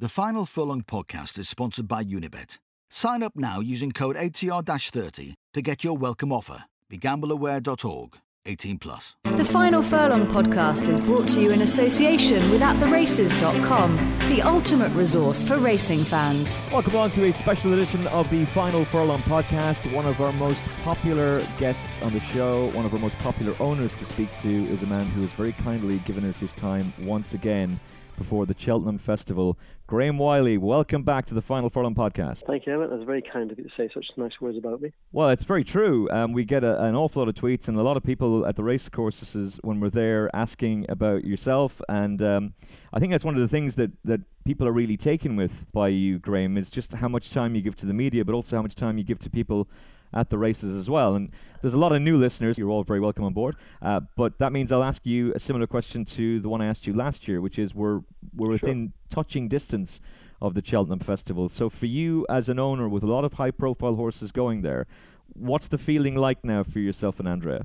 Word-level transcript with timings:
The 0.00 0.08
Final 0.08 0.46
Furlong 0.46 0.82
podcast 0.82 1.40
is 1.40 1.48
sponsored 1.48 1.88
by 1.88 2.04
Unibet. 2.04 2.58
Sign 2.88 3.20
up 3.20 3.32
now 3.34 3.58
using 3.58 3.90
code 3.90 4.14
ATR-30 4.14 5.34
to 5.54 5.60
get 5.60 5.82
your 5.82 5.96
welcome 5.96 6.32
offer. 6.32 6.66
BeGambleAware.org. 6.88 8.16
18 8.46 8.78
plus. 8.78 9.16
The 9.24 9.44
Final 9.44 9.82
Furlong 9.82 10.28
podcast 10.28 10.86
is 10.86 11.00
brought 11.00 11.26
to 11.30 11.40
you 11.40 11.50
in 11.50 11.62
association 11.62 12.48
with 12.52 12.60
AtTheRaces.com, 12.60 13.96
the 14.28 14.40
ultimate 14.40 14.92
resource 14.92 15.42
for 15.42 15.56
racing 15.56 16.04
fans. 16.04 16.64
Welcome 16.72 16.94
on 16.94 17.10
to 17.10 17.24
a 17.24 17.32
special 17.32 17.72
edition 17.72 18.06
of 18.06 18.30
the 18.30 18.44
Final 18.44 18.84
Furlong 18.84 19.20
podcast. 19.22 19.92
One 19.92 20.06
of 20.06 20.20
our 20.20 20.32
most 20.34 20.62
popular 20.84 21.44
guests 21.58 22.00
on 22.02 22.12
the 22.12 22.20
show, 22.20 22.70
one 22.70 22.86
of 22.86 22.94
our 22.94 23.00
most 23.00 23.18
popular 23.18 23.52
owners 23.58 23.92
to 23.94 24.04
speak 24.04 24.30
to, 24.42 24.48
is 24.48 24.80
a 24.84 24.86
man 24.86 25.06
who 25.06 25.22
has 25.22 25.30
very 25.30 25.54
kindly 25.54 25.98
given 26.06 26.24
us 26.24 26.38
his 26.38 26.52
time 26.52 26.92
once 27.00 27.34
again 27.34 27.80
before 28.18 28.44
the 28.44 28.54
Cheltenham 28.58 28.98
Festival. 28.98 29.56
Graham 29.86 30.18
Wylie, 30.18 30.58
welcome 30.58 31.02
back 31.02 31.24
to 31.26 31.34
the 31.34 31.40
Final 31.40 31.70
Furlong 31.70 31.94
podcast. 31.94 32.44
Thank 32.46 32.66
you, 32.66 32.74
Emmet. 32.74 32.90
That's 32.90 33.04
very 33.04 33.22
kind 33.22 33.50
of 33.50 33.58
you 33.58 33.64
to 33.64 33.70
say 33.76 33.88
such 33.94 34.04
nice 34.16 34.38
words 34.40 34.58
about 34.58 34.82
me. 34.82 34.92
Well, 35.12 35.30
it's 35.30 35.44
very 35.44 35.64
true. 35.64 36.10
Um, 36.10 36.32
we 36.32 36.44
get 36.44 36.64
a, 36.64 36.82
an 36.84 36.94
awful 36.94 37.22
lot 37.22 37.28
of 37.28 37.34
tweets 37.36 37.68
and 37.68 37.78
a 37.78 37.82
lot 37.82 37.96
of 37.96 38.02
people 38.02 38.44
at 38.44 38.56
the 38.56 38.62
race 38.62 38.88
courses 38.88 39.58
when 39.62 39.80
we're 39.80 39.88
there 39.88 40.28
asking 40.34 40.84
about 40.88 41.24
yourself. 41.24 41.80
And 41.88 42.20
um, 42.20 42.54
I 42.92 42.98
think 42.98 43.12
that's 43.12 43.24
one 43.24 43.34
of 43.34 43.40
the 43.40 43.48
things 43.48 43.76
that, 43.76 43.92
that 44.04 44.20
people 44.44 44.66
are 44.66 44.72
really 44.72 44.96
taken 44.96 45.36
with 45.36 45.64
by 45.72 45.88
you, 45.88 46.18
Graham, 46.18 46.58
is 46.58 46.68
just 46.68 46.94
how 46.94 47.08
much 47.08 47.30
time 47.30 47.54
you 47.54 47.62
give 47.62 47.76
to 47.76 47.86
the 47.86 47.94
media, 47.94 48.24
but 48.24 48.34
also 48.34 48.56
how 48.56 48.62
much 48.62 48.74
time 48.74 48.98
you 48.98 49.04
give 49.04 49.20
to 49.20 49.30
people 49.30 49.68
at 50.14 50.30
the 50.30 50.38
races 50.38 50.74
as 50.74 50.88
well. 50.88 51.14
And 51.14 51.30
there's 51.60 51.74
a 51.74 51.78
lot 51.78 51.92
of 51.92 52.00
new 52.02 52.16
listeners. 52.18 52.58
You're 52.58 52.70
all 52.70 52.84
very 52.84 53.00
welcome 53.00 53.24
on 53.24 53.32
board. 53.32 53.56
Uh, 53.82 54.00
but 54.16 54.38
that 54.38 54.52
means 54.52 54.72
I'll 54.72 54.84
ask 54.84 55.04
you 55.04 55.32
a 55.34 55.40
similar 55.40 55.66
question 55.66 56.04
to 56.06 56.40
the 56.40 56.48
one 56.48 56.60
I 56.60 56.66
asked 56.66 56.86
you 56.86 56.94
last 56.94 57.28
year, 57.28 57.40
which 57.40 57.58
is 57.58 57.74
we're 57.74 58.00
we're 58.34 58.46
Sure. 58.46 58.52
within 58.52 58.92
touching 59.10 59.48
distance 59.48 60.00
of 60.40 60.54
the 60.54 60.62
Cheltenham 60.64 61.00
Festival. 61.00 61.48
So 61.48 61.68
for 61.68 61.86
you 61.86 62.24
as 62.28 62.48
an 62.48 62.58
owner 62.58 62.88
with 62.88 63.02
a 63.02 63.06
lot 63.06 63.24
of 63.24 63.34
high-profile 63.34 63.96
horses 63.96 64.30
going 64.30 64.62
there, 64.62 64.86
what's 65.32 65.68
the 65.68 65.78
feeling 65.78 66.14
like 66.14 66.44
now 66.44 66.62
for 66.62 66.78
yourself 66.78 67.18
and 67.18 67.28
Andrea? 67.28 67.64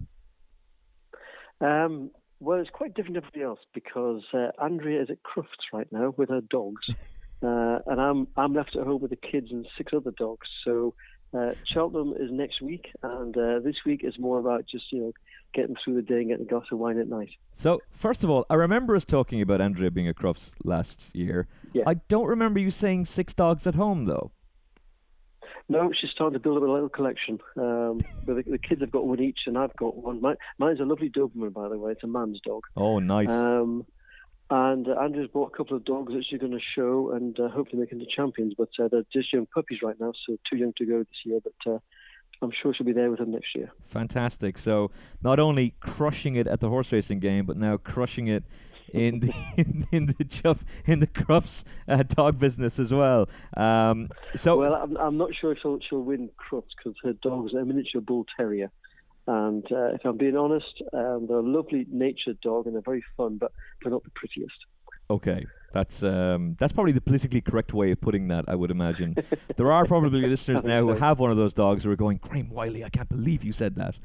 Um, 1.62 2.12
well, 2.40 2.60
it's 2.60 2.70
quite 2.70 2.94
different 2.94 3.16
to 3.16 3.20
everybody 3.20 3.44
else 3.44 3.60
because 3.74 4.24
uh, 4.34 4.48
Andrea 4.62 5.02
is 5.02 5.10
at 5.10 5.18
Crufts 5.24 5.72
right 5.72 5.88
now 5.92 6.14
with 6.18 6.30
her 6.30 6.42
dogs, 6.42 6.82
uh, 7.44 7.80
and 7.86 8.02
I'm 8.02 8.28
I'm 8.36 8.54
left 8.54 8.76
at 8.76 8.86
home 8.86 9.02
with 9.02 9.12
the 9.12 9.18
kids 9.18 9.48
and 9.52 9.66
six 9.78 9.94
other 9.94 10.12
dogs. 10.18 10.48
So 10.66 10.94
uh, 11.34 11.54
Cheltenham 11.66 12.14
is 12.20 12.32
next 12.32 12.62
week, 12.62 12.92
and 13.02 13.36
uh, 13.38 13.60
this 13.60 13.76
week 13.86 14.02
is 14.04 14.18
more 14.20 14.40
about 14.40 14.66
just 14.68 14.92
you 14.92 15.02
know 15.02 15.14
getting 15.54 15.76
through 15.84 15.96
the 15.96 16.02
day 16.02 16.16
and 16.16 16.30
getting 16.30 16.46
a 16.46 16.50
glass 16.50 16.66
of 16.72 16.80
wine 16.80 17.00
at 17.00 17.08
night. 17.08 17.30
So 17.54 17.80
first 17.92 18.24
of 18.24 18.30
all, 18.30 18.46
I 18.50 18.56
remember 18.56 18.96
us 18.96 19.06
talking 19.06 19.42
about 19.42 19.62
Andrea 19.62 19.92
being 19.92 20.08
at 20.08 20.16
Crufts 20.16 20.52
last 20.64 21.10
year. 21.14 21.48
Yeah. 21.74 21.84
I 21.86 21.96
don't 21.96 22.28
remember 22.28 22.60
you 22.60 22.72
saying 22.72 23.06
six 23.06 23.34
dogs 23.34 23.68
at 23.68 23.76
home 23.76 24.06
though. 24.06 24.32
No, 25.70 25.92
she's 26.00 26.10
starting 26.10 26.34
to 26.34 26.40
build 26.40 26.58
up 26.58 26.64
a 26.64 26.72
little 26.72 26.90
collection. 26.90 27.40
Um, 27.58 28.02
but 28.26 28.36
the, 28.36 28.44
the 28.52 28.58
kids 28.58 28.82
have 28.82 28.92
got 28.92 29.06
one 29.06 29.22
each, 29.22 29.42
and 29.46 29.58
I've 29.58 29.76
got 29.76 29.96
one. 29.96 30.22
My, 30.22 30.36
mine's 30.58 30.80
a 30.80 30.84
lovely 30.84 31.10
Doberman, 31.10 31.54
by 31.54 31.70
the 31.70 31.78
way. 31.78 31.94
It's 31.94 32.04
a 32.04 32.08
man's 32.08 32.40
dog. 32.42 32.64
Oh, 32.76 33.00
nice. 33.00 33.30
Um, 33.30 33.86
and 34.50 34.88
uh, 34.88 34.92
Andrea's 34.92 35.30
bought 35.32 35.52
a 35.54 35.58
couple 35.58 35.78
of 35.78 35.86
dogs 35.86 36.14
that 36.14 36.26
she's 36.30 36.40
going 36.40 36.52
to 36.52 36.60
show 36.76 37.12
and 37.12 37.40
uh, 37.40 37.50
hopefully 37.50 37.82
make 37.82 37.92
into 37.92 38.06
champions. 38.06 38.54
But 38.58 38.70
uh, 38.80 38.88
they're 38.90 39.06
just 39.12 39.32
young 39.34 39.48
puppies 39.48 39.80
right 39.82 40.00
now, 40.00 40.14
so 40.28 40.38
too 40.50 40.58
young 40.58 40.74
to 40.78 40.86
go 40.86 41.00
this 41.00 41.26
year. 41.26 41.40
But 41.44 41.72
uh, 41.72 41.80
I'm 42.42 42.52
sure 42.52 42.74
she'll 42.74 42.86
be 42.86 42.94
there 42.94 43.10
with 43.10 43.20
them 43.20 43.32
next 43.32 43.56
year. 43.56 43.72
Fantastic. 43.88 44.58
So 44.58 44.92
not 45.22 45.40
only 45.40 45.76
crushing 45.80 46.36
it 46.36 46.48
at 46.48 46.60
the 46.60 46.70
horse 46.70 46.92
racing 46.92 47.20
game, 47.20 47.46
but 47.46 47.58
now 47.58 47.78
crushing 47.78 48.28
it 48.28 48.44
in 48.94 49.22
the 49.22 49.34
in, 49.58 49.88
in 49.92 50.16
the 50.18 50.24
chuff, 50.26 50.64
in 50.86 51.00
the 51.00 51.08
Crufts 51.08 51.64
uh, 51.88 52.04
dog 52.04 52.40
business 52.40 52.80
as 52.80 52.94
well. 52.94 53.30
Um, 53.58 54.10
so 54.36 54.58
Well, 54.58 54.76
I'm, 54.76 54.98
I'm 54.98 55.18
not 55.18 55.32
sure 55.34 55.54
if 55.54 55.60
she'll, 55.62 55.80
she'll 55.80 56.04
win 56.04 56.30
Crufts 56.38 56.76
because 56.78 56.98
her 57.04 57.14
dog's 57.14 57.54
a 57.54 57.64
miniature 57.66 58.02
bull 58.02 58.26
terrier. 58.38 58.72
And 59.28 59.66
uh, 59.72 59.94
if 59.94 60.02
I'm 60.06 60.18
being 60.18 60.36
honest, 60.36 60.82
um, 60.94 61.26
they're 61.28 61.38
a 61.38 61.42
lovely 61.42 61.86
natured 61.90 62.40
dog 62.42 62.66
and 62.66 62.76
they're 62.76 62.82
very 62.82 63.04
fun, 63.16 63.38
but 63.38 63.52
they're 63.82 63.92
not 63.92 64.04
the 64.04 64.10
prettiest. 64.12 64.54
okay, 65.10 65.46
that's 65.74 66.04
um, 66.04 66.56
that's 66.60 66.72
probably 66.72 66.92
the 66.92 67.02
politically 67.02 67.42
correct 67.42 67.74
way 67.74 67.92
of 67.92 68.00
putting 68.00 68.28
that. 68.28 68.46
I 68.48 68.56
would 68.56 68.70
imagine 68.70 69.16
there 69.56 69.72
are 69.72 69.86
probably 69.86 70.22
listeners 70.28 70.64
now 70.64 70.82
who 70.82 70.94
have 70.94 71.20
one 71.20 71.32
of 71.32 71.38
those 71.38 71.54
dogs 71.54 71.84
who 71.84 71.92
are 71.92 71.96
going, 71.96 72.20
Graham 72.22 72.50
Wylie, 72.50 72.84
I 72.84 72.90
can't 72.90 73.10
believe 73.10 73.44
you 73.44 73.54
said 73.54 73.76
that. 73.76 73.96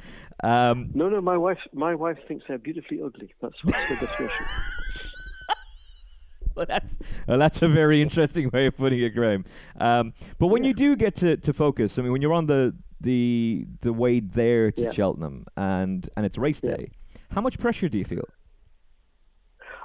Um, 0.43 0.91
No, 0.95 1.09
no, 1.09 1.21
my 1.21 1.37
wife, 1.37 1.59
my 1.73 1.95
wife 1.95 2.19
thinks 2.27 2.45
they're 2.49 2.59
beautifully 2.59 3.01
ugly. 3.05 3.35
That's 3.43 3.55
what's 3.65 3.77
her 3.77 3.97
definition. 3.97 4.47
well, 6.55 6.67
that's 6.67 6.99
well, 7.27 7.39
that's 7.39 7.61
a 7.61 7.69
very 7.69 8.01
interesting 8.01 8.49
way 8.53 8.67
of 8.67 8.77
putting 8.77 9.01
it, 9.01 9.11
Graham. 9.11 9.45
Um, 9.79 10.15
but 10.39 10.47
when 10.47 10.65
you 10.65 10.73
do 10.73 10.97
get 10.97 11.17
to, 11.17 11.37
to 11.37 11.53
focus, 11.53 11.99
I 11.99 12.03
mean, 12.03 12.13
when 12.13 12.23
you're 12.23 12.33
on 12.35 12.47
the 12.47 12.75
the 13.01 13.67
the 13.81 13.93
way 13.93 14.21
there 14.21 14.71
to 14.73 14.83
Yeah. 14.85 14.91
Cheltenham 14.91 15.47
and 15.57 16.09
and 16.17 16.27
it's 16.27 16.39
race 16.39 16.61
Yeah. 16.63 16.77
day, 16.77 16.91
how 17.31 17.41
much 17.41 17.59
pressure 17.59 17.89
do 17.89 17.99
you 17.99 18.05
feel? 18.05 18.29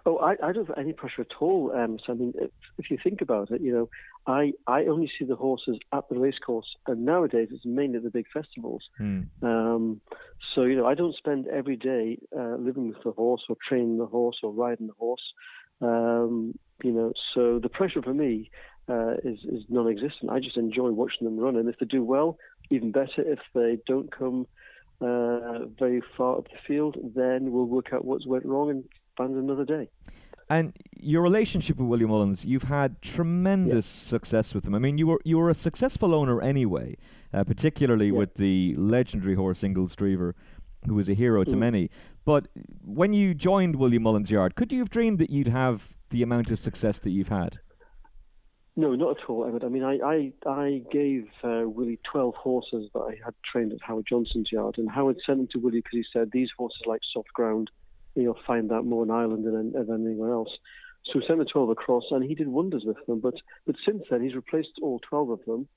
Oh, 0.05 0.17
I, 0.17 0.31
I 0.43 0.51
don't 0.51 0.67
have 0.67 0.77
any 0.77 0.91
pressure 0.91 1.21
at 1.21 1.31
all. 1.39 1.71
Um, 1.73 1.97
so 2.05 2.11
I 2.11 2.15
mean, 2.17 2.33
if, 2.35 2.51
if 2.77 2.91
you 2.91 2.97
think 3.01 3.21
about 3.21 3.51
it, 3.51 3.61
you 3.61 3.71
know, 3.73 3.89
I 4.27 4.51
I 4.67 4.85
only 4.85 5.09
see 5.17 5.23
the 5.23 5.35
horses 5.37 5.77
at 5.93 6.03
the 6.09 6.19
racecourse, 6.19 6.67
and 6.87 7.05
nowadays 7.05 7.49
it's 7.51 7.65
mainly 7.65 7.99
the 7.99 8.09
big 8.09 8.25
festivals. 8.33 8.83
Hmm. 8.97 9.21
Um, 9.41 10.01
so 10.53 10.63
you 10.63 10.75
know, 10.75 10.85
I 10.85 10.93
don't 10.93 11.15
spend 11.15 11.47
every 11.47 11.77
day 11.77 12.17
uh, 12.37 12.55
living 12.57 12.89
with 12.89 13.01
the 13.03 13.11
horse 13.11 13.43
or 13.47 13.55
training 13.67 13.97
the 13.97 14.05
horse 14.05 14.39
or 14.43 14.51
riding 14.51 14.87
the 14.87 14.93
horse. 14.93 15.23
Um, 15.81 16.53
you 16.83 16.91
know, 16.91 17.13
so 17.33 17.59
the 17.59 17.69
pressure 17.69 18.01
for 18.01 18.13
me 18.13 18.49
uh, 18.89 19.13
is 19.23 19.39
is 19.45 19.63
non-existent. 19.69 20.31
I 20.31 20.39
just 20.41 20.57
enjoy 20.57 20.89
watching 20.91 21.23
them 21.23 21.37
run, 21.37 21.55
and 21.55 21.69
if 21.69 21.77
they 21.79 21.85
do 21.85 22.03
well, 22.03 22.37
even 22.73 22.91
better. 22.91 23.21
If 23.21 23.39
they 23.53 23.77
don't 23.85 24.11
come 24.11 24.47
uh, 25.01 25.65
very 25.79 26.01
far 26.17 26.37
up 26.37 26.45
the 26.45 26.57
field, 26.67 26.97
then 27.15 27.51
we'll 27.51 27.65
work 27.65 27.89
out 27.93 28.05
what's 28.05 28.25
went 28.25 28.45
wrong 28.45 28.69
and 28.69 28.83
find 29.17 29.35
another 29.35 29.65
day. 29.65 29.89
And 30.49 30.73
your 30.97 31.21
relationship 31.21 31.77
with 31.77 31.87
William 31.87 32.09
Mullins, 32.09 32.45
you've 32.45 32.63
had 32.63 33.01
tremendous 33.01 33.85
success 33.85 34.53
with 34.53 34.65
him. 34.67 34.75
I 34.75 34.79
mean, 34.79 34.97
you 34.97 35.07
were 35.07 35.19
you 35.23 35.37
were 35.37 35.49
a 35.49 35.55
successful 35.55 36.13
owner 36.13 36.41
anyway, 36.41 36.97
uh, 37.33 37.43
particularly 37.43 38.07
Yeah. 38.07 38.19
with 38.19 38.35
the 38.35 38.75
legendary 38.77 39.35
horse 39.35 39.63
Inglis 39.63 39.95
Drever, 39.95 40.33
who 40.85 40.95
was 40.95 41.07
a 41.09 41.13
hero 41.13 41.43
to 41.45 41.55
Mm. 41.55 41.59
many. 41.59 41.89
But 42.25 42.47
when 42.85 43.13
you 43.13 43.33
joined 43.33 43.77
William 43.77 44.03
Mullins' 44.03 44.31
yard, 44.31 44.55
could 44.55 44.71
you 44.71 44.79
have 44.79 44.89
dreamed 44.89 45.17
that 45.19 45.29
you'd 45.29 45.47
have 45.47 45.95
the 46.09 46.21
amount 46.21 46.51
of 46.51 46.59
success 46.59 46.99
that 46.99 47.11
you've 47.11 47.29
had? 47.29 47.59
No, 48.75 48.95
not 48.95 49.19
at 49.19 49.29
all, 49.29 49.45
Emmet. 49.45 49.63
I 49.63 49.67
mean, 49.67 49.83
I 49.83 49.99
I, 50.03 50.33
I 50.49 50.81
gave 50.91 51.27
uh, 51.43 51.63
Willie 51.65 51.99
12 52.11 52.33
horses 52.35 52.89
that 52.93 52.99
I 52.99 53.19
had 53.23 53.35
trained 53.43 53.71
at 53.71 53.81
Howard 53.81 54.07
Johnson's 54.09 54.51
yard, 54.51 54.79
and 54.79 54.89
Howard 54.89 55.17
sent 55.25 55.37
them 55.37 55.47
to 55.51 55.59
Willie 55.59 55.81
because 55.81 55.97
he 55.97 56.05
said 56.11 56.31
these 56.31 56.49
horses 56.57 56.81
like 56.87 57.01
soft 57.13 57.31
ground. 57.33 57.69
You'll 58.15 58.37
find 58.47 58.69
that 58.69 58.83
more 58.83 59.03
in 59.03 59.11
Ireland 59.11 59.45
than, 59.45 59.73
than 59.73 60.07
anywhere 60.07 60.31
else. 60.33 60.49
So 61.05 61.19
we 61.19 61.25
sent 61.25 61.39
the 61.39 61.45
12 61.45 61.69
across, 61.69 62.05
and 62.11 62.23
he 62.23 62.33
did 62.33 62.47
wonders 62.47 62.83
with 62.85 62.97
them. 63.05 63.19
But 63.19 63.35
but 63.67 63.75
since 63.85 64.03
then, 64.09 64.23
he's 64.23 64.35
replaced 64.35 64.79
all 64.81 64.99
12 65.07 65.29
of 65.29 65.45
them, 65.45 65.67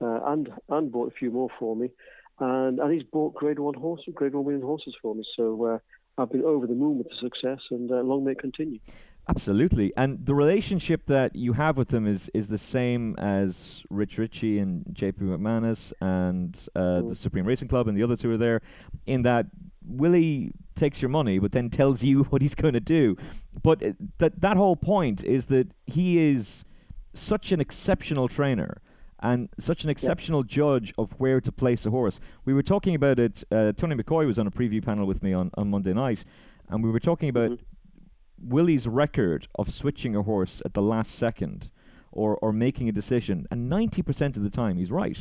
uh, 0.00 0.20
and 0.26 0.48
and 0.68 0.92
bought 0.92 1.12
a 1.12 1.16
few 1.16 1.32
more 1.32 1.48
for 1.58 1.74
me, 1.74 1.90
and 2.38 2.78
and 2.78 2.92
he's 2.92 3.02
bought 3.02 3.34
Grade 3.34 3.58
One 3.58 3.74
horses, 3.74 4.14
Grade 4.14 4.34
One 4.34 4.44
winning 4.44 4.62
horses 4.62 4.94
for 5.02 5.12
me. 5.12 5.24
So 5.36 5.64
uh, 5.64 5.78
I've 6.18 6.30
been 6.30 6.44
over 6.44 6.68
the 6.68 6.74
moon 6.74 6.98
with 6.98 7.08
the 7.08 7.16
success, 7.16 7.60
and 7.72 7.90
uh, 7.90 8.02
long 8.02 8.24
may 8.24 8.32
it 8.32 8.38
continue. 8.38 8.78
Absolutely. 9.26 9.92
And 9.96 10.26
the 10.26 10.34
relationship 10.34 11.06
that 11.06 11.34
you 11.34 11.54
have 11.54 11.78
with 11.78 11.88
them 11.88 12.06
is, 12.06 12.30
is 12.34 12.48
the 12.48 12.58
same 12.58 13.16
as 13.16 13.82
Rich 13.88 14.18
Ricci 14.18 14.58
and 14.58 14.84
JP 14.92 15.20
McManus 15.20 15.92
and 16.00 16.58
uh, 16.74 17.00
the. 17.00 17.14
Supreme 17.14 17.46
Racing 17.46 17.68
Club 17.68 17.88
and 17.88 17.96
the 17.96 18.02
others 18.02 18.20
who 18.20 18.30
are 18.30 18.36
there, 18.36 18.60
in 19.06 19.22
that 19.22 19.46
Willie 19.86 20.52
takes 20.76 21.00
your 21.00 21.08
money 21.08 21.38
but 21.38 21.52
then 21.52 21.70
tells 21.70 22.02
you 22.02 22.24
what 22.30 22.42
he's 22.42 22.54
going 22.54 22.74
to 22.74 22.80
do. 22.80 23.16
But 23.62 23.82
uh, 23.82 23.92
that, 24.18 24.40
that 24.42 24.56
whole 24.58 24.76
point 24.76 25.24
is 25.24 25.46
that 25.46 25.68
he 25.86 26.18
is 26.20 26.64
such 27.14 27.50
an 27.50 27.60
exceptional 27.60 28.28
trainer 28.28 28.82
and 29.20 29.48
such 29.58 29.84
an 29.84 29.90
exceptional 29.90 30.42
judge 30.42 30.92
of 30.98 31.12
where 31.12 31.40
to 31.40 31.50
place 31.50 31.86
a 31.86 31.90
horse. 31.90 32.20
We 32.44 32.52
were 32.52 32.62
talking 32.62 32.94
about 32.94 33.18
it. 33.18 33.42
Uh, 33.50 33.72
Tony 33.72 33.94
McCoy 33.94 34.26
was 34.26 34.38
on 34.38 34.46
a 34.46 34.50
preview 34.50 34.84
panel 34.84 35.06
with 35.06 35.22
me 35.22 35.32
on, 35.32 35.50
on 35.54 35.70
Monday 35.70 35.94
night, 35.94 36.26
and 36.68 36.84
we 36.84 36.90
were 36.90 37.00
talking 37.00 37.30
about 37.30 37.52
Mhm. 37.52 37.58
Willie's 38.38 38.86
record 38.86 39.48
of 39.54 39.72
switching 39.72 40.14
a 40.16 40.22
horse 40.22 40.60
at 40.64 40.74
the 40.74 40.82
last 40.82 41.14
second 41.14 41.70
or, 42.12 42.36
or 42.36 42.52
making 42.52 42.88
a 42.88 42.92
decision, 42.92 43.46
and 43.50 43.70
90% 43.70 44.36
of 44.36 44.42
the 44.42 44.50
time 44.50 44.78
he's 44.78 44.90
right. 44.90 45.18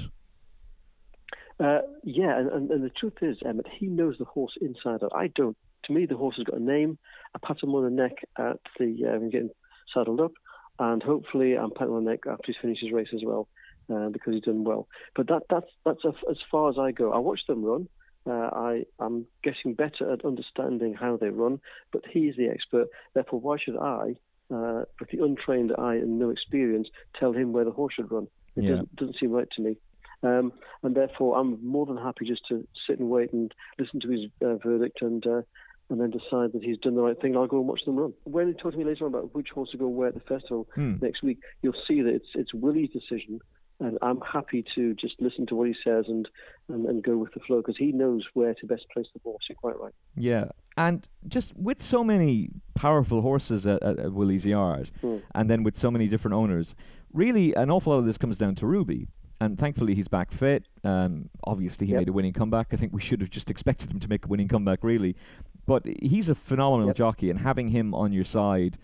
Uh, 1.60 1.80
yeah, 2.04 2.38
and, 2.39 2.71
and, 2.71 2.83
the 2.83 2.89
truth 2.89 3.13
is, 3.21 3.38
Emmet, 3.45 3.68
he 3.80 3.88
knows 3.88 4.15
the 4.18 4.25
horse 4.25 4.54
inside 4.62 5.04
out. 5.04 5.12
I 5.15 5.27
don't. 5.27 5.57
To 5.86 5.94
me, 5.94 6.06
the 6.06 6.18
horse 6.18 6.36
has 6.38 6.45
got 6.45 6.60
a 6.60 6.63
name. 6.63 6.98
I 7.36 7.39
pat 7.45 7.62
him 7.62 7.75
on 7.75 7.83
the 7.83 7.89
neck 7.89 8.13
at 8.38 8.60
the 8.80 9.06
uh, 9.06 9.18
getting 9.30 9.50
saddled 9.94 10.21
up, 10.21 10.31
and 10.80 11.04
hopefully 11.04 11.56
I'm 11.56 11.71
patting 11.71 11.94
on 11.94 12.06
the 12.06 12.12
neck 12.12 12.21
after 12.27 12.44
he's 12.48 12.56
finished 12.62 12.81
his 12.81 12.92
race 12.92 13.09
as 13.13 13.21
well, 13.24 13.48
uh, 13.94 14.09
because 14.09 14.33
he's 14.33 14.44
done 14.44 14.63
well. 14.63 14.88
But 15.16 15.27
that 15.27 15.44
that's 15.50 15.69
that's 15.86 16.04
a, 16.06 16.13
as 16.30 16.38
far 16.50 16.69
as 16.69 16.77
I 16.80 16.92
go. 16.92 17.12
I 17.12 17.19
watch 17.19 17.42
them 17.48 17.63
run. 17.63 17.88
Uh, 18.25 18.50
I 18.54 18.86
I'm 19.00 19.25
getting 19.44 19.74
better 19.74 20.12
at 20.12 20.24
understanding 20.25 20.94
how 20.94 21.18
they 21.18 21.30
run, 21.30 21.60
but 21.92 22.04
he 22.10 22.22
is 22.30 22.36
the 22.38 22.48
expert. 22.48 22.88
Therefore, 23.14 23.40
why 23.40 23.58
should 23.58 23.78
I 23.78 24.16
uh, 24.54 24.84
with 25.00 25.10
the 25.12 25.24
untrained 25.24 25.72
eye 25.78 25.96
and 25.96 26.20
no 26.20 26.30
experience, 26.30 26.88
tell 27.20 27.31
him 27.34 27.54
where 27.54 27.66
the 27.66 27.72
horse 27.72 27.94
should 27.96 28.12
run. 28.12 28.28
It 28.56 28.64
Yeah. 28.66 28.70
doesn't, 28.72 28.96
doesn't 28.96 29.18
seem 29.20 29.31
right 29.31 29.48
to 29.56 29.62
me. 29.62 29.78
Um, 30.22 30.54
and 30.84 30.96
therefore, 30.96 31.38
I'm 31.38 31.66
more 31.66 31.86
than 31.86 31.98
happy 31.98 32.25
just 32.25 32.48
to 32.50 32.66
sit 32.88 33.00
and 33.00 33.10
wait 33.10 33.34
and 33.34 33.54
listen 33.80 34.00
to 34.02 34.10
his 34.10 34.22
uh, 34.42 34.56
verdict 34.56 35.02
and 35.02 35.26
uh, 35.26 35.42
and 35.90 36.00
then 36.00 36.12
decide 36.12 36.54
that 36.54 36.64
he's 36.64 36.78
done 36.78 36.96
the 36.96 37.02
right 37.02 37.19
thing. 37.19 37.36
I'll 37.36 37.46
go 37.46 37.60
and 37.60 37.68
watch 37.68 37.84
them 37.86 37.98
run. 37.98 38.14
When 38.24 38.48
he 38.48 38.54
talk 38.54 38.72
to 38.72 38.78
me 38.78 38.86
later 38.86 39.06
on 39.06 39.14
about 39.14 39.36
which 39.36 39.50
horse 39.50 39.69
to 39.72 39.78
go 39.78 39.88
where 39.88 40.08
at 40.08 40.14
the 40.14 40.22
festival 40.22 40.68
Hmm. 40.76 40.96
next 41.02 41.24
week, 41.24 41.40
you'll 41.62 41.74
see 41.88 42.02
that 42.02 42.14
it's 42.14 42.30
it's 42.36 42.54
Willie's 42.54 42.90
decision, 42.92 43.40
and 43.83 43.97
I'm 44.01 44.21
happy 44.21 44.63
to 44.75 44.94
just 44.95 45.15
listen 45.19 45.45
to 45.47 45.56
what 45.56 45.68
he 45.68 45.75
says 45.83 46.06
and 46.07 46.27
and, 46.69 46.85
and 46.85 47.03
go 47.03 47.18
with 47.18 47.33
the 47.33 47.39
flow 47.41 47.57
because 47.57 47.77
he 47.77 47.91
knows 47.91 48.24
where 48.33 48.53
to 48.56 48.65
best 48.65 48.85
place 48.94 49.07
the 49.13 49.19
horse. 49.24 49.44
You're 49.50 49.56
quite 49.57 49.80
right. 49.80 49.94
Yeah, 50.15 50.45
and 50.77 51.06
just 51.27 51.56
with 51.57 51.81
so 51.81 52.03
many 52.03 52.50
powerful 52.75 53.21
horses 53.21 53.68
at, 53.68 53.83
at, 53.83 54.00
at 54.00 54.13
Willie's 54.13 54.45
Yard, 54.45 54.89
Hmm. 55.01 55.18
and 55.35 55.50
then 55.50 55.63
with 55.63 55.77
so 55.77 55.91
many 55.91 56.07
different 56.07 56.35
owners, 56.35 56.75
really 57.12 57.53
an 57.53 57.69
awful 57.69 57.94
lot 57.94 58.00
of 58.00 58.06
this 58.06 58.18
comes 58.18 58.38
down 58.38 58.56
to 58.56 58.65
Ruby. 58.68 59.07
And 59.41 59.59
thankfully, 59.59 59.94
he's 59.94 60.07
back 60.07 60.31
fit. 60.31 60.63
Um, 60.85 61.30
obviously, 61.44 61.85
he 61.88 61.91
Yep. 61.94 62.00
made 62.01 62.09
a 62.09 62.13
winning 62.13 62.31
comeback. 62.31 62.68
I 62.71 62.77
think 62.77 62.94
we 62.94 63.01
should 63.01 63.19
have 63.19 63.30
just 63.30 63.50
expected 63.50 63.91
him 63.91 64.00
to 64.00 64.07
make 64.07 64.24
a 64.25 64.27
winning 64.30 64.47
comeback, 64.47 64.83
really. 64.85 65.18
But 65.65 65.85
he's 66.01 66.30
a 66.30 66.35
phenomenal 66.35 66.88
Yep. 66.88 66.95
jockey, 66.95 67.30
and 67.30 67.39
having 67.39 67.68
him 67.69 67.94
on 67.94 68.13
your 68.13 68.24
side 68.24 68.77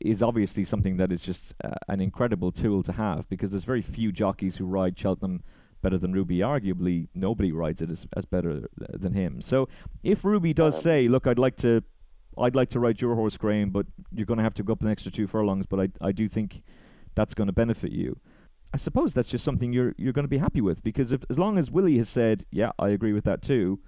is 0.00 0.22
obviously 0.22 0.64
something 0.64 0.96
that 0.96 1.12
is 1.12 1.22
just 1.22 1.54
uh, 1.62 1.70
an 1.88 2.00
incredible 2.00 2.52
tool 2.52 2.82
to 2.82 2.92
have 2.92 3.28
because 3.28 3.50
there's 3.50 3.64
very 3.64 3.82
few 3.82 4.12
jockeys 4.12 4.56
who 4.56 4.64
ride 4.64 4.98
Cheltenham 4.98 5.42
better 5.82 5.98
than 5.98 6.12
Ruby. 6.12 6.38
Arguably, 6.38 7.08
nobody 7.14 7.52
rides 7.52 7.82
it 7.82 7.90
as, 7.90 8.06
as 8.16 8.24
better 8.24 8.68
th- 8.78 9.00
than 9.00 9.12
him. 9.12 9.40
So, 9.40 9.68
if 10.02 10.24
Ruby 10.24 10.52
does 10.52 10.80
say, 10.80 11.08
"Look, 11.08 11.26
I'd 11.26 11.38
like 11.38 11.56
to, 11.58 11.82
I'd 12.38 12.56
like 12.56 12.70
to 12.70 12.80
ride 12.80 13.00
your 13.00 13.14
horse, 13.14 13.36
Graham, 13.36 13.70
but 13.70 13.86
you're 14.12 14.26
going 14.26 14.38
to 14.38 14.44
have 14.44 14.54
to 14.54 14.62
go 14.62 14.72
up 14.72 14.82
an 14.82 14.88
extra 14.88 15.12
two 15.12 15.26
furlongs," 15.26 15.66
but 15.66 15.80
I, 15.80 15.88
I 16.00 16.12
do 16.12 16.28
think 16.28 16.62
that's 17.14 17.34
going 17.34 17.46
to 17.46 17.52
benefit 17.52 17.92
you. 17.92 18.18
I 18.72 18.76
suppose 18.76 19.14
that's 19.14 19.28
just 19.28 19.44
something 19.44 19.72
you're 19.72 19.94
you're 19.96 20.12
going 20.12 20.24
to 20.24 20.28
be 20.28 20.38
happy 20.38 20.60
with 20.60 20.82
because 20.82 21.12
if 21.12 21.22
as 21.30 21.38
long 21.38 21.58
as 21.58 21.70
Willie 21.70 21.98
has 21.98 22.08
said, 22.08 22.46
"Yeah, 22.50 22.72
I 22.78 22.88
agree 22.88 23.12
with 23.12 23.24
that 23.24 23.42
too," 23.42 23.80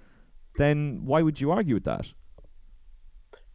then 0.57 1.01
why 1.03 1.21
would 1.21 1.41
you 1.41 1.51
argue 1.51 1.73
with 1.73 1.83
that? 1.85 2.13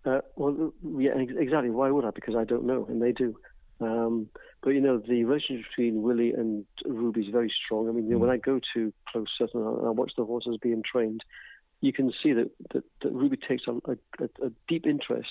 Uh, 0.04 0.20
well, 0.36 0.72
yeah, 0.98 1.12
exactly. 1.16 1.70
Why 1.70 1.90
would 1.90 2.04
I? 2.04 2.10
Because 2.10 2.34
I 2.36 2.44
don't 2.44 2.64
know, 2.64 2.86
and 2.88 3.00
they 3.00 3.12
do. 3.12 3.36
Um, 3.80 4.28
but 4.62 4.70
you 4.70 4.80
know, 4.80 4.98
the 4.98 5.24
relationship 5.24 5.66
between 5.70 6.02
Willie 6.02 6.32
and 6.32 6.64
Ruby 6.84 7.22
is 7.22 7.32
very 7.32 7.52
strong. 7.64 7.88
I 7.88 7.92
mean, 7.92 8.06
you 8.06 8.12
know, 8.12 8.18
when 8.18 8.30
I 8.30 8.36
go 8.36 8.60
to 8.74 8.92
close 9.10 9.26
Sutton 9.38 9.60
and 9.60 9.86
I 9.86 9.90
watch 9.90 10.12
the 10.16 10.24
horses 10.24 10.56
being 10.62 10.82
trained, 10.84 11.22
you 11.80 11.92
can 11.92 12.12
see 12.22 12.32
that 12.32 12.50
that, 12.72 12.84
that 13.02 13.12
Ruby 13.12 13.36
takes 13.36 13.64
a, 13.66 13.72
a, 13.90 14.24
a 14.46 14.50
deep 14.68 14.86
interest 14.86 15.30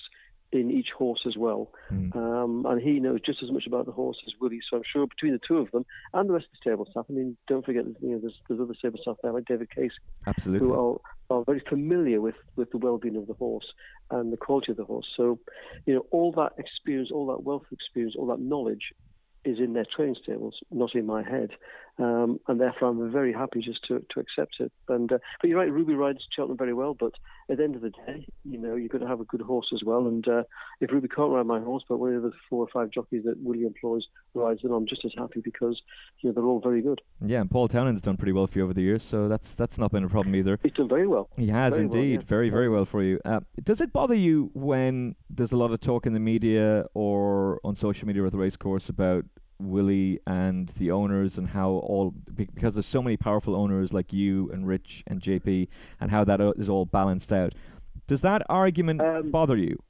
in 0.54 0.70
each 0.70 0.90
horse 0.98 1.22
as 1.26 1.38
well, 1.38 1.72
Mm. 1.94 2.14
um, 2.14 2.66
and 2.66 2.82
he 2.82 3.00
knows 3.00 3.22
just 3.26 3.42
as 3.42 3.50
much 3.52 3.66
about 3.68 3.86
the 3.86 3.94
horse 3.94 4.18
as 4.28 4.34
Willie. 4.42 4.60
So 4.70 4.76
I'm 4.76 4.84
sure 4.92 5.08
between 5.08 5.32
the 5.32 5.40
two 5.48 5.60
of 5.60 5.72
them 5.72 5.86
and 6.14 6.28
the 6.28 6.34
rest 6.34 6.48
of 6.48 6.52
the 6.52 6.58
stable 6.70 6.86
staff. 6.92 7.06
I 7.10 7.14
mean, 7.14 7.38
don't 7.48 7.66
forget, 7.66 7.86
you 8.02 8.10
know, 8.10 8.20
there's, 8.20 8.36
there's 8.50 8.60
other 8.60 8.74
stable 8.74 9.00
staff 9.02 9.16
there 9.24 9.32
like 9.32 9.46
David 9.46 9.74
Case 9.74 9.94
Absolutely. 10.28 10.68
who 10.68 10.74
are, 10.74 11.00
are 11.32 11.44
very 11.46 11.64
familiar 11.68 12.22
with, 12.22 12.36
with 12.56 12.72
the 12.72 12.78
well-being 12.78 13.16
of 13.16 13.28
the 13.28 13.34
horse 13.34 13.66
and 14.10 14.32
the 14.32 14.38
quality 14.38 14.72
of 14.72 14.78
the 14.78 14.86
horse. 14.86 15.08
So, 15.16 15.40
you 15.86 15.94
know, 15.96 16.06
all 16.12 16.32
that 16.34 16.54
experience, 16.58 17.10
all 17.12 17.28
that 17.28 17.44
wealth 17.44 17.64
of 17.64 17.72
experience, 17.72 18.16
all 18.18 18.28
that 18.28 18.40
knowledge 18.40 18.94
is 19.44 19.58
in 19.60 19.74
their 19.74 19.86
training 19.96 20.18
stables, 20.22 20.60
not 20.70 20.94
in 20.94 21.06
my 21.06 21.24
head. 21.24 21.50
Um, 22.02 22.40
and 22.48 22.60
therefore, 22.60 22.90
I'm 22.90 23.12
very 23.12 23.32
happy 23.32 23.62
just 23.62 23.86
to, 23.88 24.04
to 24.14 24.20
accept 24.20 24.56
it. 24.60 24.72
And 24.90 25.12
uh, 25.12 25.20
but 25.40 25.50
you're 25.50 25.60
right, 25.60 25.72
Ruby 25.72 25.94
rides 25.94 26.26
Cheltenham 26.36 26.58
very 26.58 26.74
well. 26.74 26.96
But 26.96 27.14
at 27.48 27.58
the 27.58 27.64
end 27.64 27.76
of 27.76 27.82
the 27.82 27.92
day, 27.92 28.26
you 28.44 28.58
know, 28.58 28.76
you've 28.76 28.92
got 28.92 29.02
to 29.02 29.08
have 29.08 29.20
a 29.20 29.26
good 29.26 29.42
horse 29.42 29.68
as 29.72 29.84
well. 29.86 30.08
And 30.08 30.28
uh, 30.28 30.44
if 30.80 30.92
Ruby 30.92 31.08
can't 31.08 31.32
ride 31.32 31.46
my 31.46 31.60
horse, 31.60 31.84
but 31.88 31.98
one 31.98 32.16
of 32.16 32.24
the 32.24 32.32
four 32.50 32.64
or 32.64 32.68
five 32.74 32.90
jockeys 32.90 33.24
that 33.26 33.36
Willie 33.44 33.68
employs 33.68 34.08
rides 34.34 34.64
them, 34.64 34.72
I'm 34.72 34.88
just 34.88 35.06
as 35.06 35.12
happy 35.16 35.42
because 35.42 35.80
you 36.22 36.30
know 36.30 36.34
they're 36.34 36.44
all 36.44 36.60
very 36.60 36.82
good. 36.82 37.02
Yeah, 37.24 37.42
and 37.42 37.52
Paul 37.52 37.70
Townend's 37.70 38.02
done 38.02 38.18
pretty 38.18 38.32
well 38.32 38.48
for 38.48 38.58
you 38.58 38.64
over 38.64 38.74
the 38.74 38.82
years, 38.82 39.04
so 39.04 39.28
that's 39.28 39.54
that's 39.54 39.78
not 39.78 39.92
been 39.92 40.04
a 40.04 40.10
problem 40.10 40.36
either. 40.36 40.58
He's 40.64 40.74
done 40.74 40.90
very 40.90 41.06
well. 41.08 41.30
He 41.38 41.50
has 41.50 41.76
Very 41.76 41.86
well, 41.86 41.98
indeed, 41.98 42.22
yeah. 42.22 42.26
very 42.26 42.50
very 42.50 42.70
well 42.70 42.86
for 42.86 43.04
you. 43.04 43.20
Uh, 43.24 43.42
does 43.64 43.80
it 43.80 43.94
bother 43.94 44.16
you 44.16 44.50
when 44.56 45.16
there's 45.30 45.52
a 45.52 45.58
lot 45.58 45.72
of 45.72 45.80
talk 45.82 46.08
in 46.08 46.14
the 46.14 46.20
media 46.20 46.86
or 46.96 47.60
on 47.64 47.76
social 47.76 48.08
media 48.08 48.24
or 48.24 48.32
the 48.32 48.40
racecourse 48.40 48.90
about 48.90 49.26
Willie 49.62 50.20
and 50.26 50.70
the 50.78 50.92
owners 50.92 51.38
and 51.38 51.50
how 51.50 51.70
all 51.70 52.14
because 52.34 52.74
there's 52.74 52.86
so 52.88 53.02
many 53.02 53.18
powerful 53.18 53.56
owners 53.56 53.94
like 53.94 54.12
you 54.14 54.50
and 54.52 54.68
Rich 54.68 55.04
and 55.08 55.22
JP 55.22 55.68
and 56.00 56.12
how 56.12 56.24
that 56.24 56.40
is 56.58 56.70
all 56.70 56.86
balanced 56.86 57.32
out? 57.32 57.54
Does 58.08 58.22
that 58.22 58.42
argument 58.50 59.02
Um, 59.02 59.32
bother 59.32 59.56
you? 59.56 59.82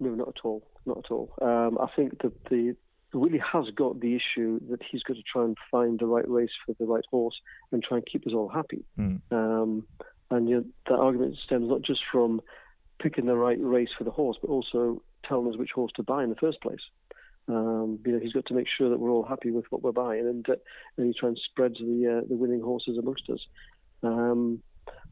No, 0.00 0.10
not 0.10 0.28
at 0.28 0.44
all. 0.44 0.66
Not 0.86 0.98
at 0.98 1.10
all. 1.10 1.34
Um, 1.40 1.78
I 1.80 1.86
think 1.96 2.22
that 2.22 2.32
the 2.50 2.76
Willie 3.12 3.38
has 3.52 3.66
got 3.74 4.00
the 4.00 4.16
issue 4.16 4.60
that 4.70 4.80
he's 4.90 5.02
got 5.02 5.16
to 5.16 5.22
try 5.22 5.44
and 5.44 5.56
find 5.70 5.98
the 5.98 6.06
right 6.06 6.28
race 6.28 6.50
for 6.66 6.74
the 6.78 6.84
right 6.84 7.04
horse 7.10 7.34
and 7.70 7.82
try 7.82 7.98
and 7.98 8.06
keep 8.06 8.26
us 8.26 8.32
all 8.32 8.48
happy. 8.48 8.84
Mm. 8.98 9.20
Um, 9.30 9.86
and 10.30 10.48
you 10.48 10.56
know, 10.56 10.64
that 10.88 10.96
argument 10.96 11.36
stems 11.44 11.68
not 11.68 11.82
just 11.82 12.00
from 12.10 12.40
picking 13.00 13.26
the 13.26 13.36
right 13.36 13.58
race 13.60 13.90
for 13.96 14.04
the 14.04 14.10
horse, 14.10 14.36
but 14.40 14.50
also 14.50 15.02
telling 15.28 15.48
us 15.48 15.56
which 15.56 15.70
horse 15.74 15.92
to 15.96 16.02
buy 16.02 16.22
in 16.24 16.30
the 16.30 16.36
first 16.36 16.60
place. 16.60 16.80
Um, 17.48 17.98
you 18.06 18.12
know, 18.12 18.18
he's 18.20 18.32
got 18.32 18.46
to 18.46 18.54
make 18.54 18.66
sure 18.68 18.88
that 18.90 18.98
we're 18.98 19.10
all 19.10 19.24
happy 19.24 19.50
with 19.50 19.66
what 19.70 19.82
we're 19.82 19.92
buying, 19.92 20.26
and 20.26 20.48
uh, 20.48 20.54
he 20.96 21.12
try 21.18 21.28
and 21.28 21.40
spreads 21.50 21.78
the 21.78 22.20
uh, 22.22 22.26
the 22.28 22.36
winning 22.36 22.62
horses 22.62 22.96
amongst 22.98 23.28
us. 23.28 23.40
Um, 24.02 24.62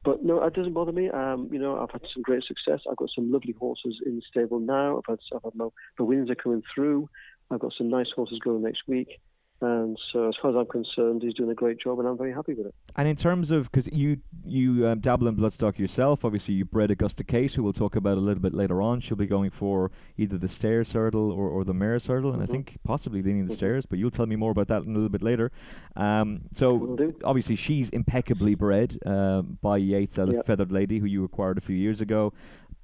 but 0.05 0.25
no, 0.25 0.43
it 0.43 0.55
doesn't 0.55 0.73
bother 0.73 0.93
me. 0.93 1.08
Um, 1.11 1.49
you 1.52 1.58
know, 1.58 1.79
I've 1.79 1.90
had 1.90 2.02
some 2.12 2.23
great 2.23 2.43
success. 2.44 2.81
I've 2.90 2.96
got 2.96 3.11
some 3.14 3.31
lovely 3.31 3.55
horses 3.58 4.00
in 4.05 4.17
the 4.17 4.23
stable 4.29 4.58
now. 4.58 4.99
I've 4.99 5.05
had, 5.08 5.19
I've 5.34 5.44
had 5.44 5.55
my, 5.55 5.67
are 5.67 6.34
coming 6.34 6.62
through. 6.75 7.08
I've 7.50 7.61
got 7.61 7.73
some 7.76 7.88
nice 7.88 8.08
horses 8.14 8.40
going 8.40 8.62
next 8.62 8.82
week. 8.88 9.20
And 9.62 9.97
so, 10.12 10.29
as 10.29 10.35
far 10.43 10.50
as 10.50 10.56
I'm 10.56 10.67
concerned, 10.67 11.23
he's 11.23 11.35
doing 11.35 11.50
a 11.50 11.55
great 11.55 11.79
job, 11.79 12.00
and 12.00 12.09
I'm 12.09 12.19
very 12.19 12.32
happy 12.32 12.53
with 12.53 12.67
it. 12.67 12.75
And 12.97 13.06
in 13.06 13.14
terms 13.14 13.53
of, 13.53 13.70
because 13.70 13.87
you 13.93 14.19
you 14.44 14.88
um, 14.88 14.99
dabble 14.99 15.29
in 15.29 15.37
bloodstock 15.37 15.79
yourself, 15.79 16.25
obviously 16.25 16.55
you 16.55 16.64
bred 16.64 16.91
Augusta 16.91 17.23
Kate, 17.23 17.55
who 17.55 17.62
we'll 17.62 17.73
talk 17.73 17.94
about 17.94 18.19
a 18.19 18.20
little 18.20 18.43
bit 18.43 18.55
later 18.55 18.82
on. 18.82 19.00
She'll 19.00 19.17
be 19.17 19.26
going 19.26 19.50
for 19.50 19.93
either 20.19 20.37
the 20.37 20.49
Stayers 20.49 20.91
hurdle 20.93 21.31
or, 21.31 21.49
or 21.49 21.62
the 21.64 21.73
mare's 21.75 22.09
hurdle, 22.09 22.32
and 22.32 22.43
I 22.43 22.47
Mhm. 22.47 22.50
think 22.50 22.79
possibly 22.82 23.23
leaning 23.23 23.47
the 23.47 23.53
Mhm. 23.53 23.56
Stayers, 23.56 23.87
but 23.87 24.00
you'll 24.00 24.11
tell 24.11 24.26
me 24.26 24.35
more 24.35 24.50
about 24.50 24.67
that 24.67 24.82
in 24.82 24.91
a 24.91 24.94
little 24.94 25.09
bit 25.09 25.23
later. 25.23 25.53
Um, 25.94 26.43
so 26.53 26.99
obviously 27.23 27.55
she's 27.55 27.88
impeccably 27.91 28.56
bred 28.56 28.99
um, 29.06 29.58
by 29.62 29.76
Yeats 29.76 30.19
a 30.19 30.26
Yep. 30.26 30.47
Feathered 30.47 30.73
Lady, 30.73 30.99
who 30.99 31.06
you 31.06 31.23
acquired 31.23 31.56
a 31.56 31.61
few 31.61 31.76
years 31.76 32.00
ago. 32.00 32.32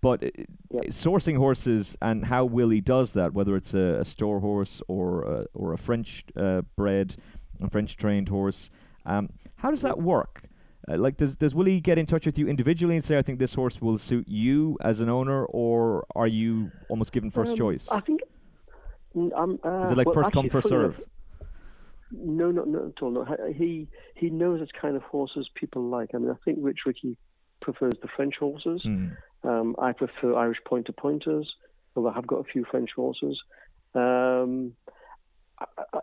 But 0.01 0.23
uh, 0.25 0.29
Yep. 0.71 0.85
sourcing 0.89 1.37
horses 1.39 1.97
and 2.03 2.27
how 2.27 2.45
Willie 2.45 2.83
does 2.83 3.13
that, 3.13 3.33
whether 3.33 3.57
it's 3.57 3.73
a, 3.75 3.99
a 4.01 4.05
store 4.05 4.41
horse 4.41 4.83
or 4.87 5.23
a, 5.23 5.47
or 5.55 5.73
a 5.73 5.79
French 5.79 6.25
uh, 6.37 6.61
bred, 6.77 7.17
a 7.61 7.71
French 7.71 7.97
trained 7.97 8.29
horse, 8.29 8.71
um, 9.07 9.31
how 9.57 9.71
does 9.71 9.81
that 9.83 9.99
work? 9.99 10.43
Uh, 10.87 10.97
like, 10.99 11.17
does 11.17 11.37
does 11.37 11.55
Willie 11.55 11.81
get 11.81 11.97
in 11.99 12.05
touch 12.07 12.27
with 12.27 12.39
you 12.39 12.47
individually 12.49 12.97
and 12.97 13.05
say, 13.05 13.17
"I 13.19 13.23
think 13.23 13.39
this 13.39 13.55
horse 13.55 13.81
will 13.81 13.99
suit 13.99 14.29
you 14.29 14.77
as 14.83 15.01
an 15.01 15.09
owner," 15.09 15.45
or 15.47 16.05
are 16.15 16.27
you 16.29 16.71
almost 16.89 17.13
given 17.13 17.31
first 17.31 17.53
Um, 17.53 17.57
choice? 17.57 17.89
I 17.91 18.01
think. 18.01 18.21
mm, 19.17 19.33
Um, 19.37 19.59
uh, 19.65 19.85
Is 19.85 19.91
it 19.91 19.97
like 19.97 20.07
well, 20.07 20.15
first 20.15 20.33
come 20.33 20.49
first 20.51 20.69
serve? 20.69 21.03
No, 22.11 22.51
not, 22.51 22.69
not 22.69 22.85
at 22.87 23.03
all. 23.03 23.11
No. 23.11 23.25
He 23.55 23.89
he 24.15 24.31
knows 24.31 24.61
it's 24.63 24.73
kind 24.73 24.97
of 24.97 25.03
horses 25.03 25.49
people 25.55 25.83
like. 25.83 26.15
I 26.15 26.19
mean, 26.19 26.31
I 26.31 26.37
think 26.45 26.59
Rich 26.63 26.81
Ricci 26.87 27.17
prefers 27.61 27.95
the 28.01 28.09
French 28.17 28.37
horses. 28.37 28.83
Mm. 28.87 29.17
Um, 29.45 29.77
I 29.79 29.93
prefer 29.93 30.35
Irish 30.35 30.59
pointer 30.67 30.93
pointers, 30.93 31.55
although 31.95 32.11
I 32.11 32.15
have 32.15 32.27
got 32.27 32.41
a 32.41 32.45
few 32.45 32.65
French 32.71 32.91
horses. 32.95 33.41
Um, 33.95 34.73
I, 35.59 35.65
I, 35.93 35.99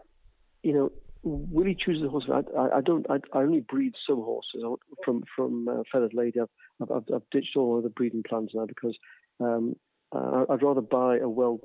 you 0.64 0.74
know, 0.74 0.92
Willie 1.24 1.76
chooses 1.76 2.04
the 2.04 2.10
horse. 2.10 2.26
I, 2.32 2.42
I, 2.58 2.78
I 2.78 2.82
don't. 2.82 3.06
I, 3.10 3.16
I 3.34 3.42
only 3.42 3.62
breed 3.62 3.94
some 4.08 4.18
horses 4.18 4.64
from 5.04 5.24
from 5.36 5.68
uh, 5.68 5.84
Feathered 5.92 6.14
Lady. 6.14 6.40
I've, 6.40 6.92
I've, 6.92 7.04
I've 7.14 7.30
ditched 7.32 7.56
all 7.56 7.78
other 7.78 7.90
breeding 7.90 8.24
plans 8.24 8.52
now 8.54 8.66
because 8.66 8.96
um, 9.40 9.76
uh, 10.12 10.46
I'd 10.50 10.64
rather 10.64 10.82
buy 10.82 11.18
a 11.18 11.28
well 11.28 11.60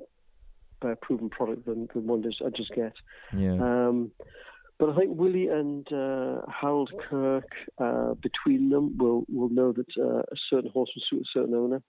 uh, 0.81 0.95
proven 1.01 1.29
product 1.29 1.65
than, 1.65 1.87
than 1.93 2.07
one 2.07 2.23
just, 2.23 2.41
I 2.45 2.49
just 2.49 2.73
get. 2.73 2.93
Yeah. 3.37 3.53
Um, 3.53 4.11
but 4.81 4.89
I 4.89 4.95
think 4.95 5.15
Willie 5.15 5.47
and 5.47 5.85
uh, 5.93 6.41
Harold 6.51 6.91
Kirk, 7.07 7.45
uh, 7.77 8.15
between 8.15 8.71
them, 8.71 8.97
will 8.97 9.25
will 9.29 9.49
know 9.49 9.71
that 9.73 9.85
uh, 9.95 10.21
a 10.21 10.35
certain 10.49 10.71
horse 10.71 10.89
will 10.95 11.03
suit 11.07 11.21
a 11.21 11.29
certain 11.31 11.53
owner 11.53 11.83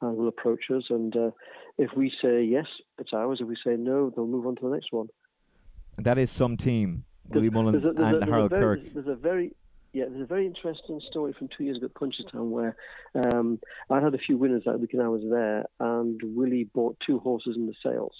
and 0.00 0.16
will 0.16 0.28
approach 0.28 0.70
us. 0.74 0.84
And 0.88 1.14
uh, 1.14 1.30
if 1.76 1.90
we 1.94 2.10
say 2.22 2.42
yes, 2.42 2.64
it's 2.98 3.12
ours. 3.12 3.40
If 3.42 3.48
we 3.48 3.56
say 3.62 3.76
no, 3.76 4.10
they'll 4.16 4.26
move 4.26 4.46
on 4.46 4.56
to 4.56 4.62
the 4.62 4.74
next 4.74 4.92
one. 4.92 5.08
That 5.98 6.16
is 6.16 6.30
some 6.30 6.56
team. 6.56 7.04
Willie 7.28 7.50
Mullins 7.50 7.84
there's 7.84 7.94
a- 7.94 8.00
there's 8.00 8.14
and 8.14 8.22
a 8.22 8.26
Harold 8.26 8.50
very- 8.50 8.80
Kirk. 8.80 8.94
There's 8.94 9.08
a 9.08 9.14
very 9.14 9.54
yeah, 9.92 10.06
there's 10.08 10.22
a 10.22 10.32
very 10.34 10.46
interesting 10.46 11.02
story 11.10 11.34
from 11.38 11.50
two 11.54 11.64
years 11.64 11.76
ago 11.76 11.86
at 11.86 11.94
Punchestown 12.00 12.48
where 12.48 12.76
um, 13.14 13.58
I 13.90 14.00
had 14.00 14.14
a 14.14 14.18
few 14.18 14.38
winners 14.38 14.62
that 14.64 14.80
weekend 14.80 15.02
I 15.02 15.08
was 15.08 15.22
there, 15.28 15.66
and 15.80 16.18
Willie 16.22 16.64
bought 16.74 16.96
two 17.06 17.18
horses 17.18 17.56
in 17.56 17.66
the 17.66 17.74
sales 17.82 18.14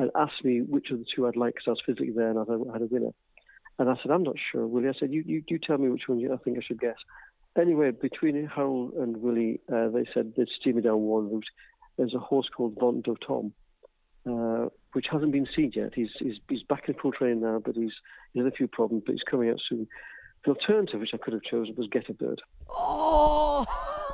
and 0.00 0.10
asked 0.16 0.44
me 0.44 0.62
which 0.62 0.90
of 0.90 0.98
the 0.98 1.04
two 1.14 1.28
I'd 1.28 1.36
like 1.36 1.54
because 1.54 1.68
I 1.68 1.70
was 1.70 1.82
physically 1.86 2.10
there 2.10 2.30
and 2.30 2.38
I 2.40 2.72
had 2.72 2.82
a 2.82 2.86
winner. 2.86 3.12
And 3.78 3.88
I 3.88 3.94
said, 4.02 4.10
I'm 4.10 4.24
not 4.24 4.36
sure, 4.50 4.66
Willie. 4.66 4.88
I 4.88 4.92
said, 4.98 5.12
you, 5.12 5.22
you, 5.24 5.42
you 5.48 5.58
tell 5.58 5.78
me 5.78 5.88
which 5.88 6.08
one 6.08 6.18
you, 6.18 6.32
I 6.32 6.36
think 6.38 6.58
I 6.58 6.62
should 6.66 6.80
guess. 6.80 6.96
Anyway, 7.56 7.92
between 7.92 8.46
Harold 8.46 8.94
and 8.94 9.16
Willie, 9.18 9.60
uh, 9.72 9.88
they 9.88 10.04
said 10.12 10.32
they'd 10.36 10.48
steer 10.60 10.74
me 10.74 10.82
down 10.82 11.00
one 11.00 11.30
route. 11.30 11.44
There's 11.96 12.14
a 12.14 12.18
horse 12.18 12.48
called 12.54 12.76
Von 12.78 13.00
do 13.02 13.16
Tom. 13.26 13.52
uh, 14.28 14.68
which 14.92 15.06
hasn't 15.10 15.32
been 15.32 15.46
seen 15.54 15.72
yet. 15.74 15.92
He's, 15.94 16.10
he's, 16.18 16.36
he's 16.48 16.62
back 16.62 16.88
in 16.88 16.94
full 16.94 17.12
training 17.12 17.40
now, 17.40 17.60
but 17.64 17.76
he's, 17.76 17.92
he's 18.32 18.42
had 18.42 18.52
a 18.52 18.56
few 18.56 18.68
problems, 18.68 19.04
but 19.06 19.12
he's 19.12 19.22
coming 19.22 19.50
out 19.50 19.60
soon. 19.68 19.86
The 20.44 20.52
alternative, 20.52 21.00
which 21.00 21.10
I 21.14 21.18
could 21.18 21.34
have 21.34 21.42
chosen, 21.42 21.74
was 21.76 21.88
Getabird. 21.88 22.38
Oh! 22.70 23.66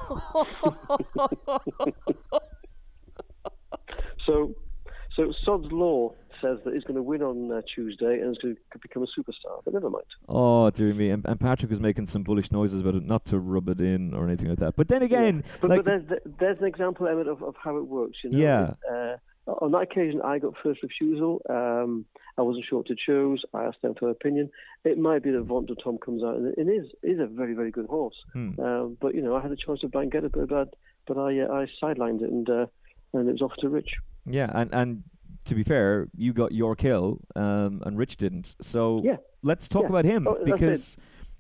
so, 4.26 4.54
so 5.16 5.32
Sod's 5.44 5.70
Law 5.70 6.14
says 6.44 6.58
that 6.64 6.74
he's 6.74 6.84
going 6.84 6.96
to 6.96 7.02
win 7.02 7.22
on 7.22 7.50
uh, 7.50 7.62
Tuesday 7.74 8.20
and 8.20 8.30
is 8.30 8.38
going 8.42 8.56
to 8.72 8.78
become 8.78 9.02
a 9.02 9.06
superstar, 9.06 9.60
but 9.64 9.72
never 9.72 9.88
mind. 9.88 10.04
Oh, 10.28 10.70
dear 10.70 10.92
me. 10.92 11.10
And, 11.10 11.24
and, 11.24 11.40
Patrick 11.40 11.70
was 11.70 11.80
making 11.80 12.06
some 12.06 12.22
bullish 12.22 12.52
noises 12.52 12.80
about 12.80 12.94
it, 12.94 13.04
not 13.04 13.24
to 13.26 13.38
rub 13.38 13.68
it 13.68 13.80
in 13.80 14.14
or 14.14 14.26
anything 14.26 14.48
like 14.48 14.58
that. 14.58 14.76
But 14.76 14.88
then 14.88 15.02
again. 15.02 15.42
Yeah. 15.44 15.56
But, 15.60 15.70
like, 15.70 15.78
but 15.78 15.86
there's, 15.86 16.20
there's 16.38 16.58
an 16.58 16.66
example, 16.66 17.06
Emmet, 17.06 17.28
of, 17.28 17.42
of 17.42 17.54
how 17.62 17.76
it 17.78 17.86
works. 17.86 18.18
You 18.22 18.30
know? 18.30 18.38
Yeah. 18.38 18.74
Uh, 18.90 19.16
on 19.46 19.72
that 19.72 19.82
occasion, 19.82 20.22
I 20.22 20.38
got 20.38 20.54
first 20.62 20.82
refusal. 20.82 21.42
Um, 21.48 22.06
I 22.38 22.42
wasn't 22.42 22.64
sure 22.68 22.78
what 22.78 22.86
to 22.86 22.96
choose. 22.96 23.44
I 23.52 23.64
asked 23.64 23.82
them 23.82 23.94
for 23.98 24.10
opinion. 24.10 24.50
It 24.84 24.98
might 24.98 25.22
be 25.22 25.30
that 25.30 25.42
Vont 25.42 25.66
de 25.66 25.74
Tom 25.74 25.98
comes 25.98 26.22
out, 26.22 26.36
and 26.36 26.56
it 26.56 26.70
is 26.70 26.86
is 27.02 27.20
a 27.20 27.26
very 27.26 27.54
very 27.54 27.70
good 27.70 27.86
horse. 27.86 28.16
Hmm. 28.32 28.58
Um, 28.58 28.96
but 29.00 29.14
you 29.14 29.22
know, 29.22 29.36
I 29.36 29.42
had 29.42 29.52
a 29.52 29.56
choice 29.56 29.80
to 29.80 29.88
buy 29.88 30.02
and 30.02 30.10
get 30.10 30.24
it, 30.24 30.32
but 30.32 30.48
but, 30.48 30.74
but 31.06 31.18
I 31.18 31.40
uh, 31.40 31.48
I 31.52 31.66
sidelined 31.82 32.22
it, 32.22 32.30
and 32.30 32.48
uh, 32.48 32.66
and 33.12 33.28
it 33.28 33.32
was 33.32 33.42
off 33.42 33.52
to 33.58 33.68
Rich. 33.68 33.90
Yeah, 34.26 34.50
and 34.54 34.72
and 34.72 35.02
to 35.44 35.54
be 35.54 35.62
fair, 35.62 36.08
you 36.16 36.32
got 36.32 36.52
Yorkhill, 36.52 37.18
um, 37.36 37.82
and 37.84 37.98
Rich 37.98 38.16
didn't. 38.16 38.54
So 38.60 39.02
yeah. 39.04 39.16
let's 39.42 39.68
talk 39.68 39.82
yeah. 39.82 39.88
about 39.88 40.04
him 40.04 40.26
oh, 40.26 40.38
because. 40.44 40.96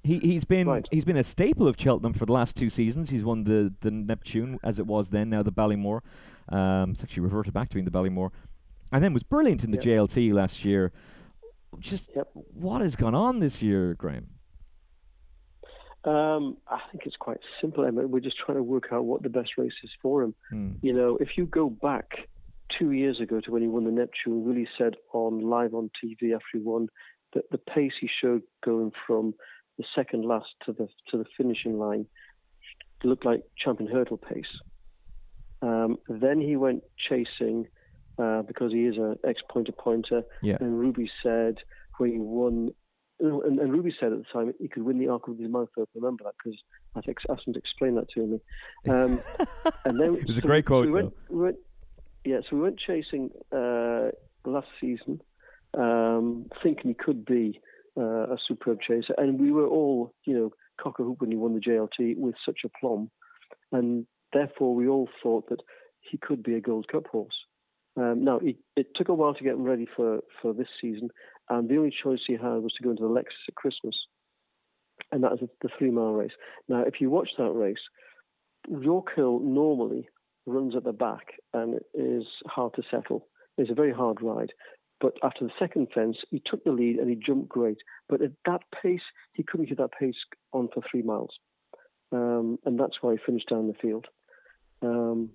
He 0.06 0.18
he's 0.18 0.44
been 0.44 0.68
right. 0.68 0.86
he's 0.90 1.06
been 1.06 1.16
a 1.16 1.24
staple 1.24 1.66
of 1.66 1.76
Cheltenham 1.78 2.12
for 2.12 2.26
the 2.26 2.32
last 2.34 2.56
two 2.56 2.68
seasons. 2.68 3.08
He's 3.08 3.24
won 3.24 3.44
the, 3.44 3.72
the 3.80 3.90
Neptune 3.90 4.60
as 4.62 4.78
it 4.78 4.86
was 4.86 5.08
then, 5.08 5.30
now 5.30 5.42
the 5.42 5.50
Ballymore. 5.50 6.02
Um, 6.50 6.90
it's 6.90 7.02
actually 7.02 7.22
reverted 7.22 7.54
back 7.54 7.70
to 7.70 7.74
being 7.74 7.86
the 7.86 7.90
Ballymore, 7.90 8.30
and 8.92 9.02
then 9.02 9.14
was 9.14 9.22
brilliant 9.22 9.64
in 9.64 9.70
the 9.70 9.78
yep. 9.78 10.10
JLT 10.10 10.34
last 10.34 10.62
year. 10.62 10.92
Just 11.78 12.10
yep. 12.14 12.28
what 12.34 12.82
has 12.82 12.96
gone 12.96 13.14
on 13.14 13.38
this 13.38 13.62
year, 13.62 13.94
Graham? 13.94 14.26
Um, 16.04 16.58
I 16.68 16.80
think 16.90 17.06
it's 17.06 17.16
quite 17.16 17.38
simple. 17.60 17.86
Emma. 17.86 18.06
We're 18.06 18.20
just 18.20 18.36
trying 18.36 18.58
to 18.58 18.62
work 18.62 18.88
out 18.92 19.06
what 19.06 19.22
the 19.22 19.30
best 19.30 19.52
race 19.56 19.72
is 19.82 19.90
for 20.02 20.22
him. 20.22 20.34
Hmm. 20.50 20.72
You 20.82 20.92
know, 20.92 21.16
if 21.18 21.38
you 21.38 21.46
go 21.46 21.70
back 21.70 22.28
two 22.78 22.92
years 22.92 23.20
ago 23.20 23.40
to 23.40 23.50
when 23.50 23.62
he 23.62 23.68
won 23.68 23.84
the 23.84 23.90
Neptune, 23.90 24.44
Willie 24.44 24.68
said 24.78 24.94
on 25.12 25.40
live 25.40 25.74
on 25.74 25.90
TV 26.02 26.34
after 26.34 26.46
he 26.52 26.58
won 26.58 26.88
that 27.34 27.50
the 27.50 27.58
pace 27.58 27.92
he 28.00 28.08
showed 28.20 28.42
going 28.64 28.92
from 29.06 29.34
the 29.78 29.84
second 29.94 30.24
last 30.24 30.48
to 30.64 30.72
the 30.72 30.88
to 31.10 31.18
the 31.18 31.24
finishing 31.36 31.78
line 31.78 32.06
looked 33.02 33.24
like 33.24 33.42
champion 33.58 33.90
hurdle 33.90 34.16
pace. 34.16 34.44
Um, 35.62 35.98
then 36.08 36.40
he 36.40 36.56
went 36.56 36.82
chasing 37.08 37.66
uh, 38.18 38.42
because 38.42 38.72
he 38.72 38.86
is 38.86 38.96
an 38.96 39.16
ex 39.26 39.40
pointer 39.50 39.72
pointer, 39.72 40.22
yeah. 40.42 40.56
and 40.60 40.78
Ruby 40.78 41.10
said 41.22 41.56
when 41.98 42.12
he 42.12 42.18
won. 42.18 42.70
And, 43.20 43.60
and, 43.60 43.72
Ruby 43.72 43.94
said 43.98 44.12
at 44.12 44.18
the 44.18 44.24
time 44.32 44.52
he 44.58 44.66
could 44.66 44.82
win 44.82 44.98
the 44.98 45.06
arc 45.06 45.28
with 45.28 45.38
his 45.38 45.48
mouth 45.48 45.68
open. 45.78 45.86
Remember 45.94 46.24
that 46.24 46.34
because 46.42 46.58
I 46.96 47.32
asked 47.32 47.46
him 47.46 47.52
to 47.52 47.58
explain 47.60 47.94
that 47.94 48.08
to 48.10 48.26
me. 48.26 48.40
Um, 48.88 49.22
and 49.84 50.00
then 50.00 50.16
it 50.16 50.26
was 50.26 50.36
so 50.36 50.40
a 50.40 50.42
great 50.42 50.66
quote. 50.66 50.86
We 50.86 50.92
went, 50.92 51.12
we 51.30 51.42
went, 51.42 51.56
yeah, 52.24 52.38
so 52.48 52.56
we 52.56 52.62
went 52.62 52.78
chasing 52.78 53.30
uh, 53.52 54.08
last 54.44 54.68
season, 54.80 55.20
um, 55.76 56.46
thinking 56.62 56.90
he 56.90 56.94
could 56.94 57.24
be 57.24 57.60
uh, 57.96 58.32
a 58.32 58.36
superb 58.48 58.78
chaser, 58.80 59.14
and 59.18 59.38
we 59.38 59.52
were 59.52 59.66
all, 59.66 60.14
you 60.24 60.34
know, 60.34 60.50
cock 60.80 60.98
a 60.98 61.02
hoop 61.02 61.20
when 61.20 61.30
he 61.30 61.36
won 61.36 61.54
the 61.54 61.60
JLT 61.60 62.16
with 62.16 62.34
such 62.44 62.60
a 62.64 62.70
plum, 62.80 63.10
and 63.72 64.06
therefore 64.32 64.74
we 64.74 64.88
all 64.88 65.08
thought 65.22 65.48
that 65.50 65.60
he 66.00 66.18
could 66.18 66.42
be 66.42 66.54
a 66.54 66.60
Gold 66.60 66.88
Cup 66.88 67.06
horse. 67.06 67.34
Um, 67.96 68.24
now 68.24 68.38
it, 68.38 68.56
it, 68.74 68.88
took 68.96 69.08
a 69.08 69.14
while 69.14 69.34
to 69.34 69.44
get 69.44 69.54
him 69.54 69.62
ready 69.62 69.86
for, 69.94 70.20
for 70.40 70.52
this 70.52 70.66
season, 70.80 71.10
and 71.48 71.68
the 71.68 71.76
only 71.76 71.94
choice 72.02 72.20
he 72.26 72.32
had 72.32 72.42
was 72.42 72.72
to 72.76 72.82
go 72.82 72.90
into 72.90 73.02
the 73.02 73.08
Lexus 73.08 73.48
at 73.48 73.54
Christmas, 73.54 73.94
and 75.12 75.22
that 75.22 75.34
is 75.34 75.48
the 75.62 75.68
three 75.78 75.90
mile 75.90 76.12
race. 76.12 76.32
Now, 76.68 76.82
if 76.82 77.00
you 77.00 77.10
watch 77.10 77.28
that 77.38 77.52
race, 77.52 77.76
Yorkhill 78.68 79.42
normally 79.42 80.08
runs 80.46 80.76
at 80.76 80.84
the 80.84 80.92
back 80.92 81.34
and 81.52 81.80
is 81.94 82.24
hard 82.46 82.74
to 82.74 82.82
settle. 82.90 83.26
It's 83.56 83.70
a 83.70 83.74
very 83.74 83.92
hard 83.92 84.20
ride. 84.22 84.52
But 85.00 85.14
after 85.22 85.44
the 85.44 85.52
second 85.58 85.88
fence, 85.94 86.16
he 86.30 86.42
took 86.44 86.64
the 86.64 86.72
lead 86.72 86.96
and 86.96 87.10
he 87.10 87.16
jumped 87.16 87.48
great. 87.48 87.78
But 88.08 88.22
at 88.22 88.32
that 88.46 88.62
pace, 88.82 89.02
he 89.32 89.42
couldn't 89.42 89.68
get 89.68 89.78
that 89.78 89.92
pace 89.98 90.14
on 90.52 90.68
for 90.72 90.82
three 90.90 91.02
miles. 91.02 91.30
Um, 92.12 92.58
and 92.64 92.78
that's 92.78 92.96
why 93.00 93.12
he 93.12 93.18
finished 93.24 93.48
down 93.48 93.66
the 93.66 93.74
field. 93.74 94.06
Um, 94.82 95.30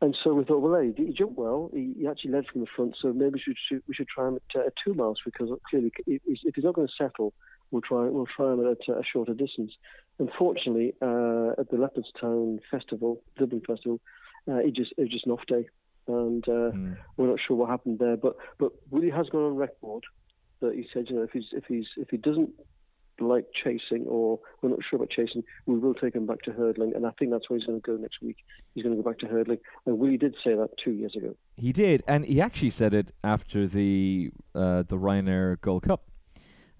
and 0.00 0.16
so 0.22 0.34
we 0.34 0.44
thought, 0.44 0.58
well, 0.58 0.80
hey, 0.80 0.92
he 0.96 1.12
jumped 1.12 1.38
well. 1.38 1.70
He, 1.72 1.94
he, 1.98 2.06
actually 2.06 2.32
led 2.32 2.46
from 2.46 2.60
the 2.60 2.66
front, 2.74 2.96
so 3.00 3.12
maybe 3.12 3.40
we 3.46 3.54
should, 3.56 3.82
we 3.88 3.94
should 3.94 4.08
try 4.08 4.28
him 4.28 4.38
at, 4.54 4.60
uh, 4.60 4.68
two 4.84 4.92
miles 4.92 5.18
because 5.24 5.48
clearly, 5.70 5.92
if 6.06 6.20
he's 6.26 6.64
not 6.64 6.74
going 6.74 6.88
to 6.88 6.92
settle, 7.02 7.32
we'll 7.70 7.82
try 7.82 8.08
we'll 8.08 8.26
try 8.26 8.52
him 8.52 8.66
at 8.66 8.76
a, 8.88 9.02
shorter 9.04 9.34
distance. 9.34 9.72
Unfortunately, 10.18 10.94
uh, 11.02 11.52
at 11.58 11.70
the 11.70 11.76
Leopardstown 11.76 12.60
Festival, 12.70 13.22
Dublin 13.36 13.62
Festival, 13.66 14.00
uh, 14.48 14.56
it 14.56 14.74
just 14.74 14.92
it 14.96 15.02
was 15.02 15.10
just 15.10 15.26
an 15.26 15.32
off 15.32 15.46
day, 15.46 15.66
and 16.06 16.46
uh, 16.48 16.70
mm. 16.72 16.96
we're 17.16 17.28
not 17.28 17.38
sure 17.46 17.56
what 17.56 17.70
happened 17.70 17.98
there. 17.98 18.16
But 18.16 18.36
but 18.58 18.72
Willie 18.90 19.10
has 19.10 19.28
gone 19.28 19.42
on 19.42 19.56
record 19.56 20.04
that 20.60 20.74
he 20.74 20.86
said, 20.92 21.06
you 21.08 21.16
know, 21.16 21.22
if 21.22 21.30
he's 21.32 21.46
if 21.52 21.64
he's 21.66 21.86
if 21.96 22.08
he 22.10 22.16
doesn't 22.16 22.50
like 23.20 23.46
chasing 23.52 24.04
or 24.06 24.40
we're 24.60 24.70
not 24.70 24.80
sure 24.88 24.96
about 24.96 25.10
chasing, 25.10 25.44
we 25.66 25.78
will 25.78 25.94
take 25.94 26.14
him 26.14 26.26
back 26.26 26.42
to 26.42 26.52
hurdling, 26.52 26.92
and 26.94 27.06
I 27.06 27.10
think 27.18 27.30
that's 27.30 27.48
where 27.48 27.58
he's 27.58 27.66
going 27.66 27.80
to 27.80 27.86
go 27.90 27.96
next 27.96 28.20
week. 28.20 28.36
He's 28.74 28.82
going 28.82 28.96
to 28.96 29.02
go 29.02 29.08
back 29.08 29.18
to 29.20 29.26
hurdling, 29.26 29.58
and 29.86 29.98
Willie 29.98 30.18
did 30.18 30.34
say 30.44 30.54
that 30.54 30.70
two 30.82 30.92
years 30.92 31.14
ago. 31.16 31.34
He 31.56 31.72
did, 31.72 32.02
and 32.08 32.24
he 32.24 32.40
actually 32.40 32.70
said 32.70 32.94
it 32.94 33.12
after 33.22 33.66
the 33.66 34.30
uh, 34.54 34.82
the 34.82 34.96
Ryanair 34.96 35.60
Gold 35.60 35.84
Cup. 35.84 36.10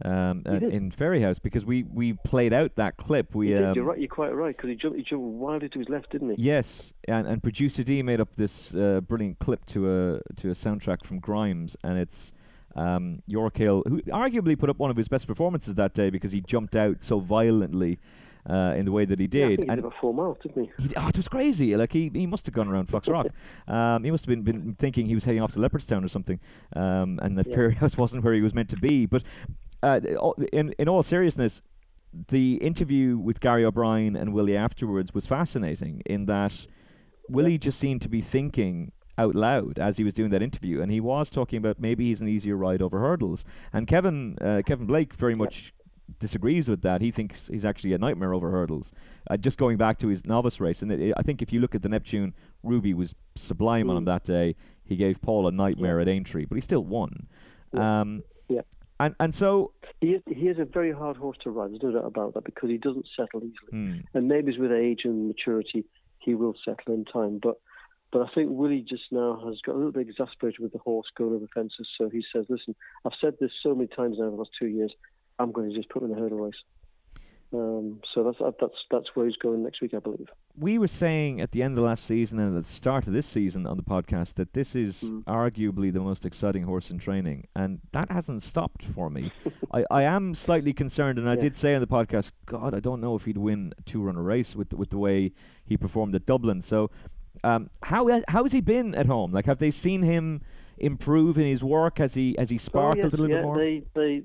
Um, 0.03 0.43
uh, 0.45 0.55
in 0.55 0.91
Fairyhouse 0.91 1.41
because 1.41 1.65
we, 1.65 1.85
we 1.85 2.15
played 2.15 2.53
out 2.53 2.75
that 2.75 2.97
clip. 2.97 3.33
We 3.33 3.57
um, 3.57 3.75
you're 3.77 3.85
right. 3.85 3.99
You're 3.99 4.09
quite 4.09 4.35
right 4.35 4.55
because 4.55 4.69
he 4.69 4.75
jumped 4.75 4.99
he 4.99 5.05
jumped 5.05 5.25
wildly 5.25 5.69
to 5.69 5.79
his 5.79 5.89
left, 5.89 6.11
didn't 6.11 6.31
he? 6.31 6.43
Yes, 6.43 6.93
and 7.07 7.29
and 7.29 7.41
producer 7.41 7.85
D 7.85 8.03
made 8.03 8.21
up 8.21 8.35
this 8.35 8.75
uh, 8.75 9.01
brilliant 9.07 9.39
clip 9.39 9.65
to 9.67 9.89
a 9.89 10.35
to 10.41 10.51
a 10.51 10.55
soundtrack 10.55 11.07
from 11.07 11.21
Grimes, 11.21 11.77
and 11.85 11.97
it's 11.97 12.33
um, 12.75 13.23
Yorkhill, 13.31 13.85
who 13.87 14.03
arguably 14.03 14.59
put 14.59 14.69
up 14.69 14.79
one 14.79 14.91
of 14.91 14.97
his 14.97 15.07
best 15.07 15.29
performances 15.29 15.77
that 15.77 15.95
day 15.95 16.11
because 16.11 16.33
he 16.33 16.41
jumped 16.41 16.75
out 16.75 17.03
so 17.03 17.21
violently. 17.21 17.99
Uh, 18.47 18.75
in 18.77 18.85
the 18.85 18.93
way 18.93 19.07
that 19.07 19.19
he 19.19 19.27
did, 19.27 19.59
yeah, 19.61 19.65
he 19.65 19.71
and 19.71 19.83
did 19.83 19.93
four 19.99 20.13
miles, 20.13 20.37
didn't 20.43 20.65
he? 20.65 20.89
he? 20.89 20.95
Oh, 20.97 21.09
it 21.09 21.17
was 21.17 21.29
crazy. 21.29 21.75
Like 21.79 21.95
he, 21.95 22.11
he 22.13 22.27
must 22.27 22.45
have 22.45 22.55
gone 22.55 22.69
around 22.69 22.89
Foxrock. 22.89 23.31
um, 23.69 24.05
he 24.05 24.11
must 24.11 24.27
have 24.27 24.29
been, 24.29 24.43
been 24.43 24.75
thinking 24.79 25.07
he 25.07 25.15
was 25.15 25.25
heading 25.25 25.41
off 25.41 25.53
to 25.53 25.61
Leopardstown 25.61 26.05
or 26.05 26.09
something, 26.09 26.39
um, 26.77 27.19
and 27.23 27.39
that 27.39 27.47
Yeah. 27.47 27.57
Fairyhouse 27.57 27.97
wasn't 27.97 28.23
where 28.23 28.35
he 28.35 28.43
was 28.43 28.53
meant 28.53 28.69
to 28.69 28.77
be. 28.77 29.07
But 29.07 29.23
uh, 29.85 30.31
in 30.53 30.75
in 30.79 30.89
all 30.89 31.03
seriousness, 31.03 31.63
the 32.29 32.55
interview 32.57 33.19
with 33.19 33.41
Gary 33.41 33.65
O'Brien 33.65 34.17
and 34.17 34.33
Willie 34.33 34.57
afterwards 34.57 35.13
was 35.15 35.27
fascinating 35.27 36.03
in 36.07 36.27
that 36.27 36.67
Willie 37.29 37.59
just 37.59 37.79
seemed 37.79 38.03
to 38.03 38.09
be 38.09 38.21
thinking 38.21 38.93
out 39.17 39.35
loud 39.35 39.79
as 39.79 39.97
he 39.97 40.05
was 40.05 40.15
doing 40.15 40.31
that 40.31 40.43
interview, 40.43 40.81
and 40.83 40.91
he 40.91 41.01
was 41.01 41.31
talking 41.31 41.57
about 41.59 41.79
maybe 41.79 42.07
he's 42.09 42.21
an 42.21 42.29
easier 42.29 42.57
ride 42.57 42.83
over 42.83 42.99
hurdles. 43.01 43.45
And 43.73 43.87
Kevin 43.87 44.37
uh, 44.41 44.63
Kevin 44.67 44.87
Blake 44.87 45.15
very 45.15 45.35
much 45.35 45.73
disagrees 46.21 46.69
with 46.69 46.83
that. 46.83 47.01
He 47.01 47.11
thinks 47.11 47.47
he's 47.49 47.65
actually 47.65 47.95
a 47.95 47.99
nightmare 47.99 48.35
over 48.35 48.51
hurdles. 48.51 48.93
Uh, 49.31 49.37
just 49.37 49.57
going 49.59 49.77
back 49.77 49.99
to 49.99 50.09
his 50.09 50.27
novice 50.27 50.61
race, 50.61 50.83
and 50.83 50.93
it, 50.93 51.01
it, 51.01 51.15
I 51.17 51.23
think 51.23 51.41
if 51.43 51.53
you 51.53 51.61
look 51.61 51.75
at 51.75 51.83
the 51.83 51.89
Neptune, 51.89 52.35
Ruby 52.63 52.93
was 52.95 53.15
sublime 53.37 53.89
on 53.91 53.97
him 53.97 54.05
Mm. 54.05 54.07
that 54.07 54.25
day. 54.25 54.55
He 54.85 54.97
gave 54.97 55.21
Paul 55.23 55.49
a 55.49 55.53
nightmare 55.53 55.99
at 56.01 56.09
Aintree, 56.09 56.45
but 56.45 56.57
he 56.57 56.61
still 56.61 56.85
won. 56.85 57.27
Yeah. 57.73 58.01
Um, 58.01 58.23
Yeah. 58.49 58.61
And 59.01 59.15
and 59.19 59.35
so 59.35 59.73
He 60.01 60.13
is, 60.13 60.23
he 60.27 60.49
is 60.49 60.59
a 60.59 60.65
very 60.65 60.93
hard 60.93 61.17
horse 61.17 61.37
to 61.43 61.51
ride. 61.51 61.71
There's 61.73 61.83
no 61.83 61.93
doubt 61.93 62.07
about 62.07 62.35
that 62.35 62.45
because 62.45 62.71
he 62.71 62.79
doesn't 62.79 63.07
settle 63.17 63.41
easily. 63.41 63.71
hmm, 63.71 63.97
And 64.15 64.29
maybe 64.29 64.53
it's 64.53 64.61
with 64.61 64.73
age 64.73 65.01
and 65.05 65.29
maturity, 65.29 65.85
he 66.19 66.35
will 66.35 66.55
settle 66.65 66.95
in 66.95 67.05
time. 67.05 67.39
But 67.43 67.57
but 68.13 68.23
I 68.23 68.29
think 68.33 68.51
Willie 68.53 68.87
just 68.89 69.11
now 69.11 69.43
has 69.45 69.61
got 69.67 69.75
a 69.75 69.79
little 69.79 69.91
bit 69.91 70.09
exasperated 70.09 70.61
with 70.61 70.73
the 70.73 70.79
horse 70.79 71.07
going 71.17 71.35
over 71.35 71.47
fences. 71.53 71.89
So 71.99 72.09
he 72.09 72.25
says, 72.33 72.47
"Listen, 72.49 72.77
I've 73.05 73.19
said 73.21 73.35
this 73.41 73.51
so 73.63 73.75
many 73.75 73.89
times 73.89 74.19
now 74.19 74.27
over 74.27 74.37
the 74.37 74.43
last 74.43 74.53
two 74.57 74.69
years. 74.69 74.93
I'm 75.41 75.51
going 75.51 75.69
to 75.71 75.75
just 75.77 75.89
put 75.89 76.03
him 76.03 76.11
in 76.11 76.15
the 76.15 76.23
hurdle 76.23 76.39
race." 76.39 76.63
Um, 77.55 78.01
so 78.13 78.25
that's 78.25 78.39
that's 78.61 78.75
that's 78.91 79.07
where 79.15 79.27
he's 79.27 79.37
going 79.37 79.63
next 79.63 79.81
week, 79.81 79.95
I 79.95 79.99
believe. 80.01 80.29
we 80.59 80.77
were 80.79 80.89
saying 80.89 81.41
at 81.41 81.53
the 81.53 81.63
end 81.63 81.79
of 81.79 81.85
last 81.85 82.05
season 82.05 82.39
and 82.41 82.57
at 82.57 82.65
the 82.65 82.73
start 82.73 83.07
of 83.07 83.13
this 83.13 83.27
season 83.27 83.67
on 83.67 83.77
the 83.77 83.83
podcast 83.83 84.35
that 84.35 84.53
this 84.55 84.75
is 84.75 85.03
Mm. 85.05 85.23
arguably 85.25 85.93
the 85.93 86.01
most 86.01 86.27
exciting 86.27 86.65
horse 86.65 86.91
in 86.91 86.99
training, 86.99 87.47
and 87.55 87.81
that 87.93 88.11
hasn't 88.11 88.43
stopped 88.43 88.85
for 88.85 89.09
me. 89.09 89.31
I, 89.73 89.85
I 89.91 90.03
am 90.03 90.35
slightly 90.35 90.73
concerned, 90.73 91.19
and 91.19 91.29
I 91.29 91.35
Yeah. 91.35 91.41
did 91.43 91.57
say 91.57 91.75
on 91.75 91.81
the 91.81 91.87
podcast, 91.87 92.33
God, 92.47 92.75
I 92.75 92.81
don't 92.81 93.01
know 93.01 93.15
if 93.15 93.25
he'd 93.25 93.39
win 93.39 93.73
a 93.79 93.83
two-runner 93.83 94.23
race 94.23 94.57
with 94.57 94.71
the, 94.71 94.77
with 94.77 94.91
the 94.91 94.99
way 94.99 95.33
he 95.65 95.77
performed 95.77 96.15
at 96.15 96.27
Dublin. 96.27 96.61
So, 96.63 96.91
um, 97.45 97.71
how 97.83 98.09
how 98.29 98.43
has 98.43 98.53
he 98.53 98.61
been 98.61 98.95
at 98.95 99.07
home? 99.07 99.31
Like, 99.33 99.47
have 99.47 99.59
they 99.59 99.71
seen 99.71 100.03
him 100.03 100.41
improve 100.79 101.39
in 101.39 101.47
his 101.47 101.63
work? 101.63 101.99
Has 101.99 102.15
he 102.15 102.35
has 102.39 102.51
he 102.51 102.59
sparkled 102.59 102.97
oh, 103.05 103.09
yes, 103.09 103.13
a 103.13 103.17
little 103.17 103.29
yeah, 103.29 103.37
bit 103.37 103.45
more? 103.45 103.59
They 103.59 103.83
they 103.95 104.23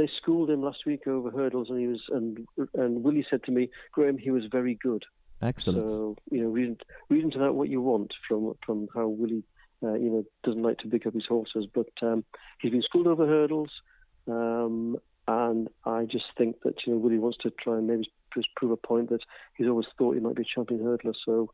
they 0.00 0.08
schooled 0.16 0.48
him 0.48 0.62
last 0.62 0.86
week 0.86 1.06
over 1.06 1.30
hurdles, 1.30 1.68
and 1.68 1.78
he 1.78 1.86
was 1.86 2.02
and 2.08 2.46
and 2.74 3.04
Willie 3.04 3.26
said 3.28 3.44
to 3.44 3.52
me, 3.52 3.68
Graham, 3.92 4.16
he 4.16 4.30
was 4.30 4.44
very 4.50 4.74
good. 4.74 5.04
Excellent. 5.42 5.88
So 5.88 6.16
you 6.30 6.42
know, 6.42 6.48
read, 6.48 6.80
read 7.10 7.24
into 7.24 7.38
that 7.38 7.52
what 7.52 7.68
you 7.68 7.82
want 7.82 8.14
from 8.26 8.54
from 8.64 8.88
how 8.94 9.08
Willie 9.08 9.44
uh, 9.82 9.94
you 9.94 10.10
know, 10.10 10.24
doesn't 10.44 10.62
like 10.62 10.78
to 10.78 10.88
pick 10.88 11.06
up 11.06 11.14
his 11.14 11.26
horses. 11.26 11.66
But 11.72 11.90
um, 12.02 12.24
he's 12.60 12.72
been 12.72 12.82
schooled 12.82 13.06
over 13.06 13.26
hurdles, 13.26 13.70
um, 14.26 14.96
and 15.28 15.68
I 15.84 16.04
just 16.04 16.26
think 16.36 16.62
that 16.62 16.86
you 16.86 16.92
know 16.92 16.98
Willie 16.98 17.18
wants 17.18 17.38
to 17.42 17.50
try 17.50 17.76
and 17.76 17.86
maybe 17.86 18.10
just 18.34 18.48
prove 18.56 18.72
a 18.72 18.76
point 18.76 19.10
that 19.10 19.20
he's 19.56 19.68
always 19.68 19.86
thought 19.98 20.14
he 20.14 20.20
might 20.20 20.36
be 20.36 20.42
a 20.42 20.54
champion 20.54 20.80
hurdler. 20.80 21.14
So 21.24 21.50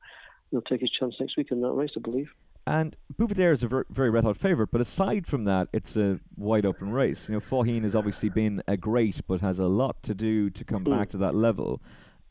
he'll 0.51 0.63
take 0.63 0.81
his 0.81 0.91
chance 0.91 1.15
next 1.19 1.37
week 1.37 1.51
in 1.51 1.61
that 1.63 1.73
race, 1.73 1.93
I 1.97 2.01
believe. 2.01 2.31
And 2.67 2.97
Buveur 3.17 3.37
d'Air 3.37 3.53
is 3.53 3.63
a 3.63 3.69
ver- 3.69 3.87
very 3.91 4.11
red 4.11 4.25
hot 4.25 4.37
favourite, 4.37 4.71
but 4.73 4.81
aside 4.81 5.27
from 5.27 5.45
that, 5.45 5.69
it's 5.73 5.97
a 5.97 6.19
wide 6.37 6.67
open 6.67 6.91
race. 6.91 7.29
You 7.29 7.35
know, 7.35 7.41
Faugheen 7.41 7.85
has 7.85 7.95
obviously 7.95 8.29
been 8.29 8.63
a 8.67 8.77
great, 8.77 9.21
but 9.29 9.41
has 9.41 9.61
a 9.61 9.67
lot 9.67 10.03
to 10.03 10.15
do 10.15 10.51
to 10.51 10.65
come 10.65 10.85
mm. 10.85 10.99
back 10.99 11.09
to 11.11 11.19
that 11.19 11.35
level. 11.35 11.81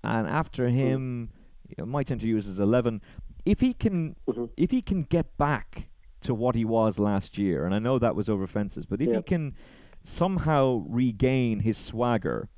And 0.03 0.27
after 0.27 0.69
hmm. 0.69 0.75
him, 0.75 1.29
you 1.69 1.75
know, 1.77 1.85
My 1.85 2.03
Tent 2.03 2.23
or 2.23 2.27
Yours 2.27 2.47
as 2.47 2.59
eleven. 2.59 3.01
If 3.45 3.59
he 3.59 3.73
can, 3.73 4.15
mm-hmm. 4.27 4.45
if 4.57 4.71
he 4.71 4.81
can 4.81 5.03
get 5.03 5.37
back 5.37 5.89
to 6.21 6.33
what 6.33 6.55
he 6.55 6.65
was 6.65 6.99
last 6.99 7.37
year, 7.37 7.65
and 7.65 7.73
I 7.73 7.79
know 7.79 7.99
that 7.99 8.15
was 8.15 8.27
over 8.27 8.47
fences, 8.47 8.85
but 8.85 9.01
if 9.01 9.09
yeah. 9.09 9.17
he 9.17 9.21
can 9.21 9.55
somehow 10.03 10.83
regain 10.87 11.59
his 11.61 11.77
swagger 11.77 12.49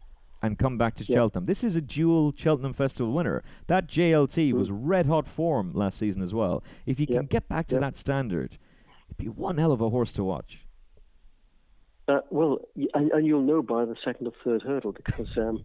and 0.41 0.57
come 0.57 0.77
back 0.77 0.95
to 0.95 1.03
yeah. 1.03 1.15
Cheltenham. 1.15 1.45
This 1.45 1.63
is 1.63 1.75
a 1.75 1.81
dual 1.81 2.33
Cheltenham 2.35 2.73
Festival 2.73 3.11
winner. 3.13 3.43
That 3.67 3.87
JLT 3.87 4.51
mm. 4.51 4.53
was 4.53 4.71
red 4.71 5.05
hot 5.07 5.27
form 5.27 5.73
last 5.73 5.97
season 5.97 6.21
as 6.21 6.33
well. 6.33 6.63
If 6.85 6.97
he 6.97 7.05
can 7.05 7.25
get 7.25 7.47
back 7.47 7.67
to 7.67 7.79
that 7.79 7.97
standard, 7.97 8.57
it'd 9.07 9.17
be 9.17 9.29
one 9.29 9.57
hell 9.57 9.71
of 9.71 9.81
a 9.81 9.89
horse 9.89 10.11
to 10.13 10.23
watch. 10.23 10.65
Uh, 12.07 12.21
well, 12.29 12.59
and, 12.93 13.11
and, 13.11 13.25
you'll 13.25 13.41
know 13.41 13.61
by 13.61 13.83
the 13.83 13.95
second 14.05 14.27
or 14.27 14.33
third 14.41 14.61
hurdle 14.61 14.93
because, 14.93 15.27
um, 15.35 15.61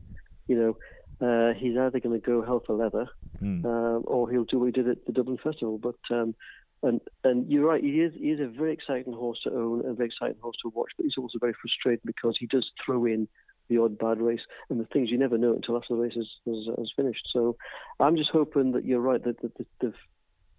you 0.49 0.57
know, 0.57 0.76
uh, 1.25 1.55
he's 1.55 1.76
either 1.76 2.00
going 2.00 2.21
to 2.21 2.26
go 2.26 2.43
hell 2.43 2.61
for 2.67 2.75
leather 2.75 3.07
mm. 3.41 4.02
or 4.07 4.29
he'll 4.29 4.45
do 4.45 4.59
what 4.59 4.67
he 4.67 4.73
did 4.73 4.88
at 4.88 5.07
the 5.07 5.12
Dublin 5.12 5.38
Festival. 5.41 5.79
But 5.79 5.95
um, 6.11 6.35
and 6.83 7.00
and 7.23 7.49
you're 7.49 7.67
right, 7.67 7.83
he 7.83 8.00
is 8.00 8.12
he 8.14 8.31
is 8.31 8.41
a 8.41 8.47
very 8.49 8.73
exciting 8.73 9.12
horse 9.12 9.38
to 9.45 9.52
own 9.52 9.81
and 9.81 9.91
a 9.91 9.95
very 9.95 10.09
exciting 10.09 10.41
horse 10.43 10.57
to 10.62 10.73
watch, 10.75 10.91
but 10.97 11.05
he's 11.05 11.17
also 11.17 11.38
very 11.38 11.55
frustrating 11.61 12.02
because 12.05 12.37
he 12.38 12.47
does 12.47 12.69
throw 12.85 13.07
in 13.07 13.29
the 13.73 13.83
odd 13.83 13.99
bad 13.99 14.21
race 14.21 14.41
and 14.69 14.81
the 14.81 14.87
things 14.87 15.11
you 15.11 15.19
never 15.19 15.38
know 15.38 15.55
until 15.55 15.76
after 15.76 15.95
the 15.95 16.00
race 16.00 16.17
is, 16.17 16.29
is, 16.47 16.69
is 16.79 16.93
finished. 16.95 17.29
So 17.33 17.57
I'm 18.00 18.17
just 18.17 18.31
hoping 18.31 18.73
that 18.73 18.85
you're 18.85 19.00
right 19.00 19.23
that 19.25 19.41
the, 19.41 19.50
the, 19.81 19.93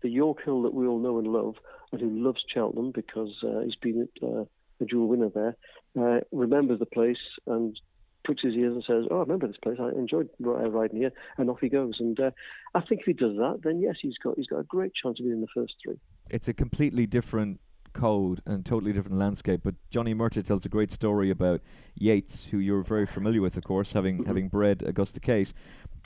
the, 0.02 0.10
Yorkhill 0.10 0.64
that 0.64 0.74
we 0.74 0.88
all 0.88 1.00
know 1.00 1.18
and 1.18 1.28
love 1.28 1.56
and 1.92 2.02
who 2.02 2.10
loves 2.10 2.44
Cheltenham 2.54 2.92
because 2.92 3.32
uh, 3.44 3.62
he's 3.62 3.76
been 3.76 4.08
uh, 4.22 4.46
a 4.82 4.86
dual 4.86 5.08
winner 5.08 5.30
there 5.30 5.56
uh, 6.00 6.20
remembers 6.32 6.80
the 6.80 6.86
place 6.86 7.18
and 7.48 7.80
pricks 8.24 8.42
his 8.42 8.54
ears 8.54 8.74
and 8.74 8.84
says, 8.86 9.06
"Oh, 9.12 9.18
I 9.18 9.22
remember 9.22 9.48
this 9.48 9.58
place. 9.62 9.78
I 9.80 9.90
enjoyed 9.90 10.30
riding 10.40 10.98
here," 10.98 11.12
and 11.38 11.50
off 11.50 11.60
he 11.62 11.70
goes. 11.70 11.96
And 12.00 12.20
uh, 12.20 12.32
I 12.74 12.82
think 12.82 13.02
if 13.02 13.06
he 13.06 13.14
does 13.14 13.36
that, 13.38 13.60
then 13.64 13.80
yes, 13.80 13.96
he's 14.02 14.18
got 14.18 14.36
he's 14.38 14.48
got 14.48 14.60
a 14.60 14.64
great 14.64 14.94
chance 14.94 15.20
of 15.20 15.26
being 15.26 15.38
in 15.38 15.42
the 15.42 15.48
first 15.54 15.74
three. 15.84 16.00
It's 16.30 16.48
a 16.48 16.54
completely 16.54 17.06
different 17.06 17.60
code 17.94 18.42
and 18.46 18.66
totally 18.66 18.94
different 18.94 19.18
landscape. 19.18 19.62
But 19.64 19.76
Johnny 19.90 20.14
Murtagh 20.14 20.46
tells 20.46 20.66
a 20.66 20.70
great 20.70 20.92
story 20.92 21.30
about 21.30 21.62
Yeats, 21.96 22.46
who 22.46 22.58
you're 22.58 22.84
very 22.84 23.06
familiar 23.06 23.42
with, 23.42 23.58
of 23.58 23.64
course, 23.64 23.94
having 23.94 24.20
mm-hmm. 24.20 24.28
having 24.28 24.48
bred 24.50 24.84
Augusta 24.86 25.20
Kate 25.20 25.54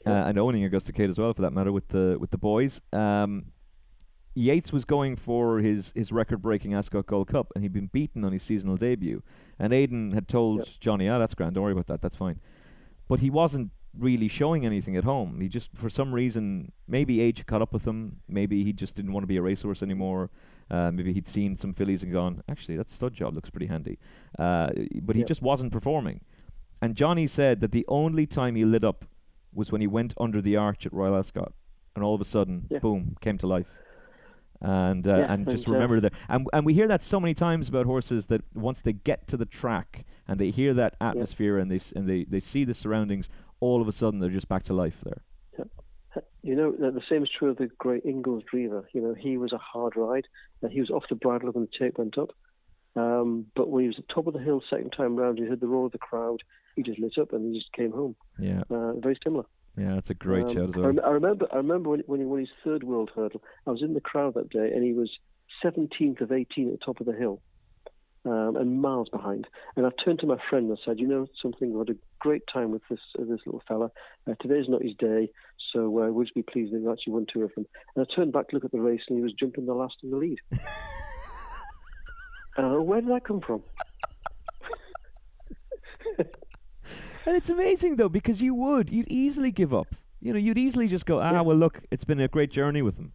uh, 0.05 0.09
and 0.09 0.37
owning 0.37 0.63
Augusta 0.63 0.93
Kate 0.93 1.09
as 1.09 1.17
well, 1.17 1.33
for 1.33 1.41
that 1.41 1.51
matter, 1.51 1.71
with 1.71 1.87
the 1.89 2.17
with 2.19 2.31
the 2.31 2.37
boys. 2.37 2.81
Um, 2.93 3.47
Yeats 4.37 4.71
was 4.71 4.85
going 4.85 5.15
for 5.15 5.57
his, 5.59 5.91
his 5.95 6.11
record 6.11 6.43
breaking 6.43 6.75
Ascot 6.75 7.07
Gold 7.07 7.27
Cup 7.27 7.51
and 7.55 7.63
he'd 7.63 7.73
been 7.73 7.87
beaten 7.87 8.23
on 8.23 8.31
his 8.31 8.43
seasonal 8.43 8.77
debut. 8.77 9.23
And 9.57 9.73
Aidan 9.73 10.11
had 10.11 10.27
told 10.27 10.59
yep. 10.59 10.67
Johnny, 10.79 11.09
ah, 11.09 11.17
that's 11.17 11.33
grand, 11.33 11.55
don't 11.55 11.63
worry 11.63 11.73
about 11.73 11.87
that, 11.87 12.03
that's 12.03 12.15
fine. 12.15 12.39
But 13.07 13.19
he 13.19 13.31
wasn't 13.31 13.71
really 13.97 14.27
showing 14.27 14.63
anything 14.63 14.95
at 14.95 15.05
home. 15.05 15.41
He 15.41 15.47
just, 15.47 15.75
for 15.75 15.89
some 15.89 16.13
reason, 16.13 16.71
maybe 16.87 17.19
age 17.19 17.43
caught 17.47 17.63
up 17.63 17.73
with 17.73 17.87
him. 17.87 18.17
Maybe 18.27 18.63
he 18.63 18.73
just 18.73 18.95
didn't 18.95 19.13
want 19.13 19.23
to 19.23 19.27
be 19.27 19.37
a 19.37 19.41
racehorse 19.41 19.81
anymore. 19.81 20.29
Uh, 20.69 20.91
maybe 20.91 21.13
he'd 21.13 21.27
seen 21.27 21.55
some 21.55 21.73
fillies 21.73 22.03
and 22.03 22.11
gone, 22.11 22.43
actually, 22.49 22.77
that 22.77 22.89
stud 22.89 23.13
job 23.13 23.33
looks 23.33 23.49
pretty 23.49 23.67
handy. 23.67 23.97
Uh, 24.37 24.69
but 25.01 25.15
he 25.15 25.23
just 25.23 25.41
wasn't 25.41 25.71
performing. 25.71 26.21
And 26.81 26.95
Johnny 26.95 27.25
said 27.27 27.61
that 27.61 27.71
the 27.71 27.85
only 27.87 28.25
time 28.25 28.55
he 28.55 28.65
lit 28.65 28.83
up 28.83 29.05
was 29.53 29.71
when 29.71 29.81
he 29.81 29.87
went 29.87 30.13
under 30.19 30.41
the 30.41 30.55
arch 30.57 30.85
at 30.85 30.93
Royal 30.93 31.15
Ascot. 31.17 31.53
And 31.95 32.03
all 32.03 32.13
of 32.13 32.21
a 32.21 32.25
sudden, 32.25 32.67
yeah. 32.69 32.79
boom, 32.79 33.17
came 33.21 33.37
to 33.39 33.47
life 33.47 33.67
and 34.61 35.07
uh, 35.07 35.17
yeah, 35.17 35.33
and 35.33 35.47
just 35.47 35.67
remember 35.67 35.99
that. 35.99 36.13
And 36.29 36.47
and 36.51 36.65
we 36.65 36.73
hear 36.73 36.87
that 36.87 37.03
so 37.03 37.19
many 37.19 37.33
times 37.33 37.69
about 37.69 37.85
horses 37.85 38.25
that 38.27 38.41
once 38.55 38.79
they 38.79 38.93
get 38.93 39.27
to 39.27 39.37
the 39.37 39.45
track 39.45 40.03
and 40.27 40.39
they 40.39 40.49
hear 40.49 40.73
that 40.73 40.95
atmosphere 40.99 41.57
and 41.59 41.69
they 41.69 41.75
s- 41.75 41.93
and 41.95 42.07
they, 42.09 42.23
they 42.23 42.39
see 42.39 42.65
the 42.65 42.73
surroundings, 42.73 43.29
all 43.59 43.81
of 43.81 43.87
a 43.87 43.91
sudden 43.91 44.19
they're 44.19 44.29
just 44.31 44.47
back 44.47 44.63
to 44.63 44.73
life 44.73 44.97
there. 45.03 45.21
You 46.47 46.55
know, 46.55 46.71
the 46.71 47.01
same 47.09 47.23
is 47.23 47.29
true 47.29 47.49
of 47.49 47.57
the 47.57 47.67
great 47.77 48.05
Inglis 48.05 48.45
Drever. 48.49 48.85
You 48.93 49.01
know, 49.01 49.13
he 49.13 49.35
was 49.35 49.51
a 49.51 49.57
hard 49.57 49.97
ride. 49.97 50.27
and 50.61 50.71
he 50.71 50.79
was 50.79 50.89
off 50.89 51.03
the 51.09 51.15
bridle 51.15 51.51
when 51.51 51.67
the 51.69 51.77
tape 51.77 51.97
went 51.97 52.17
up. 52.17 52.29
Um, 52.95 53.47
but 53.53 53.69
when 53.69 53.83
he 53.83 53.87
was 53.89 53.97
at 53.99 54.07
the 54.07 54.13
top 54.13 54.27
of 54.27 54.33
the 54.33 54.39
hill 54.39 54.63
second 54.69 54.91
time 54.91 55.17
round, 55.17 55.39
he 55.39 55.45
heard 55.45 55.59
the 55.59 55.67
roar 55.67 55.87
of 55.87 55.91
the 55.91 55.97
crowd. 55.97 56.39
He 56.77 56.83
just 56.83 56.99
lit 56.99 57.17
up 57.17 57.33
and 57.33 57.53
he 57.53 57.59
just 57.59 57.73
came 57.73 57.91
home. 57.91 58.15
Yeah. 58.39 58.61
Uh, 58.69 58.93
very 58.93 59.19
similar. 59.21 59.43
Yeah, 59.77 59.95
that's 59.95 60.09
a 60.09 60.13
great 60.13 60.45
um, 60.45 60.53
shout 60.53 60.69
as 60.69 60.77
well. 60.77 60.95
I, 61.03 61.09
remember, 61.09 61.47
I 61.51 61.57
remember 61.57 61.89
when, 61.89 61.99
when 62.05 62.21
he 62.21 62.25
won 62.25 62.39
his 62.39 62.49
third 62.63 62.85
world 62.85 63.11
hurdle. 63.13 63.43
I 63.67 63.71
was 63.71 63.81
in 63.81 63.93
the 63.93 63.99
crowd 63.99 64.35
that 64.35 64.49
day, 64.49 64.71
and 64.73 64.85
he 64.85 64.93
was 64.93 65.11
17th 65.61 66.21
of 66.21 66.31
18 66.31 66.67
at 66.67 66.79
the 66.79 66.85
top 66.85 67.01
of 67.01 67.07
the 67.07 67.13
hill, 67.13 67.41
um, 68.27 68.55
and 68.55 68.81
miles 68.81 69.09
behind. 69.09 69.47
And 69.75 69.85
I 69.85 69.89
turned 70.03 70.19
to 70.19 70.27
my 70.27 70.37
friend 70.49 70.69
and 70.69 70.77
said, 70.85 70.99
"You 70.99 71.07
know 71.07 71.27
something? 71.41 71.73
We 71.73 71.79
had 71.79 71.89
a 71.89 71.95
great 72.19 72.43
time 72.51 72.71
with 72.71 72.81
this 72.89 72.99
uh, 73.17 73.23
this 73.23 73.39
little 73.45 73.63
fella. 73.67 73.91
Uh, 74.29 74.35
today's 74.41 74.67
not 74.67 74.83
his 74.83 74.95
day, 74.99 75.31
so 75.73 75.85
uh, 75.85 76.11
we'll 76.11 76.25
just 76.25 76.35
be 76.35 76.43
pleased 76.43 76.73
that 76.73 76.81
he 76.81 76.87
actually 76.87 77.13
won 77.13 77.25
two 77.31 77.43
of 77.43 77.53
them." 77.55 77.65
And 77.95 78.05
I 78.05 78.15
turned 78.15 78.33
back 78.33 78.49
to 78.49 78.55
look 78.55 78.65
at 78.65 78.71
the 78.71 78.81
race, 78.81 79.01
and 79.07 79.17
he 79.17 79.23
was 79.23 79.33
jumping 79.33 79.65
the 79.65 79.73
last 79.73 79.95
in 80.03 80.11
the 80.11 80.17
lead. 80.17 80.39
uh, 82.57 82.81
where 82.81 83.01
did 83.01 83.09
that 83.11 83.23
come 83.23 83.41
from? 83.41 83.63
And 87.27 87.35
it's 87.35 87.49
amazing 87.49 87.97
though 87.97 88.07
because 88.07 88.41
you 88.41 88.55
would, 88.55 88.89
you'd 88.89 89.09
easily 89.09 89.51
give 89.51 89.73
up. 89.73 89.93
You 90.21 90.31
know, 90.31 90.39
you'd 90.39 90.57
easily 90.57 90.87
just 90.87 91.05
go, 91.05 91.19
ah, 91.19 91.33
yeah. 91.33 91.41
well, 91.41 91.57
look, 91.57 91.81
it's 91.91 92.05
been 92.05 92.21
a 92.21 92.29
great 92.29 92.49
journey 92.51 92.81
with 92.81 92.97
him. 92.97 93.11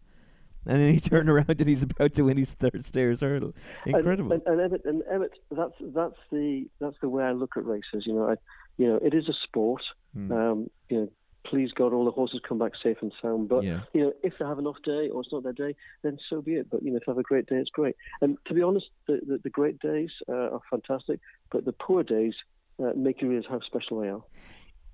And 0.66 0.80
then 0.80 0.94
he 0.94 1.00
turned 1.10 1.28
around 1.28 1.48
and 1.48 1.68
he's 1.68 1.82
about 1.82 2.14
to 2.14 2.22
win 2.22 2.36
his 2.36 2.52
third 2.52 2.84
Stayers 2.84 3.20
hurdle. 3.20 3.54
Incredible. 3.86 4.32
And, 4.32 4.42
and, 4.46 4.60
and 4.60 4.72
Emmet, 4.72 4.84
and 4.84 5.02
Emmet, 5.10 5.32
that's 5.50 5.74
that's 5.80 6.18
the 6.30 6.66
that's 6.80 6.96
the 7.00 7.08
way 7.08 7.24
I 7.24 7.32
look 7.32 7.56
at 7.56 7.64
races. 7.64 8.04
You 8.06 8.14
know, 8.14 8.30
I, 8.30 8.34
you 8.76 8.88
know, 8.88 8.96
it 8.96 9.14
is 9.14 9.28
a 9.28 9.34
sport. 9.44 9.82
Mm. 10.16 10.30
Um, 10.30 10.70
you 10.88 11.00
know, 11.00 11.08
please 11.44 11.72
God, 11.72 11.92
all 11.92 12.04
the 12.04 12.10
horses 12.10 12.40
come 12.46 12.58
back 12.58 12.72
safe 12.82 12.98
and 13.02 13.12
sound. 13.20 13.48
But 13.48 13.64
yeah. 13.64 13.80
you 13.92 14.02
know, 14.02 14.12
if 14.22 14.34
they 14.38 14.44
have 14.44 14.58
an 14.58 14.66
off 14.66 14.82
day 14.84 15.08
or 15.08 15.22
it's 15.22 15.32
not 15.32 15.42
their 15.42 15.52
day, 15.52 15.74
then 16.02 16.18
so 16.28 16.40
be 16.40 16.54
it. 16.54 16.70
But 16.70 16.82
you 16.82 16.90
know, 16.90 16.98
if 16.98 17.04
they 17.06 17.12
have 17.12 17.18
a 17.18 17.22
great 17.22 17.46
day, 17.46 17.56
it's 17.56 17.70
great. 17.70 17.96
And 18.20 18.38
to 18.46 18.54
be 18.54 18.62
honest, 18.62 18.86
the 19.06 19.20
the, 19.26 19.38
the 19.42 19.50
great 19.50 19.78
days 19.80 20.10
uh, 20.28 20.50
are 20.50 20.60
fantastic, 20.70 21.20
but 21.50 21.64
the 21.64 21.72
poor 21.72 22.02
days 22.02 22.34
uh, 22.82 22.92
make 22.96 23.20
you 23.20 23.28
realize 23.28 23.48
how 23.48 23.60
special 23.60 24.00
they 24.00 24.08
are. 24.08 24.22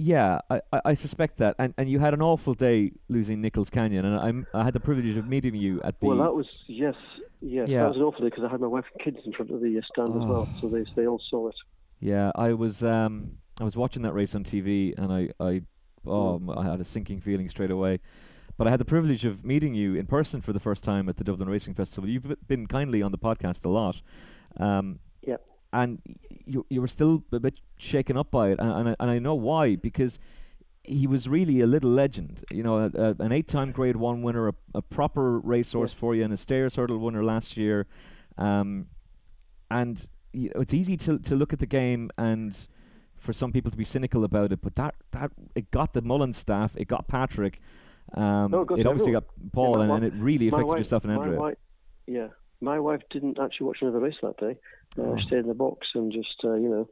Yeah, 0.00 0.38
I, 0.48 0.60
I 0.84 0.94
suspect 0.94 1.38
that, 1.38 1.56
and 1.58 1.74
and 1.76 1.90
you 1.90 1.98
had 1.98 2.14
an 2.14 2.22
awful 2.22 2.54
day 2.54 2.92
losing 3.08 3.40
Nichols 3.40 3.68
Canyon, 3.68 4.04
and 4.04 4.16
I'm 4.16 4.46
I 4.54 4.62
had 4.62 4.72
the 4.72 4.80
privilege 4.80 5.16
of 5.16 5.26
meeting 5.26 5.56
you 5.56 5.80
at 5.82 5.98
the. 5.98 6.06
Well, 6.06 6.18
that 6.18 6.34
was 6.34 6.46
yes, 6.68 6.94
yes, 7.40 7.68
yeah. 7.68 7.82
that 7.82 7.88
was 7.88 7.96
an 7.96 8.02
awful 8.02 8.20
day 8.20 8.28
because 8.28 8.44
I 8.44 8.48
had 8.48 8.60
my 8.60 8.68
wife 8.68 8.84
and 8.94 9.02
kids 9.04 9.26
in 9.26 9.32
front 9.32 9.50
of 9.50 9.60
the 9.60 9.76
uh, 9.76 9.80
stand 9.92 10.10
oh. 10.14 10.22
as 10.22 10.28
well, 10.28 10.48
so 10.60 10.68
they 10.68 10.84
they 10.94 11.08
all 11.08 11.20
saw 11.28 11.48
it. 11.48 11.56
Yeah, 11.98 12.30
I 12.36 12.52
was 12.52 12.84
um 12.84 13.38
I 13.60 13.64
was 13.64 13.76
watching 13.76 14.02
that 14.02 14.12
race 14.12 14.36
on 14.36 14.44
TV, 14.44 14.96
and 14.96 15.12
I 15.12 15.30
I 15.44 15.62
oh 16.06 16.38
mm. 16.38 16.56
I 16.56 16.70
had 16.70 16.80
a 16.80 16.84
sinking 16.84 17.20
feeling 17.20 17.48
straight 17.48 17.72
away. 17.72 17.98
But 18.56 18.68
I 18.68 18.70
had 18.70 18.80
the 18.80 18.84
privilege 18.84 19.24
of 19.24 19.44
meeting 19.44 19.74
you 19.74 19.94
in 19.94 20.06
person 20.06 20.40
for 20.40 20.52
the 20.52 20.60
first 20.60 20.82
time 20.82 21.08
at 21.08 21.16
the 21.16 21.24
Dublin 21.24 21.48
Racing 21.48 21.74
Festival. 21.74 22.08
You've 22.08 22.34
been 22.46 22.66
kindly 22.66 23.02
on 23.02 23.12
the 23.12 23.18
podcast 23.18 23.64
a 23.64 23.68
lot. 23.68 24.00
Um, 24.58 24.98
and 25.72 26.00
you 26.44 26.66
you 26.68 26.80
were 26.80 26.88
still 26.88 27.22
a 27.32 27.40
bit 27.40 27.54
shaken 27.76 28.16
up 28.16 28.30
by 28.30 28.50
it, 28.50 28.58
and 28.58 28.70
and 28.70 28.88
I, 28.90 28.96
and 29.00 29.10
I 29.10 29.18
know 29.18 29.34
why 29.34 29.76
because 29.76 30.18
he 30.82 31.06
was 31.06 31.28
really 31.28 31.60
a 31.60 31.66
little 31.66 31.90
legend. 31.90 32.44
You 32.50 32.62
know, 32.62 32.78
a, 32.78 32.90
a, 32.94 33.16
an 33.18 33.32
eight-time 33.32 33.72
Grade 33.72 33.96
One 33.96 34.22
winner, 34.22 34.48
a, 34.48 34.54
a 34.74 34.82
proper 34.82 35.38
racehorse 35.38 35.92
yeah. 35.92 36.00
for 36.00 36.14
you, 36.14 36.24
and 36.24 36.32
a 36.32 36.36
Stayers 36.36 36.76
Hurdle 36.76 36.98
winner 36.98 37.22
last 37.22 37.56
year. 37.56 37.86
Um, 38.38 38.86
and 39.70 40.08
you 40.32 40.50
know, 40.54 40.60
it's 40.60 40.74
easy 40.74 40.96
to 40.98 41.18
to 41.18 41.34
look 41.34 41.52
at 41.52 41.58
the 41.58 41.66
game 41.66 42.10
and 42.16 42.56
for 43.16 43.32
some 43.32 43.50
people 43.52 43.70
to 43.70 43.76
be 43.76 43.84
cynical 43.84 44.24
about 44.24 44.52
it, 44.52 44.60
but 44.62 44.76
that 44.76 44.94
that 45.12 45.32
it 45.54 45.70
got 45.70 45.92
the 45.92 46.02
Mullen 46.02 46.32
staff, 46.32 46.76
it 46.76 46.86
got 46.86 47.08
Patrick, 47.08 47.60
um, 48.14 48.50
no, 48.50 48.62
it, 48.62 48.80
it 48.80 48.86
obviously 48.86 49.12
got 49.12 49.24
Paul, 49.52 49.74
yeah, 49.76 49.82
and, 49.82 49.92
and, 49.92 50.04
it 50.04 50.12
really 50.14 50.48
affected 50.48 50.66
wife, 50.66 50.78
yourself 50.78 51.04
and 51.04 51.12
Andrea. 51.12 51.56
yeah, 52.06 52.28
my 52.60 52.78
wife 52.78 53.02
didn't 53.10 53.38
actually 53.38 53.66
watch 53.66 53.78
another 53.82 53.98
race 53.98 54.14
that 54.22 54.36
day. 54.38 54.56
Uh. 55.00 55.16
Stayed 55.26 55.40
in 55.40 55.48
the 55.48 55.54
box 55.54 55.88
and 55.94 56.12
just 56.12 56.36
uh, 56.44 56.54
you 56.54 56.68
know. 56.68 56.88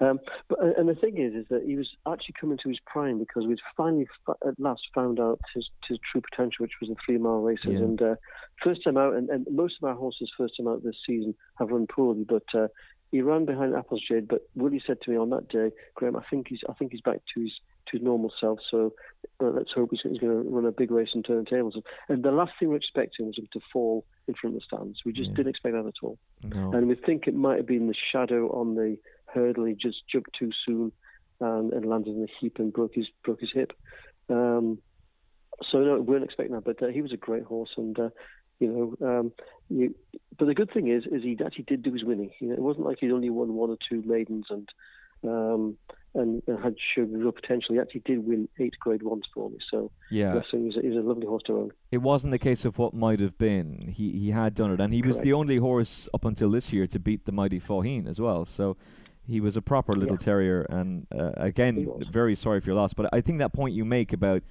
Um, 0.00 0.18
but 0.48 0.58
and 0.76 0.88
the 0.88 0.94
thing 0.94 1.18
is, 1.18 1.34
is 1.34 1.46
that 1.50 1.62
he 1.64 1.76
was 1.76 1.88
actually 2.06 2.34
coming 2.40 2.58
to 2.62 2.68
his 2.68 2.80
prime 2.84 3.18
because 3.18 3.46
we'd 3.46 3.60
finally 3.76 4.08
at 4.46 4.58
last 4.58 4.82
found 4.94 5.20
out 5.20 5.40
his 5.54 5.68
his 5.88 5.98
true 6.10 6.20
potential, 6.20 6.64
which 6.64 6.72
was 6.80 6.90
the 6.90 6.96
three 7.04 7.18
mile 7.18 7.40
races. 7.40 7.66
Yeah. 7.70 7.78
And 7.78 8.02
uh, 8.02 8.14
first 8.62 8.82
time 8.84 8.96
out, 8.96 9.14
and, 9.14 9.28
and 9.30 9.46
most 9.50 9.74
of 9.80 9.88
our 9.88 9.94
horses 9.94 10.32
first 10.36 10.54
time 10.56 10.68
out 10.68 10.82
this 10.82 10.96
season 11.06 11.34
have 11.58 11.70
run 11.70 11.86
poorly, 11.86 12.24
but 12.28 12.42
uh, 12.54 12.68
he 13.12 13.22
ran 13.22 13.44
behind 13.44 13.74
Apple's 13.76 14.02
Jade. 14.06 14.26
but 14.26 14.48
Willie 14.56 14.82
said 14.84 15.00
to 15.02 15.10
me 15.10 15.16
on 15.16 15.30
that 15.30 15.48
day, 15.48 15.70
Graham, 15.94 16.16
I 16.16 16.22
think 16.28 16.48
he's 16.48 16.60
I 16.68 16.72
think 16.72 16.90
he's 16.90 17.00
back 17.00 17.20
to 17.34 17.40
his 17.40 17.52
to 17.86 17.96
his 17.96 18.02
normal 18.02 18.32
self. 18.40 18.58
So 18.70 18.92
uh, 19.40 19.46
let's 19.46 19.72
hope 19.72 19.90
he's, 19.90 20.00
he's 20.02 20.18
going 20.18 20.42
to 20.42 20.48
run 20.48 20.66
a 20.66 20.72
big 20.72 20.90
race 20.90 21.10
and 21.14 21.24
turn 21.24 21.38
the 21.38 21.50
tables. 21.50 21.76
And 22.08 22.22
the 22.22 22.30
last 22.30 22.52
thing 22.58 22.68
we 22.68 22.74
are 22.74 22.78
expecting 22.78 23.26
was 23.26 23.38
him 23.38 23.48
to 23.52 23.60
fall 23.72 24.04
in 24.28 24.34
front 24.34 24.56
of 24.56 24.62
the 24.62 24.66
stands. 24.66 25.00
We 25.04 25.12
just 25.12 25.30
yeah. 25.30 25.36
didn't 25.36 25.50
expect 25.50 25.74
that 25.74 25.86
at 25.86 25.94
all. 26.02 26.18
No. 26.42 26.72
And 26.72 26.88
we 26.88 26.94
think 26.94 27.26
it 27.26 27.34
might 27.34 27.56
have 27.56 27.66
been 27.66 27.88
the 27.88 27.94
shadow 28.12 28.48
on 28.48 28.74
the 28.74 28.96
hurdle. 29.26 29.64
He 29.64 29.74
just 29.74 30.02
jumped 30.10 30.30
too 30.38 30.50
soon 30.64 30.92
and, 31.40 31.72
and 31.72 31.86
landed 31.86 32.14
in 32.14 32.22
the 32.22 32.28
heap 32.40 32.58
and 32.58 32.72
broke 32.72 32.94
his 32.94 33.06
broke 33.22 33.40
his 33.40 33.50
hip. 33.52 33.72
Um, 34.28 34.78
so 35.70 35.78
no, 35.78 35.94
we 35.94 36.00
weren't 36.00 36.24
expecting 36.24 36.54
that, 36.54 36.64
but 36.64 36.82
uh, 36.82 36.88
he 36.88 37.02
was 37.02 37.12
a 37.12 37.16
great 37.16 37.44
horse, 37.44 37.70
and 37.76 37.98
uh, 37.98 38.08
you 38.58 38.96
know, 39.00 39.06
um, 39.06 39.32
you, 39.68 39.94
but 40.38 40.46
the 40.46 40.54
good 40.54 40.72
thing 40.72 40.88
is, 40.88 41.04
is 41.06 41.22
he 41.22 41.38
actually 41.44 41.64
did 41.64 41.82
do 41.82 41.92
his 41.92 42.04
winning. 42.04 42.30
You 42.40 42.48
know, 42.48 42.54
it 42.54 42.60
wasn't 42.60 42.86
like 42.86 42.98
he'd 43.00 43.12
only 43.12 43.30
won 43.30 43.54
one 43.54 43.70
or 43.70 43.76
two 43.88 44.02
maidens 44.04 44.46
and 44.50 44.68
um, 45.24 45.76
and, 46.14 46.42
and 46.46 46.62
had 46.62 46.76
showed 46.94 47.12
real 47.12 47.32
potential. 47.32 47.74
He 47.74 47.80
actually 47.80 48.02
did 48.04 48.26
win 48.26 48.48
eight 48.58 48.74
Grade 48.78 49.02
Ones 49.02 49.24
for 49.34 49.50
me. 49.50 49.58
So 49.70 49.90
yeah, 50.10 50.40
so 50.50 50.56
he 50.56 50.96
a, 50.96 51.00
a 51.00 51.02
lovely 51.02 51.26
horse 51.26 51.42
to 51.46 51.58
own. 51.58 51.72
It 51.90 51.98
wasn't 51.98 52.30
the 52.30 52.38
case 52.38 52.64
of 52.64 52.78
what 52.78 52.94
might 52.94 53.20
have 53.20 53.36
been. 53.38 53.92
He 53.94 54.12
he 54.12 54.30
had 54.30 54.54
done 54.54 54.72
it, 54.72 54.80
and 54.80 54.92
he 54.92 55.00
Correct. 55.00 55.16
was 55.16 55.24
the 55.24 55.32
only 55.32 55.56
horse 55.56 56.08
up 56.14 56.24
until 56.24 56.50
this 56.50 56.72
year 56.72 56.86
to 56.86 56.98
beat 56.98 57.24
the 57.24 57.32
mighty 57.32 57.60
Faugheen 57.60 58.08
as 58.08 58.20
well. 58.20 58.44
So. 58.44 58.76
He 59.26 59.40
was 59.40 59.56
a 59.56 59.62
proper 59.62 59.94
little 59.94 60.18
yeah. 60.20 60.24
terrier, 60.26 60.66
and 60.68 61.06
uh, 61.10 61.30
again, 61.38 61.88
very 62.12 62.36
sorry 62.36 62.60
for 62.60 62.66
your 62.66 62.76
loss. 62.76 62.92
But 62.92 63.08
I 63.10 63.22
think 63.22 63.38
that 63.38 63.54
point 63.54 63.72
you 63.72 63.82
make 63.82 64.12
about 64.12 64.42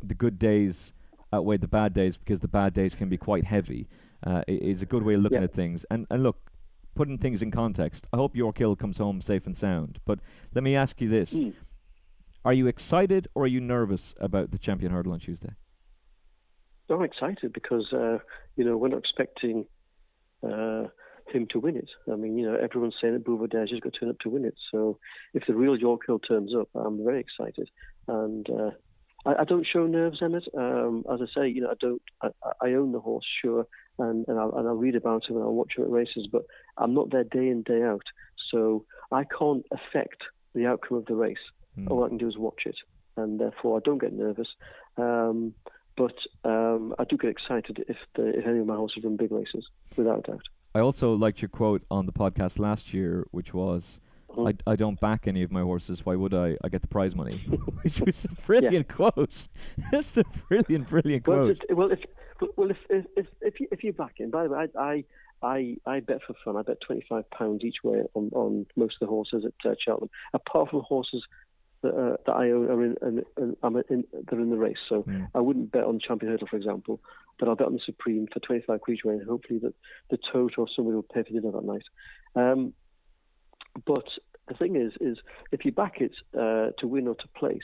the 0.00 0.14
good 0.14 0.38
days 0.38 0.92
outweigh 1.32 1.56
the 1.56 1.68
bad 1.68 1.92
days 1.92 2.16
because 2.16 2.40
the 2.40 2.48
bad 2.48 2.74
days 2.74 2.94
can 2.94 3.08
be 3.08 3.16
quite 3.16 3.44
heavy. 3.44 3.88
Uh, 4.24 4.42
is 4.46 4.80
a 4.80 4.86
good 4.86 5.02
way 5.02 5.14
of 5.14 5.20
looking 5.20 5.38
yeah. 5.38 5.44
at 5.44 5.52
things. 5.52 5.84
And 5.90 6.06
and 6.10 6.22
look, 6.22 6.36
putting 6.94 7.18
things 7.18 7.42
in 7.42 7.50
context. 7.50 8.06
I 8.12 8.16
hope 8.16 8.34
Yorkhill 8.34 8.78
comes 8.78 8.98
home 8.98 9.20
safe 9.20 9.46
and 9.46 9.56
sound. 9.56 10.00
But 10.04 10.20
let 10.54 10.64
me 10.64 10.76
ask 10.76 11.00
you 11.00 11.08
this: 11.08 11.32
mm. 11.32 11.54
Are 12.44 12.52
you 12.52 12.66
excited 12.66 13.28
or 13.34 13.44
are 13.44 13.48
you 13.48 13.60
nervous 13.60 14.14
about 14.20 14.50
the 14.50 14.58
champion 14.58 14.92
hurdle 14.92 15.12
on 15.12 15.20
Tuesday? 15.20 15.54
I'm 16.90 17.02
excited 17.02 17.52
because 17.52 17.92
uh, 17.92 18.18
you 18.56 18.64
know 18.64 18.76
we're 18.76 18.88
not 18.88 18.98
expecting 18.98 19.64
uh, 20.42 20.84
him 21.32 21.46
to 21.50 21.58
win 21.58 21.76
it. 21.76 21.88
I 22.12 22.16
mean, 22.16 22.36
you 22.36 22.46
know, 22.46 22.56
everyone's 22.56 22.96
saying 23.00 23.14
that 23.14 23.24
Buveur 23.24 23.48
d'Air 23.48 23.64
is 23.64 23.80
going 23.80 23.92
to 23.92 23.98
turn 23.98 24.10
up 24.10 24.18
to 24.20 24.28
win 24.28 24.44
it. 24.44 24.54
So 24.70 24.98
if 25.32 25.44
the 25.46 25.54
real 25.54 25.76
Yorkhill 25.76 26.20
turns 26.28 26.52
up, 26.54 26.68
I'm 26.74 27.02
very 27.02 27.20
excited. 27.20 27.70
And 28.06 28.46
uh, 28.50 28.70
I, 29.24 29.40
I 29.40 29.44
don't 29.44 29.66
show 29.66 29.86
nerves, 29.86 30.20
Emmet. 30.22 30.44
Um, 30.56 31.04
as 31.12 31.20
I 31.22 31.26
say, 31.34 31.48
you 31.48 31.62
know, 31.62 31.70
I 31.70 31.74
don't. 31.80 32.02
I, 32.22 32.28
I 32.60 32.72
own 32.74 32.92
the 32.92 33.00
horse, 33.00 33.26
sure, 33.42 33.66
and 33.98 34.26
and 34.28 34.38
I'll, 34.38 34.52
and 34.56 34.68
I'll 34.68 34.74
read 34.74 34.96
about 34.96 35.28
him 35.28 35.36
and 35.36 35.44
I'll 35.44 35.54
watch 35.54 35.74
him 35.76 35.84
at 35.84 35.90
races, 35.90 36.28
but 36.30 36.44
I'm 36.78 36.94
not 36.94 37.10
there 37.10 37.24
day 37.24 37.48
in 37.48 37.62
day 37.62 37.82
out, 37.82 38.04
so 38.50 38.84
I 39.12 39.24
can't 39.24 39.64
affect 39.72 40.24
the 40.54 40.66
outcome 40.66 40.98
of 40.98 41.06
the 41.06 41.14
race. 41.14 41.36
Mm. 41.78 41.90
All 41.90 42.04
I 42.04 42.08
can 42.08 42.18
do 42.18 42.28
is 42.28 42.38
watch 42.38 42.62
it, 42.66 42.76
and 43.16 43.40
therefore 43.40 43.78
I 43.78 43.80
don't 43.84 43.98
get 43.98 44.12
nervous. 44.12 44.48
Um, 44.96 45.54
but 45.96 46.16
um, 46.44 46.94
I 46.98 47.04
do 47.04 47.16
get 47.16 47.30
excited 47.30 47.84
if 47.88 47.96
the, 48.16 48.36
if 48.36 48.46
any 48.46 48.58
of 48.58 48.66
my 48.66 48.74
horses 48.74 49.04
run 49.04 49.16
big 49.16 49.30
races, 49.30 49.66
without 49.96 50.24
doubt. 50.24 50.42
I 50.74 50.80
also 50.80 51.12
liked 51.14 51.40
your 51.40 51.48
quote 51.48 51.82
on 51.90 52.06
the 52.06 52.12
podcast 52.12 52.58
last 52.58 52.92
year, 52.92 53.26
which 53.30 53.54
was, 53.54 54.00
I, 54.36 54.54
I 54.66 54.74
don't 54.74 54.98
back 54.98 55.28
any 55.28 55.42
of 55.42 55.52
my 55.52 55.60
horses. 55.60 56.04
Why 56.04 56.16
would 56.16 56.34
I? 56.34 56.56
I 56.64 56.68
get 56.68 56.82
the 56.82 56.88
prize 56.88 57.14
money, 57.14 57.38
which 57.82 58.00
was 58.00 58.24
a 58.24 58.28
brilliant 58.42 58.86
yeah. 58.88 58.96
quote. 58.96 59.48
That's 59.92 60.16
a 60.16 60.24
brilliant, 60.48 60.88
brilliant 60.88 61.26
well, 61.28 61.44
quote. 61.44 61.64
If, 61.68 61.76
well, 61.76 61.92
if 61.92 62.00
well 62.56 62.70
if 62.70 62.76
if 62.90 63.06
if, 63.16 63.26
if 63.40 63.60
you, 63.60 63.68
if 63.70 63.84
you 63.84 63.92
back 63.92 64.14
in, 64.18 64.30
by 64.30 64.44
the 64.44 64.50
way, 64.50 64.68
I 64.78 65.04
I 65.42 65.76
I 65.86 66.00
bet 66.00 66.20
for 66.26 66.34
fun. 66.44 66.56
I 66.56 66.62
bet 66.62 66.78
twenty 66.80 67.04
five 67.08 67.28
pounds 67.30 67.62
each 67.64 67.82
way 67.82 68.02
on 68.14 68.30
on 68.34 68.66
most 68.76 68.96
of 69.00 69.06
the 69.06 69.10
horses 69.10 69.44
at 69.44 69.70
uh, 69.70 69.74
Cheltenham, 69.78 70.10
apart 70.32 70.70
from 70.70 70.80
horses. 70.80 71.22
That, 71.82 71.94
uh, 71.94 72.16
that 72.24 72.32
I 72.32 72.50
own 72.50 72.70
are 72.70 72.82
in, 72.82 72.96
in, 73.02 73.24
in, 73.36 73.56
I'm 73.62 73.76
in, 73.90 74.04
they're 74.30 74.40
in 74.40 74.48
the 74.48 74.56
race, 74.56 74.78
so 74.88 75.02
mm. 75.02 75.28
I 75.34 75.40
wouldn't 75.40 75.70
bet 75.70 75.84
on 75.84 76.00
Champion 76.00 76.32
Hurdle, 76.32 76.46
for 76.46 76.56
example, 76.56 76.98
but 77.38 77.46
I'll 77.46 77.56
bet 77.56 77.66
on 77.66 77.74
the 77.74 77.80
Supreme 77.84 78.26
for 78.32 78.40
25 78.40 78.80
quid 78.80 78.96
each 78.96 79.04
way, 79.04 79.12
and 79.16 79.28
hopefully 79.28 79.58
that 79.58 79.74
the 80.08 80.16
tote 80.32 80.54
or 80.56 80.66
somebody 80.74 80.94
will 80.94 81.02
pay 81.02 81.24
for 81.24 81.28
dinner 81.28 81.50
that 81.50 81.62
night. 81.62 81.82
Um, 82.36 82.72
but 83.84 84.06
the 84.48 84.54
thing 84.54 84.76
is, 84.76 84.92
is 85.00 85.18
if 85.52 85.64
you 85.64 85.72
back 85.72 86.00
it 86.00 86.12
uh, 86.34 86.70
to 86.78 86.86
win 86.86 87.08
or 87.08 87.16
to 87.16 87.28
place, 87.36 87.60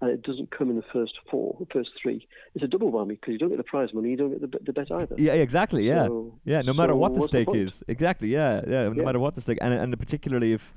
and 0.00 0.10
it 0.10 0.22
doesn't 0.22 0.50
come 0.50 0.70
in 0.70 0.76
the 0.76 0.84
first 0.92 1.14
four, 1.30 1.56
the 1.58 1.66
first 1.72 1.90
three, 2.00 2.26
it's 2.54 2.64
a 2.64 2.68
double 2.68 2.92
whammy 2.92 3.10
because 3.10 3.32
you 3.32 3.38
don't 3.38 3.48
get 3.48 3.58
the 3.58 3.64
prize 3.64 3.92
money, 3.92 4.10
you 4.10 4.16
don't 4.16 4.30
get 4.30 4.40
the, 4.40 4.58
the 4.64 4.72
bet 4.72 4.90
either. 4.92 5.14
Yeah, 5.18 5.32
exactly. 5.32 5.86
Yeah, 5.86 6.06
so, 6.06 6.38
yeah. 6.44 6.62
No 6.62 6.72
matter 6.72 6.92
so 6.92 6.96
what 6.96 7.14
the 7.14 7.22
stake 7.22 7.50
the 7.50 7.58
is, 7.58 7.82
exactly. 7.88 8.28
Yeah, 8.28 8.60
yeah. 8.66 8.88
No 8.88 8.92
yeah. 8.92 9.02
matter 9.02 9.18
what 9.18 9.34
the 9.34 9.40
stake, 9.40 9.58
and 9.60 9.72
and 9.74 9.98
particularly 9.98 10.52
if 10.52 10.72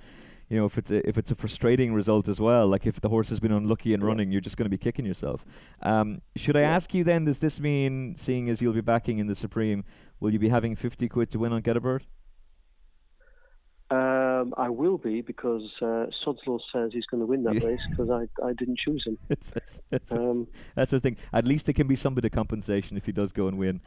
you 0.49 0.57
know 0.57 0.65
if 0.65 0.77
it's 0.77 0.91
a, 0.91 1.07
if 1.07 1.17
it's 1.17 1.31
a 1.31 1.35
frustrating 1.35 1.93
result 1.93 2.27
as 2.27 2.39
well, 2.39 2.67
like 2.67 2.87
if 2.87 2.99
the 2.99 3.09
horse 3.09 3.29
has 3.29 3.39
been 3.39 3.51
unlucky 3.51 3.93
in 3.93 4.03
running, 4.03 4.31
you're 4.31 4.41
just 4.41 4.57
going 4.57 4.65
to 4.65 4.69
be 4.69 4.77
kicking 4.77 5.05
yourself. 5.05 5.45
Um, 5.81 6.21
should 6.35 6.57
I 6.57 6.61
yeah. 6.61 6.75
ask 6.75 6.93
you 6.93 7.03
then? 7.03 7.25
Does 7.25 7.39
this 7.39 7.59
mean, 7.59 8.15
seeing 8.15 8.49
as 8.49 8.61
you'll 8.61 8.73
be 8.73 8.81
backing 8.81 9.19
in 9.19 9.27
the 9.27 9.35
Supreme, 9.35 9.83
will 10.19 10.33
you 10.33 10.39
be 10.39 10.49
having 10.49 10.75
fifty 10.75 11.07
quid 11.07 11.29
to 11.31 11.39
win 11.39 11.53
on 11.53 11.61
Getabird? 11.61 12.01
Um, 14.41 14.53
I 14.57 14.69
will 14.69 14.97
be 14.97 15.21
because 15.21 15.69
uh, 15.81 16.07
Sodslaw 16.25 16.59
says 16.71 16.91
he's 16.93 17.05
going 17.05 17.21
to 17.21 17.25
win 17.25 17.43
that 17.43 17.55
yeah. 17.55 17.67
race 17.67 17.81
because 17.89 18.09
I, 18.09 18.27
I 18.45 18.53
didn't 18.53 18.79
choose 18.79 19.03
him. 19.05 19.17
that's, 19.27 19.81
that's, 19.89 20.11
um, 20.11 20.47
that's 20.75 20.91
the 20.91 20.99
thing. 20.99 21.17
At 21.33 21.47
least 21.47 21.65
there 21.65 21.73
can 21.73 21.87
be 21.87 21.95
some 21.95 22.13
bit 22.15 22.25
of 22.25 22.31
compensation 22.31 22.97
if 22.97 23.05
he 23.05 23.11
does 23.11 23.31
go 23.31 23.47
and 23.47 23.57
win. 23.57 23.81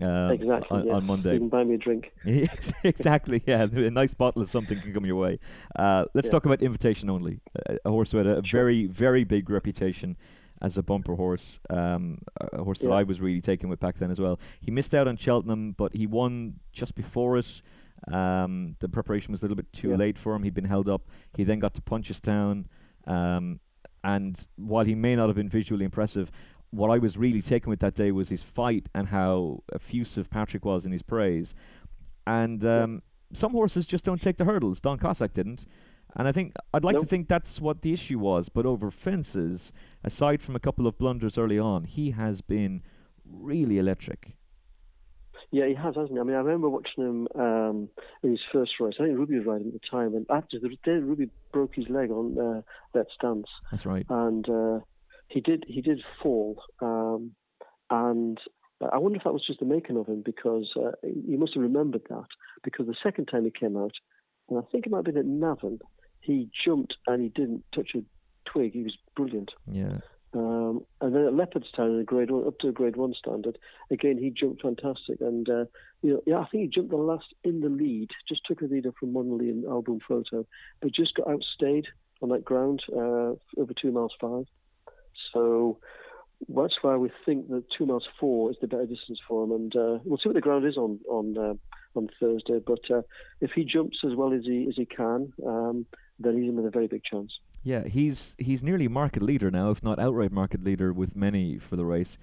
Um, 0.00 0.30
exactly. 0.30 0.78
On, 0.78 0.86
yes. 0.86 0.94
on, 0.94 1.04
Monday. 1.04 1.34
You 1.34 1.40
can 1.40 1.48
buy 1.48 1.64
me 1.64 1.74
a 1.74 1.78
drink. 1.78 2.12
exactly. 2.84 3.42
Yeah, 3.46 3.62
a 3.72 3.90
nice 3.90 4.14
bottle 4.14 4.42
of 4.42 4.48
something 4.48 4.80
can 4.80 4.94
come 4.94 5.04
your 5.04 5.16
way. 5.16 5.38
Uh, 5.76 6.04
let's 6.14 6.26
yeah. 6.26 6.32
talk 6.32 6.46
about 6.46 6.62
invitation 6.62 7.10
only. 7.10 7.40
A, 7.66 7.76
a 7.84 7.90
horse 7.90 8.12
who 8.12 8.18
had 8.18 8.26
a, 8.26 8.38
a 8.38 8.44
sure. 8.44 8.60
very, 8.60 8.86
very 8.86 9.24
big 9.24 9.50
reputation 9.50 10.16
as 10.62 10.76
a 10.76 10.82
bumper 10.82 11.14
horse, 11.14 11.58
um, 11.70 12.18
a 12.52 12.62
horse 12.62 12.82
yeah. 12.82 12.90
that 12.90 12.94
I 12.94 13.02
was 13.02 13.20
really 13.20 13.40
taken 13.40 13.68
with 13.70 13.80
back 13.80 13.96
then 13.98 14.10
as 14.10 14.20
well. 14.20 14.38
He 14.60 14.70
missed 14.70 14.94
out 14.94 15.08
on 15.08 15.16
Cheltenham, 15.16 15.72
but 15.72 15.94
he 15.94 16.06
won 16.06 16.60
just 16.72 16.94
before 16.94 17.38
it. 17.38 17.62
Um, 18.10 18.76
the 18.80 18.88
preparation 18.88 19.32
was 19.32 19.42
a 19.42 19.44
little 19.44 19.56
bit 19.56 19.72
too 19.72 19.90
yeah. 19.90 19.96
late 19.96 20.18
for 20.18 20.34
him. 20.34 20.42
He'd 20.42 20.54
been 20.54 20.64
held 20.64 20.88
up. 20.88 21.02
He 21.36 21.44
then 21.44 21.58
got 21.58 21.74
to 21.74 21.82
Punchestown. 21.82 22.64
Um, 23.06 23.60
and 24.02 24.46
while 24.56 24.84
he 24.84 24.94
may 24.94 25.16
not 25.16 25.28
have 25.28 25.36
been 25.36 25.48
visually 25.48 25.84
impressive, 25.84 26.30
what 26.70 26.90
I 26.90 26.98
was 26.98 27.16
really 27.16 27.42
taken 27.42 27.70
with 27.70 27.80
that 27.80 27.94
day 27.94 28.12
was 28.12 28.28
his 28.28 28.42
fight 28.42 28.88
and 28.94 29.08
how 29.08 29.62
effusive 29.74 30.30
Patrick 30.30 30.64
was 30.64 30.86
in 30.86 30.92
his 30.92 31.02
praise. 31.02 31.54
And 32.26 32.64
um, 32.64 33.02
some 33.32 33.52
horses 33.52 33.86
just 33.86 34.04
don't 34.04 34.22
take 34.22 34.36
the 34.36 34.44
hurdles. 34.44 34.80
Don 34.80 34.98
Cossack 34.98 35.32
didn't. 35.32 35.66
And 36.16 36.26
I 36.26 36.32
think 36.32 36.54
I'd 36.72 36.84
like 36.84 36.94
nope. 36.94 37.02
to 37.02 37.08
think 37.08 37.28
that's 37.28 37.60
what 37.60 37.82
the 37.82 37.92
issue 37.92 38.18
was. 38.18 38.48
But 38.48 38.66
over 38.66 38.90
fences, 38.90 39.72
aside 40.02 40.42
from 40.42 40.56
a 40.56 40.60
couple 40.60 40.86
of 40.86 40.98
blunders 40.98 41.38
early 41.38 41.58
on, 41.58 41.84
he 41.84 42.12
has 42.12 42.40
been 42.40 42.82
really 43.24 43.78
electric. 43.78 44.36
Yeah, 45.52 45.66
he 45.66 45.74
has, 45.74 45.96
hasn't 45.96 46.12
he? 46.12 46.18
I 46.18 46.22
mean, 46.22 46.36
I 46.36 46.40
remember 46.40 46.68
watching 46.68 47.04
him 47.04 47.28
um, 47.34 47.88
in 48.22 48.30
his 48.30 48.40
first 48.52 48.72
race. 48.78 48.94
I 49.00 49.04
think 49.04 49.18
Ruby 49.18 49.38
was 49.38 49.46
riding 49.46 49.68
at 49.68 49.72
the 49.72 49.80
time, 49.90 50.14
and 50.14 50.26
after 50.30 50.60
the 50.60 50.68
day 50.84 50.92
Ruby 50.92 51.28
broke 51.52 51.74
his 51.74 51.88
leg 51.88 52.10
on 52.10 52.38
uh, 52.38 52.62
that 52.94 53.06
stance. 53.12 53.48
That's 53.70 53.84
right. 53.84 54.06
And 54.08 54.48
uh, 54.48 54.80
he 55.28 55.40
did 55.40 55.64
he 55.66 55.80
did 55.80 56.00
fall, 56.22 56.62
um, 56.80 57.32
and 57.90 58.38
I 58.92 58.98
wonder 58.98 59.18
if 59.18 59.24
that 59.24 59.32
was 59.32 59.46
just 59.46 59.60
the 59.60 59.66
making 59.66 59.96
of 59.96 60.06
him 60.06 60.22
because 60.24 60.70
uh, 60.76 60.92
he 61.02 61.36
must 61.36 61.54
have 61.54 61.62
remembered 61.62 62.02
that 62.08 62.26
because 62.62 62.86
the 62.86 62.94
second 63.02 63.26
time 63.26 63.44
he 63.44 63.50
came 63.50 63.76
out, 63.76 63.92
and 64.48 64.58
I 64.58 64.62
think 64.70 64.86
it 64.86 64.90
might 64.90 64.98
have 64.98 65.06
been 65.06 65.18
at 65.18 65.26
Navan, 65.26 65.80
he 66.20 66.48
jumped 66.64 66.94
and 67.06 67.22
he 67.22 67.28
didn't 67.28 67.64
touch 67.74 67.90
a 67.94 68.02
twig. 68.44 68.72
He 68.72 68.82
was 68.82 68.96
brilliant. 69.16 69.50
Yeah. 69.66 69.98
Um, 70.32 70.84
and 71.00 71.14
then 71.14 71.26
at 71.26 71.32
Leopardstown, 71.32 71.94
in 71.94 72.00
a 72.00 72.04
grade 72.04 72.30
one, 72.30 72.46
up 72.46 72.58
to 72.60 72.68
a 72.68 72.72
grade 72.72 72.96
one 72.96 73.14
standard, 73.14 73.58
again 73.90 74.16
he 74.16 74.30
jumped 74.30 74.62
fantastic. 74.62 75.20
And 75.20 75.48
uh, 75.48 75.64
you 76.02 76.12
know, 76.12 76.22
yeah, 76.26 76.38
I 76.38 76.46
think 76.48 76.62
he 76.62 76.68
jumped 76.68 76.90
the 76.90 76.96
last 76.96 77.26
in 77.42 77.60
the 77.60 77.68
lead, 77.68 78.10
just 78.28 78.42
took 78.46 78.62
a 78.62 78.66
leader 78.66 78.92
from 78.98 79.12
Monalee 79.12 79.50
and 79.50 79.64
Al 79.64 79.82
Boum 79.82 79.98
Photo, 80.06 80.46
but 80.80 80.92
just 80.92 81.14
got 81.14 81.28
outstayed 81.28 81.86
on 82.22 82.28
that 82.28 82.44
ground 82.44 82.82
uh, 82.92 83.34
over 83.58 83.74
two 83.80 83.90
miles 83.90 84.14
five. 84.20 84.44
So 85.32 85.78
that's 86.48 86.76
why 86.82 86.96
we 86.96 87.10
think 87.26 87.48
that 87.48 87.64
two 87.76 87.86
miles 87.86 88.08
four 88.18 88.50
is 88.50 88.56
the 88.60 88.68
better 88.68 88.86
distance 88.86 89.18
for 89.26 89.44
him. 89.44 89.52
And 89.52 89.76
uh, 89.76 89.98
we'll 90.04 90.18
see 90.18 90.28
what 90.28 90.34
the 90.34 90.40
ground 90.40 90.64
is 90.64 90.76
on 90.76 91.00
on 91.08 91.36
uh, 91.36 91.54
on 91.98 92.08
Thursday. 92.20 92.60
But 92.64 92.88
uh, 92.90 93.02
if 93.40 93.50
he 93.52 93.64
jumps 93.64 93.98
as 94.04 94.14
well 94.14 94.32
as 94.32 94.44
he 94.44 94.66
as 94.68 94.76
he 94.76 94.86
can, 94.86 95.32
um, 95.46 95.86
then 96.18 96.36
he's 96.36 96.48
in 96.48 96.56
with 96.56 96.66
a 96.66 96.70
very 96.70 96.86
big 96.86 97.02
chance. 97.02 97.32
Yeah, 97.62 97.86
he's 97.86 98.34
he's 98.38 98.62
nearly 98.62 98.88
market 98.88 99.22
leader 99.22 99.50
now, 99.50 99.70
if 99.70 99.82
not 99.82 99.98
outright 99.98 100.32
market 100.32 100.64
leader 100.64 100.92
with 100.92 101.14
many 101.14 101.58
for 101.58 101.76
the 101.76 101.84
race. 101.84 102.16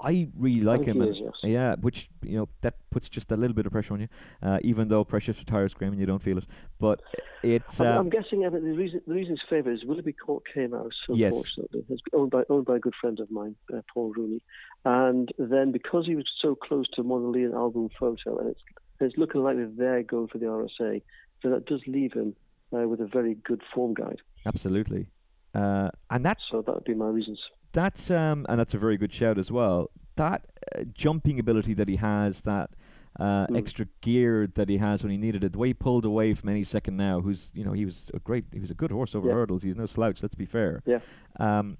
I 0.00 0.28
really 0.36 0.60
like 0.60 0.84
him. 0.84 1.02
Is, 1.02 1.16
yes. 1.18 1.32
Yeah, 1.42 1.74
which 1.76 2.08
you 2.22 2.38
know 2.38 2.48
that 2.60 2.74
puts 2.90 3.08
just 3.08 3.32
a 3.32 3.36
little 3.36 3.54
bit 3.54 3.66
of 3.66 3.72
pressure 3.72 3.94
on 3.94 4.00
you, 4.00 4.08
uh, 4.42 4.58
even 4.62 4.88
though 4.88 5.04
Precious 5.04 5.38
retires, 5.38 5.74
Graham, 5.74 5.92
and 5.92 6.00
you 6.00 6.06
don't 6.06 6.22
feel 6.22 6.38
it. 6.38 6.44
But 6.78 7.00
it's. 7.42 7.80
I'm, 7.80 7.86
I'm 7.86 7.98
um, 7.98 8.10
guessing 8.10 8.40
the 8.40 8.50
reason 8.50 9.00
the 9.06 9.14
reason 9.14 9.32
his 9.32 9.40
favour 9.48 9.72
is 9.72 9.84
Willoughby 9.84 10.12
Court 10.12 10.44
came 10.52 10.74
out. 10.74 10.92
Yes. 11.08 11.34
Unfortunately, 11.34 11.84
it's 11.88 12.02
owned 12.12 12.30
by 12.30 12.44
owned 12.48 12.66
by 12.66 12.76
a 12.76 12.78
good 12.78 12.94
friend 13.00 13.18
of 13.20 13.30
mine, 13.30 13.56
uh, 13.74 13.80
Paul 13.92 14.12
Rooney, 14.16 14.42
and 14.84 15.32
then 15.38 15.72
because 15.72 16.06
he 16.06 16.14
was 16.14 16.26
so 16.40 16.54
close 16.54 16.88
to 16.90 17.02
Monalee 17.02 17.52
album 17.52 17.88
photo, 17.98 18.38
and 18.38 18.50
it's 18.50 18.60
it's 19.00 19.16
looking 19.16 19.42
like 19.42 19.56
they're 19.76 20.02
going 20.02 20.28
for 20.28 20.38
the 20.38 20.46
RSA. 20.46 21.02
So 21.42 21.50
that 21.50 21.66
does 21.66 21.82
leave 21.86 22.12
him 22.12 22.34
uh, 22.72 22.88
with 22.88 23.00
a 23.00 23.06
very 23.06 23.34
good 23.34 23.62
form 23.74 23.94
guide. 23.94 24.20
Absolutely. 24.48 25.08
Uh, 25.54 25.90
and 26.10 26.24
that's 26.24 26.42
so 26.50 26.62
that 26.62 26.74
would 26.74 26.84
be 26.84 26.94
my 26.94 27.08
reasons. 27.08 27.40
That's 27.72 28.10
um, 28.10 28.46
and 28.48 28.58
that's 28.58 28.74
a 28.74 28.78
very 28.78 28.96
good 28.96 29.12
shout 29.12 29.38
as 29.38 29.50
well. 29.50 29.90
That 30.16 30.46
uh, 30.74 30.84
jumping 30.92 31.38
ability 31.38 31.74
that 31.74 31.88
he 31.88 31.96
has, 31.96 32.42
that 32.42 32.70
uh, 33.18 33.46
mm. 33.46 33.58
extra 33.58 33.86
gear 34.00 34.48
that 34.54 34.68
he 34.68 34.78
has 34.78 35.02
when 35.02 35.12
he 35.12 35.18
needed 35.18 35.44
it, 35.44 35.52
the 35.52 35.58
way 35.58 35.68
he 35.68 35.74
pulled 35.74 36.04
away 36.04 36.34
from 36.34 36.48
any 36.48 36.64
second 36.64 36.96
now, 36.96 37.20
who's 37.20 37.50
you 37.54 37.64
know 37.64 37.72
he 37.72 37.84
was 37.84 38.10
a 38.14 38.18
great, 38.18 38.44
he 38.52 38.60
was 38.60 38.70
a 38.70 38.74
good 38.74 38.90
horse 38.90 39.14
over 39.14 39.28
yeah. 39.28 39.34
hurdles. 39.34 39.62
He's 39.62 39.76
no 39.76 39.86
slouch. 39.86 40.22
Let's 40.22 40.34
be 40.34 40.46
fair. 40.46 40.82
Yeah. 40.86 41.00
Um, 41.38 41.78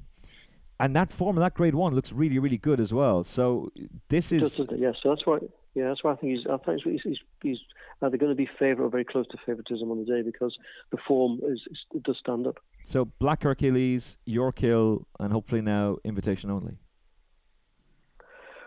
and 0.80 0.94
that 0.94 1.10
form 1.10 1.36
of 1.36 1.42
that 1.42 1.54
grade 1.54 1.74
one 1.74 1.94
looks 1.94 2.12
really, 2.12 2.38
really 2.38 2.58
good 2.58 2.80
as 2.80 2.92
well. 2.92 3.24
So 3.24 3.72
this 4.08 4.30
is 4.30 4.56
Just, 4.56 4.72
yeah. 4.76 4.92
So 5.02 5.10
that's 5.10 5.26
why, 5.26 5.38
yeah, 5.78 5.88
that's 5.88 6.02
why 6.02 6.12
I 6.12 6.16
think 6.16 6.36
he's. 6.36 6.46
I 6.50 6.56
think 6.56 6.82
he's, 6.82 7.00
he's, 7.02 7.18
he's 7.42 7.58
either 8.02 8.16
going 8.16 8.32
to 8.32 8.36
be 8.36 8.48
favourite 8.58 8.86
or 8.86 8.90
very 8.90 9.04
close 9.04 9.26
to 9.28 9.38
favouritism 9.46 9.88
on 9.88 9.98
the 9.98 10.04
day 10.04 10.22
because 10.22 10.56
the 10.90 10.98
form 11.06 11.38
is, 11.44 11.60
is 11.70 11.78
it 11.94 12.02
does 12.02 12.16
stand 12.18 12.46
up. 12.48 12.58
So 12.84 13.04
Black 13.20 13.44
Hercules, 13.44 14.16
Yorkhill, 14.26 15.04
and 15.20 15.32
hopefully 15.32 15.60
now 15.60 15.98
invitation 16.04 16.50
only. 16.50 16.78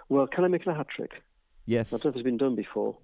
Well, 0.08 0.28
can 0.28 0.46
I 0.46 0.48
make 0.48 0.62
it 0.62 0.68
a 0.68 0.74
hat 0.74 0.88
trick? 0.96 1.12
Yes. 1.66 1.92
I 1.92 1.98
don't 1.98 2.06
know 2.06 2.10
if 2.12 2.16
it's 2.16 2.24
been 2.24 2.38
done 2.38 2.56
before, 2.56 2.98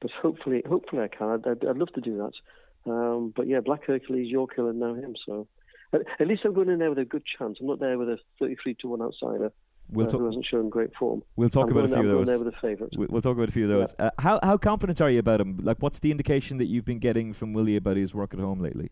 but 0.00 0.10
hopefully, 0.22 0.62
hopefully 0.68 1.02
I 1.02 1.08
can. 1.08 1.28
I'd, 1.28 1.46
I'd, 1.46 1.66
I'd 1.66 1.76
love 1.78 1.92
to 1.94 2.00
do 2.00 2.16
that. 2.18 2.90
Um, 2.90 3.32
but 3.34 3.48
yeah, 3.48 3.60
Black 3.60 3.84
Hercules, 3.84 4.32
Yorkhill, 4.32 4.70
and 4.70 4.78
now 4.78 4.94
him. 4.94 5.14
So 5.26 5.48
at, 5.92 6.02
at, 6.20 6.28
least 6.28 6.42
I'm 6.44 6.54
going 6.54 6.68
in 6.68 6.78
there 6.78 6.90
with 6.90 6.98
a 6.98 7.04
good 7.04 7.24
chance. 7.38 7.58
I'm 7.60 7.66
not 7.66 7.80
there 7.80 7.98
with 7.98 8.08
a 8.08 8.18
33 8.38 8.76
to 8.80 8.88
one 8.88 9.02
outsider. 9.02 9.52
We'll 9.90 10.06
uh, 10.06 10.10
talk, 10.10 10.20
who 10.20 10.26
hasn't 10.26 10.46
shown 10.46 10.68
great 10.68 10.94
form. 10.94 11.22
We'll 11.36 11.48
talk 11.48 11.66
I'm 11.66 11.76
about 11.76 11.84
a 11.84 11.88
few 11.88 12.10
of 12.10 12.18
those. 12.18 12.26
There 12.26 12.38
with 12.38 12.54
a 12.54 12.60
favourite. 12.60 12.92
We'll 12.96 13.22
talk 13.22 13.36
about 13.36 13.48
a 13.48 13.52
few 13.52 13.64
of 13.64 13.70
those. 13.70 13.94
Yeah. 13.98 14.06
Uh, 14.06 14.10
how 14.18 14.40
how 14.42 14.56
confident 14.56 15.00
are 15.00 15.10
you 15.10 15.18
about 15.18 15.40
him? 15.40 15.58
Like, 15.62 15.78
what's 15.80 15.98
the 15.98 16.10
indication 16.10 16.58
that 16.58 16.66
you've 16.66 16.84
been 16.84 16.98
getting 16.98 17.32
from 17.32 17.52
Willie 17.52 17.76
about 17.76 17.96
his 17.96 18.14
work 18.14 18.34
at 18.34 18.40
home 18.40 18.60
lately? 18.60 18.90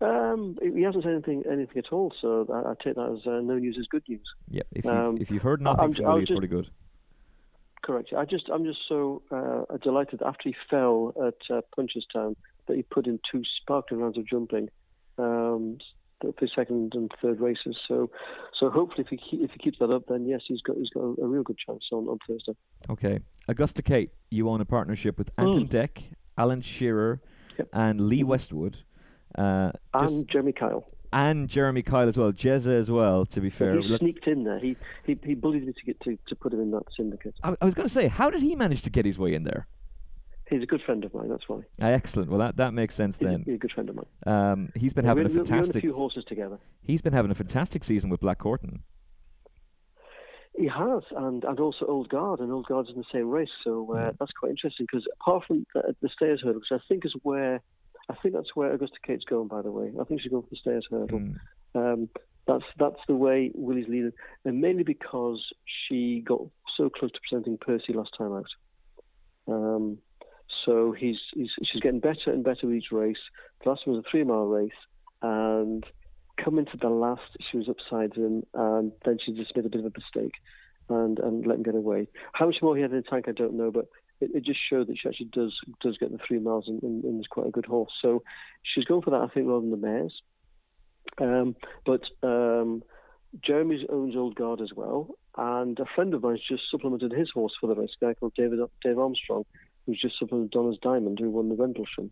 Um, 0.00 0.56
he 0.62 0.82
hasn't 0.82 1.04
said 1.04 1.12
anything 1.12 1.42
anything 1.50 1.76
at 1.76 1.92
all, 1.92 2.12
so 2.20 2.46
I, 2.50 2.70
I 2.70 2.74
take 2.82 2.94
that 2.94 3.18
as 3.18 3.26
uh, 3.26 3.40
no 3.40 3.58
news 3.58 3.76
is 3.76 3.86
good 3.86 4.02
news. 4.08 4.26
Yeah, 4.48 4.62
if 4.72 4.84
you've, 4.84 4.94
um, 4.94 5.18
if 5.20 5.30
you've 5.30 5.42
heard 5.42 5.60
nothing 5.60 5.84
I'm, 5.84 5.92
from 5.92 6.04
Willie, 6.06 6.22
it's 6.22 6.30
pretty 6.30 6.46
good. 6.46 6.70
Correct. 7.82 8.12
I 8.16 8.24
just 8.24 8.48
I'm 8.48 8.64
just 8.64 8.80
so 8.88 9.22
uh, 9.30 9.76
delighted 9.78 10.22
after 10.22 10.48
he 10.48 10.54
fell 10.70 11.12
at 11.18 11.54
uh, 11.54 11.60
Punchestown 11.76 12.36
that 12.66 12.76
he 12.76 12.82
put 12.82 13.06
in 13.06 13.20
two 13.30 13.42
sparkling 13.60 14.00
rounds 14.00 14.16
of 14.16 14.26
jumping. 14.26 14.70
Um, 15.18 15.78
for 16.20 16.46
second 16.54 16.94
and 16.94 17.10
third 17.20 17.40
races. 17.40 17.76
So, 17.86 18.10
so 18.58 18.70
hopefully, 18.70 19.04
if 19.04 19.08
he 19.08 19.16
keep, 19.16 19.42
if 19.42 19.50
he 19.52 19.58
keeps 19.58 19.78
that 19.78 19.92
up, 19.94 20.04
then 20.08 20.26
yes, 20.26 20.42
he's 20.46 20.60
got 20.62 20.76
he's 20.76 20.90
got 20.90 21.00
a, 21.00 21.22
a 21.22 21.26
real 21.26 21.42
good 21.42 21.58
chance 21.58 21.84
on, 21.92 22.06
on 22.06 22.18
Thursday. 22.26 22.52
Okay, 22.88 23.20
Augusta 23.48 23.82
Kate, 23.82 24.10
you 24.30 24.48
own 24.48 24.60
a 24.60 24.64
partnership 24.64 25.18
with 25.18 25.30
Anton 25.38 25.62
and 25.62 25.70
Dec, 25.70 26.02
Alan 26.36 26.62
Shearer, 26.62 27.20
yep. 27.58 27.68
and 27.72 28.00
Lee. 28.00 28.24
Westwood, 28.24 28.78
uh, 29.36 29.72
and 29.94 30.28
Jeremy 30.28 30.52
Kyle. 30.52 30.86
And 31.12 31.48
Jeremy 31.48 31.82
Kyle 31.82 32.06
as 32.06 32.16
well, 32.16 32.30
Jezza 32.30 32.78
as 32.78 32.88
well. 32.88 33.26
To 33.26 33.40
be 33.40 33.50
fair, 33.50 33.80
he 33.80 33.96
sneaked 33.98 34.28
in 34.28 34.44
there. 34.44 34.60
He, 34.60 34.76
he 35.04 35.18
he 35.24 35.34
bullied 35.34 35.66
me 35.66 35.72
to 35.72 35.84
get 35.84 36.00
to, 36.02 36.16
to 36.28 36.36
put 36.36 36.52
him 36.52 36.60
in 36.60 36.70
that 36.70 36.84
syndicate. 36.96 37.34
I, 37.42 37.56
I 37.60 37.64
was 37.64 37.74
going 37.74 37.88
to 37.88 37.92
say, 37.92 38.06
how 38.06 38.30
did 38.30 38.42
he 38.42 38.54
manage 38.54 38.82
to 38.82 38.90
get 38.90 39.04
his 39.04 39.18
way 39.18 39.34
in 39.34 39.42
there? 39.42 39.66
He's 40.50 40.64
a 40.64 40.66
good 40.66 40.82
friend 40.82 41.04
of 41.04 41.14
mine. 41.14 41.28
That's 41.28 41.48
why. 41.48 41.60
Ah, 41.80 41.86
excellent. 41.86 42.28
Well, 42.28 42.40
that, 42.40 42.56
that 42.56 42.74
makes 42.74 42.96
sense 42.96 43.16
he's 43.18 43.28
then. 43.28 43.42
A, 43.42 43.44
he's 43.44 43.54
a 43.54 43.58
good 43.58 43.72
friend 43.72 43.88
of 43.88 43.96
mine. 43.96 44.06
Um, 44.26 44.72
he's 44.74 44.92
been 44.92 45.04
yeah, 45.04 45.10
having 45.10 45.26
a 45.26 45.30
fantastic. 45.30 45.76
We 45.76 45.78
a 45.78 45.82
few 45.82 45.94
horses 45.94 46.24
together. 46.24 46.58
He's 46.82 47.00
been 47.00 47.12
having 47.12 47.30
a 47.30 47.36
fantastic 47.36 47.84
season 47.84 48.10
with 48.10 48.20
Black 48.20 48.38
Corton. 48.38 48.82
He 50.58 50.66
has, 50.66 51.04
and, 51.16 51.44
and 51.44 51.60
also 51.60 51.86
Old 51.86 52.08
Guard, 52.08 52.40
and 52.40 52.52
Old 52.52 52.66
Guard's 52.66 52.90
in 52.90 52.96
the 52.96 53.04
same 53.12 53.28
race, 53.28 53.48
so 53.62 53.94
uh, 53.94 53.98
yeah. 53.98 54.10
that's 54.18 54.32
quite 54.32 54.50
interesting. 54.50 54.86
Because 54.90 55.06
apart 55.20 55.44
from 55.46 55.64
the, 55.74 55.94
the 56.02 56.08
Stayers 56.08 56.40
hurdle, 56.42 56.60
which 56.60 56.72
I 56.72 56.82
think 56.88 57.06
is 57.06 57.14
where, 57.22 57.62
I 58.08 58.14
think 58.20 58.34
that's 58.34 58.54
where 58.56 58.72
Augusta 58.72 58.98
Kate's 59.06 59.24
going. 59.24 59.46
By 59.46 59.62
the 59.62 59.70
way, 59.70 59.92
I 59.98 60.04
think 60.04 60.20
she's 60.20 60.32
going 60.32 60.42
for 60.42 60.50
the 60.50 60.56
Stayers 60.56 60.86
hurdle. 60.90 61.20
Mm. 61.20 61.36
Um, 61.76 62.08
that's 62.48 62.64
that's 62.78 63.00
the 63.06 63.14
way 63.14 63.52
Willie's 63.54 63.88
leading, 63.88 64.12
and 64.44 64.60
mainly 64.60 64.82
because 64.82 65.40
she 65.86 66.24
got 66.26 66.40
so 66.76 66.90
close 66.90 67.12
to 67.12 67.20
presenting 67.28 67.56
Percy 67.56 67.92
last 67.92 68.10
time 68.18 68.32
out. 68.32 68.46
Um, 69.46 69.98
so 70.64 70.92
he's, 70.92 71.18
he's 71.34 71.50
she's 71.64 71.80
getting 71.80 72.00
better 72.00 72.32
and 72.32 72.44
better 72.44 72.66
with 72.66 72.76
each 72.76 72.92
race. 72.92 73.18
The 73.62 73.70
last 73.70 73.86
one 73.86 73.96
was 73.96 74.04
a 74.06 74.10
three 74.10 74.24
mile 74.24 74.46
race, 74.46 74.70
and 75.22 75.84
coming 76.42 76.66
to 76.66 76.76
the 76.76 76.88
last, 76.88 77.36
she 77.50 77.58
was 77.58 77.68
upside 77.68 78.14
him, 78.14 78.44
and 78.54 78.92
then 79.04 79.18
she 79.24 79.32
just 79.32 79.54
made 79.54 79.66
a 79.66 79.68
bit 79.68 79.80
of 79.80 79.86
a 79.86 79.98
mistake 79.98 80.34
and 80.88 81.18
and 81.18 81.46
let 81.46 81.56
him 81.56 81.62
get 81.62 81.74
away. 81.74 82.08
How 82.32 82.46
much 82.46 82.56
more 82.62 82.76
he 82.76 82.82
had 82.82 82.92
in 82.92 82.98
the 82.98 83.02
tank, 83.02 83.26
I 83.28 83.32
don't 83.32 83.54
know, 83.54 83.70
but 83.70 83.86
it, 84.20 84.30
it 84.34 84.44
just 84.44 84.60
showed 84.68 84.88
that 84.88 84.98
she 84.98 85.08
actually 85.08 85.30
does 85.32 85.54
does 85.80 85.98
get 85.98 86.12
the 86.12 86.18
three 86.26 86.38
miles 86.38 86.64
and, 86.68 86.82
and, 86.82 87.04
and 87.04 87.20
is 87.20 87.26
quite 87.26 87.46
a 87.46 87.50
good 87.52 87.66
horse. 87.66 87.92
So 88.02 88.22
she's 88.62 88.84
going 88.84 89.02
for 89.02 89.10
that, 89.10 89.22
I 89.22 89.28
think, 89.28 89.48
rather 89.48 89.60
than 89.60 89.70
the 89.70 89.76
mares. 89.76 90.22
Um, 91.18 91.56
but 91.84 92.02
um, 92.22 92.82
Jeremy's 93.44 93.86
owns 93.88 94.16
Old 94.16 94.34
Guard 94.34 94.60
as 94.60 94.70
well, 94.74 95.08
and 95.36 95.78
a 95.78 95.86
friend 95.94 96.14
of 96.14 96.22
mine's 96.22 96.42
just 96.46 96.62
supplemented 96.70 97.12
his 97.12 97.30
horse 97.32 97.52
for 97.60 97.66
the 97.66 97.74
race, 97.74 97.90
a 98.00 98.06
guy 98.06 98.14
called 98.14 98.34
David 98.36 98.60
Dave 98.82 98.98
Armstrong, 98.98 99.44
who's 99.86 100.00
just 100.00 100.18
supplemented 100.18 100.52
Donna's 100.52 100.78
Diamond, 100.82 101.18
who 101.18 101.30
won 101.30 101.48
the 101.48 101.54
Rendlesham. 101.54 102.10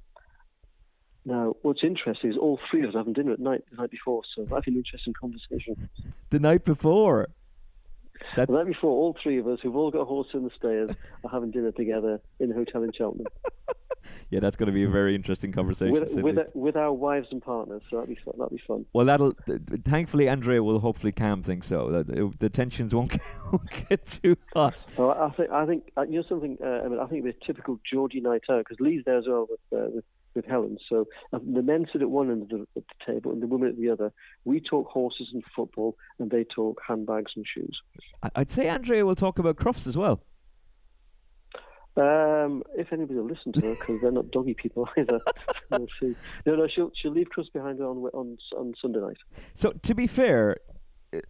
Now, 1.24 1.54
what's 1.62 1.84
interesting 1.84 2.30
is 2.30 2.36
all 2.38 2.58
three 2.70 2.82
of 2.84 2.90
us 2.90 2.94
having 2.94 3.12
dinner 3.12 3.32
at 3.32 3.40
night 3.40 3.62
the 3.70 3.76
night 3.76 3.90
before, 3.90 4.22
so 4.34 4.46
that's 4.50 4.66
an 4.66 4.76
interesting 4.76 5.12
conversation. 5.12 5.88
The 6.30 6.38
night 6.38 6.64
before? 6.64 7.28
That's... 8.36 8.50
The 8.50 8.56
night 8.56 8.66
before, 8.66 8.90
all 8.90 9.16
three 9.22 9.38
of 9.38 9.46
us, 9.46 9.58
who've 9.62 9.76
all 9.76 9.90
got 9.90 10.00
a 10.00 10.04
horse 10.04 10.28
in 10.32 10.44
the 10.44 10.50
Stayers, 10.56 10.90
are 11.24 11.30
having 11.30 11.50
dinner 11.50 11.72
together 11.72 12.20
in 12.40 12.50
a 12.50 12.54
hotel 12.54 12.82
in 12.82 12.92
Cheltenham. 12.92 13.26
yeah, 14.30 14.40
that's 14.40 14.56
going 14.56 14.66
to 14.66 14.72
be 14.72 14.84
a 14.84 14.88
very 14.88 15.14
interesting 15.14 15.52
conversation. 15.52 15.92
With, 15.92 16.14
with, 16.14 16.38
a, 16.38 16.46
with, 16.54 16.76
our 16.76 16.92
wives 16.92 17.28
and 17.30 17.42
partners, 17.42 17.82
so 17.90 17.96
that'll 17.96 18.14
be 18.14 18.20
fun. 18.24 18.34
That'll 18.38 18.56
be 18.56 18.62
fun. 18.66 18.86
Well, 18.92 19.06
that'll. 19.06 19.32
Th- 19.46 19.60
thankfully, 19.84 20.28
Andrea 20.28 20.62
will 20.62 20.80
hopefully 20.80 21.12
calm 21.12 21.42
things 21.42 21.66
so 21.66 21.90
that 21.90 22.08
it, 22.08 22.40
the 22.40 22.48
tensions 22.48 22.94
won't 22.94 23.10
get, 23.12 23.20
won't 23.52 23.88
get 23.88 24.06
too 24.06 24.36
hot. 24.54 24.84
Well, 24.96 25.10
I 25.10 25.30
think 25.30 25.50
I 25.50 25.66
think 25.66 25.92
uh, 25.96 26.02
you 26.02 26.20
know 26.20 26.24
something. 26.28 26.58
Uh, 26.62 26.82
I 26.84 26.88
mean, 26.88 26.98
I 26.98 27.06
think 27.06 27.18
it'll 27.18 27.32
be 27.32 27.38
a 27.42 27.46
typical 27.46 27.78
Geordie 27.90 28.20
night 28.20 28.42
out 28.50 28.58
because 28.58 28.80
Lee's 28.80 29.02
there 29.04 29.18
as 29.18 29.24
well 29.26 29.46
with 29.48 29.60
uh, 29.80 29.88
with 29.90 30.04
with 30.34 30.46
Helen. 30.46 30.78
So 30.88 31.06
uh, 31.32 31.38
the 31.38 31.62
men 31.62 31.86
sit 31.92 32.02
at 32.02 32.10
one 32.10 32.30
end 32.30 32.42
of 32.42 32.48
the, 32.48 32.66
the, 32.74 32.82
table 33.04 33.32
and 33.32 33.42
the 33.42 33.46
women 33.46 33.68
at 33.68 33.76
the 33.76 33.90
other. 33.90 34.12
We 34.44 34.60
talk 34.60 34.88
horses 34.88 35.28
and 35.32 35.42
football, 35.54 35.96
and 36.18 36.30
they 36.30 36.44
talk 36.44 36.80
handbags 36.86 37.32
and 37.34 37.44
shoes. 37.46 37.80
I'd 38.34 38.50
say 38.50 38.68
Andrea 38.68 39.04
will 39.04 39.16
talk 39.16 39.38
about 39.38 39.56
Crufts 39.56 39.86
as 39.86 39.96
well. 39.96 40.20
Um, 41.98 42.62
if 42.76 42.92
anybody 42.92 43.18
will 43.18 43.26
listen 43.26 43.52
to 43.54 43.60
her, 43.60 43.74
because 43.74 44.00
they're 44.00 44.12
not 44.12 44.30
doggy 44.30 44.54
people 44.54 44.88
either. 44.98 45.20
we'll 45.70 45.88
see. 46.00 46.14
No, 46.46 46.54
no, 46.54 46.68
she'll 46.68 46.92
she'll 46.94 47.12
leave 47.12 47.28
Crufts 47.36 47.52
behind 47.52 47.80
her 47.80 47.86
on 47.86 47.96
on 48.14 48.38
on 48.56 48.74
Sunday 48.80 49.00
night. 49.00 49.16
So 49.54 49.72
to 49.72 49.94
be 49.94 50.06
fair, 50.06 50.58
uh, 51.12 51.20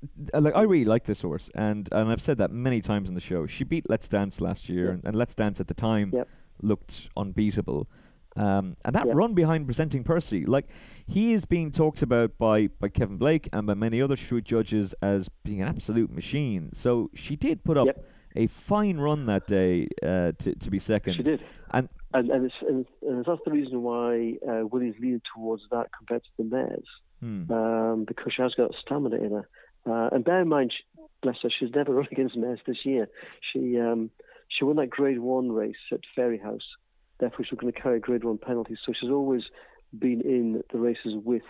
like 0.40 0.54
I 0.54 0.62
really 0.62 0.84
like 0.84 1.04
this 1.06 1.22
horse, 1.22 1.48
and 1.54 1.88
and 1.90 2.10
I've 2.10 2.20
said 2.20 2.36
that 2.38 2.50
many 2.50 2.82
times 2.82 3.08
in 3.08 3.14
the 3.14 3.20
show. 3.20 3.46
She 3.46 3.64
beat 3.64 3.88
Let's 3.88 4.08
Dance 4.10 4.42
last 4.42 4.68
year, 4.68 4.86
yep. 4.86 4.94
and, 4.94 5.04
and, 5.06 5.16
Let's 5.16 5.34
Dance 5.34 5.58
at 5.58 5.68
the 5.68 5.74
time 5.74 6.12
yep. 6.14 6.28
looked 6.60 7.08
unbeatable. 7.16 7.88
Um, 8.36 8.76
and 8.84 8.94
that 8.94 9.06
yep. 9.06 9.16
run 9.16 9.34
behind 9.34 9.64
presenting 9.64 10.04
Percy, 10.04 10.44
like 10.44 10.68
he 11.06 11.32
is 11.32 11.44
being 11.44 11.72
talked 11.72 12.02
about 12.02 12.38
by, 12.38 12.68
by 12.68 12.88
Kevin 12.88 13.16
Blake 13.16 13.48
and 13.52 13.66
by 13.66 13.74
many 13.74 14.00
other 14.00 14.16
shrewd 14.16 14.44
judges 14.44 14.94
as 15.02 15.28
being 15.42 15.60
an 15.60 15.66
absolute 15.66 16.12
machine. 16.12 16.70
So 16.72 17.10
she 17.14 17.34
did 17.34 17.64
put 17.64 17.76
up 17.76 17.88
a 18.36 18.46
fine 18.46 18.98
run 18.98 19.26
that 19.26 19.46
day 19.46 19.88
uh, 20.02 20.32
to 20.38 20.54
to 20.54 20.70
be 20.70 20.78
second. 20.78 21.14
She 21.14 21.22
did, 21.22 21.42
and 21.70 21.88
and 22.14 22.30
and, 22.30 22.44
it's, 22.46 22.54
and, 22.66 22.86
and 23.02 23.24
that's 23.24 23.40
the 23.44 23.50
reason 23.50 23.82
why 23.82 24.34
uh, 24.48 24.66
Willie's 24.66 24.94
leaning 25.00 25.22
towards 25.34 25.62
that 25.70 25.88
compared 25.96 26.22
to 26.24 26.30
the 26.38 26.44
mares, 26.44 26.86
hmm. 27.20 27.50
um, 27.52 28.04
because 28.06 28.32
she 28.34 28.42
has 28.42 28.54
got 28.54 28.70
stamina 28.80 29.16
in 29.16 29.32
her. 29.32 29.48
Uh, 29.86 30.08
and 30.12 30.24
bear 30.24 30.40
in 30.42 30.48
mind, 30.48 30.72
she, 30.76 30.84
bless 31.22 31.36
her, 31.42 31.50
she's 31.50 31.70
never 31.74 31.94
run 31.94 32.08
against 32.10 32.36
mares 32.36 32.60
this 32.66 32.84
year. 32.84 33.08
She 33.52 33.78
um, 33.78 34.10
she 34.48 34.64
won 34.64 34.76
that 34.76 34.90
Grade 34.90 35.20
One 35.20 35.52
race 35.52 35.76
at 35.92 36.00
Fairyhouse, 36.16 36.66
therefore 37.20 37.44
she's 37.44 37.58
going 37.58 37.72
to 37.72 37.80
carry 37.80 38.00
Grade 38.00 38.24
One 38.24 38.38
penalties. 38.38 38.78
So 38.84 38.92
she's 38.98 39.10
always 39.10 39.42
been 39.96 40.20
in 40.20 40.62
the 40.72 40.78
races 40.78 41.14
with 41.14 41.42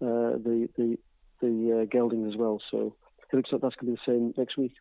uh, 0.00 0.38
the 0.38 0.68
the 0.76 0.98
the 1.40 1.82
uh, 1.82 1.84
geldings 1.86 2.32
as 2.32 2.36
well. 2.36 2.60
So 2.70 2.96
it 3.32 3.36
looks 3.36 3.50
like 3.52 3.60
that's 3.60 3.74
going 3.76 3.94
to 3.94 3.96
be 3.96 4.02
the 4.06 4.12
same 4.12 4.34
next 4.36 4.56
week. 4.56 4.72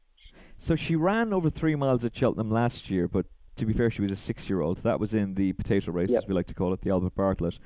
So 0.58 0.76
she 0.76 0.96
ran 0.96 1.34
over 1.34 1.50
three 1.50 1.76
miles 1.76 2.06
at 2.06 2.16
Cheltenham 2.16 2.52
last 2.52 2.90
year, 2.90 3.08
but 3.08 3.26
to 3.56 3.66
be 3.66 3.74
fair, 3.74 3.90
she 3.90 4.02
was 4.02 4.12
a 4.12 4.16
six-year-old. 4.16 4.80
That 4.84 5.00
was 5.00 5.14
in 5.14 5.36
the 5.36 5.54
potato 5.54 5.92
race, 5.92 6.10
yep. 6.10 6.24
as 6.24 6.28
we 6.28 6.34
like 6.34 6.48
to 6.48 6.54
call 6.54 6.74
it, 6.74 6.82
the 6.82 6.90
Albert 6.90 7.16
Bartlett, 7.16 7.60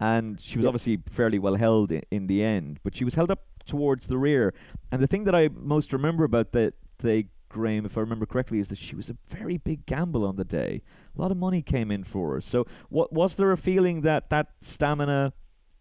and 0.00 0.40
she 0.40 0.58
was 0.58 0.64
yep. 0.64 0.70
obviously 0.70 1.02
fairly 1.08 1.38
well 1.38 1.54
held 1.54 1.92
in, 1.92 2.02
in, 2.10 2.26
the 2.26 2.42
end. 2.42 2.80
But 2.82 2.96
she 2.96 3.04
was 3.04 3.14
held 3.14 3.30
up 3.30 3.44
towards 3.64 4.08
the 4.08 4.18
rear, 4.18 4.54
and 4.90 5.02
the 5.02 5.06
thing 5.06 5.24
that 5.24 5.34
I 5.34 5.48
most 5.48 5.92
remember 5.92 6.24
about 6.24 6.52
the 6.52 6.72
the 6.98 7.26
Graham, 7.48 7.86
if 7.86 7.96
I 7.96 8.00
remember 8.00 8.26
correctly, 8.26 8.58
is 8.58 8.68
that 8.68 8.78
she 8.78 8.96
was 8.96 9.08
a 9.08 9.16
very 9.28 9.56
big 9.56 9.86
gamble 9.86 10.26
on 10.26 10.36
the 10.36 10.44
day. 10.44 10.82
A 11.16 11.20
lot 11.20 11.30
of 11.30 11.36
money 11.36 11.62
came 11.62 11.90
in 11.90 12.04
for 12.04 12.34
her. 12.34 12.40
So, 12.40 12.66
what 12.88 13.12
was 13.12 13.36
there 13.36 13.52
a 13.52 13.56
feeling 13.56 14.00
that 14.02 14.30
that 14.30 14.48
stamina 14.62 15.32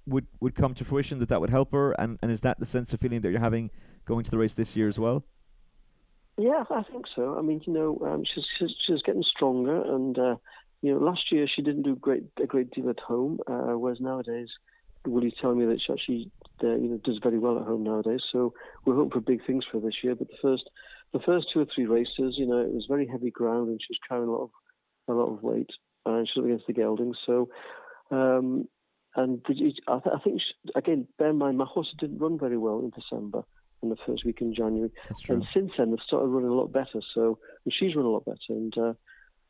would 0.06 0.28
would 0.40 0.56
come 0.56 0.74
to 0.76 0.86
fruition, 0.86 1.20
that 1.20 1.30
that 1.30 1.42
would 1.42 1.50
help 1.50 1.72
her, 1.72 1.92
and 1.94 2.20
and 2.22 2.32
is 2.32 2.42
that 2.42 2.60
the 2.60 2.66
sense 2.66 2.94
of 2.94 3.00
feeling 3.00 3.22
that 3.22 3.32
you're 3.32 3.40
having 3.40 3.72
going 4.06 4.24
to 4.24 4.32
the 4.32 4.38
race 4.38 4.54
this 4.54 4.76
year 4.76 4.88
as 4.88 5.00
well? 5.00 5.26
Yeah, 6.38 6.64
I 6.70 6.84
think 6.84 7.06
so. 7.16 7.38
I 7.38 7.42
mean, 7.42 7.62
you 7.66 7.72
know, 7.72 7.98
um, 8.06 8.24
she's, 8.26 8.44
she's, 8.60 8.76
she's 8.86 9.02
getting 9.04 9.24
stronger, 9.24 9.82
and 9.82 10.18
uh, 10.20 10.36
you 10.82 10.94
know, 10.94 11.00
last 11.00 11.32
year 11.32 11.48
she 11.48 11.62
didn't 11.62 11.84
do 11.84 11.96
great 11.96 12.24
a 12.42 12.46
great 12.46 12.72
deal 12.72 12.90
at 12.90 13.00
home, 13.00 13.40
uh, 13.48 13.78
whereas 13.78 14.02
nowadays, 14.02 14.50
Willie's 15.08 15.34
telling 15.40 15.60
me 15.60 15.66
that 15.66 15.80
she 15.80 15.94
actually 15.94 16.32
uh, 16.62 16.76
you 16.76 16.90
know 16.90 17.00
does 17.06 17.20
very 17.24 17.40
well 17.40 17.58
at 17.58 17.66
home 17.66 17.84
nowadays. 17.84 18.20
So 18.34 18.54
we're 18.84 18.96
hoping 18.96 19.12
for 19.12 19.22
big 19.22 19.46
things 19.48 19.64
for 19.72 19.80
this 19.80 20.04
year. 20.04 20.14
But 20.14 20.28
the 20.28 20.38
first 20.42 20.70
the 21.14 21.20
first 21.20 21.48
two 21.54 21.62
or 21.62 21.68
three 21.74 21.86
races, 21.86 22.36
you 22.38 22.46
know, 22.46 22.60
it 22.60 22.74
was 22.74 22.86
very 22.90 23.08
heavy 23.08 23.32
ground 23.32 23.70
and 23.70 23.80
she 23.80 23.92
was 23.92 24.00
carrying 24.08 24.28
a 24.28 24.32
lot 24.32 24.44
of 24.44 24.50
a 25.08 25.14
lot 25.14 25.34
of 25.34 25.42
weight, 25.42 25.70
and 26.06 26.28
she 26.28 26.42
was 26.42 26.48
against 26.48 26.68
the 26.68 26.74
geldings. 26.74 27.18
So. 27.26 27.50
Um, 28.12 28.68
and 29.18 29.42
I, 29.48 29.54
th- 29.54 29.82
I, 29.88 30.20
think 30.26 30.42
she, 30.42 30.72
again, 30.76 31.08
bear 31.18 31.30
in 31.30 31.38
mind, 31.38 31.58
my 31.58 31.64
horse 31.64 31.88
didn't 31.98 32.20
run 32.20 32.38
very 32.38 32.58
well 32.58 32.80
in 32.80 32.90
December 32.90 33.44
in 33.86 33.90
the 33.90 34.04
first 34.06 34.26
week 34.26 34.42
in 34.42 34.54
January. 34.54 34.92
And 35.30 35.46
since 35.54 35.72
then, 35.78 35.92
they've 35.92 36.00
started 36.06 36.28
running 36.28 36.50
a 36.50 36.54
lot 36.54 36.72
better. 36.72 37.02
So 37.14 37.40
and 37.64 37.74
she's 37.74 37.96
run 37.96 38.06
a 38.06 38.10
lot 38.10 38.26
better. 38.26 38.38
And 38.50 38.78
uh, 38.78 38.94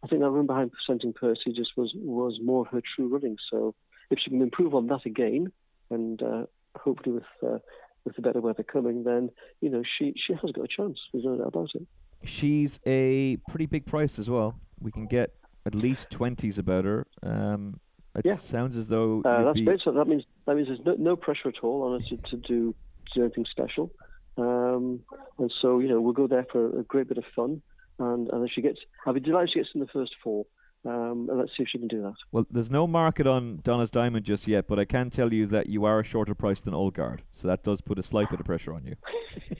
I 0.03 0.07
think 0.07 0.21
that 0.21 0.29
run 0.29 0.45
behind 0.45 0.71
Presenting 0.71 1.13
Percy 1.13 1.53
just 1.53 1.71
was 1.75 1.91
was 1.95 2.39
more 2.43 2.65
her 2.65 2.81
true 2.95 3.07
running. 3.07 3.37
So 3.49 3.75
if 4.11 4.19
she 4.19 4.29
can 4.29 4.41
improve 4.41 4.75
on 4.75 4.87
that 4.87 5.05
again, 5.05 5.51
and 5.89 6.21
uh, 6.21 6.45
hopefully 6.77 7.15
with 7.15 7.51
uh, 7.51 7.59
with 8.03 8.15
the 8.15 8.21
better 8.21 8.41
weather 8.41 8.63
coming, 8.63 9.03
then 9.03 9.29
you 9.61 9.69
know 9.69 9.83
she 9.97 10.13
she 10.15 10.33
has 10.33 10.51
got 10.51 10.65
a 10.65 10.67
chance. 10.67 10.99
There's 11.11 11.25
no 11.25 11.37
doubt 11.37 11.47
about 11.47 11.69
it. 11.73 11.87
She's 12.23 12.79
a 12.85 13.37
pretty 13.49 13.65
big 13.65 13.85
price 13.85 14.19
as 14.19 14.29
well. 14.29 14.59
We 14.79 14.91
can 14.91 15.07
get 15.07 15.33
at 15.65 15.75
least 15.75 16.09
twenties 16.11 16.57
about 16.57 16.85
her. 16.85 17.07
Um, 17.23 17.79
it 18.15 18.25
yeah. 18.25 18.35
sounds 18.35 18.77
as 18.77 18.87
though 18.87 19.21
uh, 19.25 19.43
that's 19.43 19.59
be... 19.59 19.65
great. 19.65 19.81
So 19.83 19.91
that 19.91 20.07
means 20.07 20.23
that 20.45 20.55
means 20.55 20.67
there's 20.67 20.85
no, 20.85 20.95
no 20.97 21.15
pressure 21.15 21.49
at 21.49 21.63
all 21.63 21.83
on 21.83 22.01
her 22.01 22.07
to, 22.09 22.17
to 22.29 22.37
do 22.37 22.75
to 23.07 23.19
do 23.19 23.23
anything 23.23 23.45
special. 23.49 23.91
Um, 24.37 25.01
and 25.39 25.51
so 25.61 25.79
you 25.79 25.87
know 25.87 26.01
we'll 26.01 26.13
go 26.13 26.27
there 26.27 26.45
for 26.51 26.79
a 26.79 26.83
great 26.83 27.07
bit 27.07 27.17
of 27.17 27.25
fun. 27.35 27.61
And 27.99 28.29
and 28.29 28.45
if 28.45 28.51
she 28.53 28.61
gets, 28.61 28.79
I'll 29.05 29.13
be 29.13 29.19
delighted 29.19 29.51
she 29.53 29.59
gets 29.59 29.69
in 29.73 29.81
the 29.81 29.87
first 29.87 30.13
four. 30.23 30.45
Um, 30.85 31.27
and 31.31 31.39
let's 31.39 31.49
see 31.57 31.63
if 31.63 31.69
she 31.69 31.79
can 31.79 31.87
do 31.87 32.03
that. 32.03 32.13
Well, 32.31 32.45
there's 32.51 32.69
no 32.69 32.85
market 32.85 33.25
on 33.25 33.59
Donna's 33.63 33.89
Diamond 33.89 34.23
just 34.23 34.47
yet, 34.47 34.67
but 34.67 34.77
I 34.77 34.85
can 34.85 35.09
tell 35.09 35.33
you 35.33 35.47
that 35.47 35.67
you 35.67 35.83
are 35.85 35.99
a 35.99 36.03
shorter 36.03 36.35
price 36.35 36.61
than 36.61 36.75
Old 36.75 36.93
Guard, 36.93 37.23
so 37.31 37.47
that 37.47 37.63
does 37.63 37.81
put 37.81 37.97
a 37.97 38.03
slight 38.03 38.29
bit 38.29 38.39
of 38.39 38.45
pressure 38.45 38.71
on 38.71 38.85
you. 38.85 38.95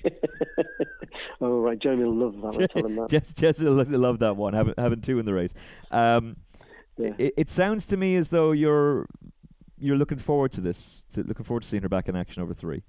oh 1.41 1.61
right, 1.61 1.79
Jeremy 1.79 2.03
will 2.03 2.15
love 2.15 2.35
that. 2.41 2.61
I 2.61 2.67
tell 2.67 2.85
him 2.85 2.95
that. 2.97 3.09
Jess, 3.09 3.33
Jess 3.33 3.59
will 3.59 3.73
love 3.73 4.19
that 4.19 4.35
one. 4.35 4.53
Having 4.53 4.75
having 4.77 5.01
two 5.01 5.17
in 5.17 5.25
the 5.25 5.33
race. 5.33 5.53
Um, 5.89 6.35
yeah. 6.97 7.13
it, 7.17 7.33
it 7.38 7.49
sounds 7.49 7.88
to 7.88 7.97
me 7.97 8.15
as 8.17 8.29
though 8.29 8.51
you're 8.51 9.07
you're 9.79 9.97
looking 9.97 10.19
forward 10.19 10.51
to 10.53 10.61
this, 10.61 11.05
to, 11.13 11.23
looking 11.23 11.43
forward 11.43 11.63
to 11.63 11.69
seeing 11.69 11.83
her 11.83 11.89
back 11.89 12.07
in 12.07 12.15
action 12.15 12.43
over 12.43 12.53
three. 12.53 12.83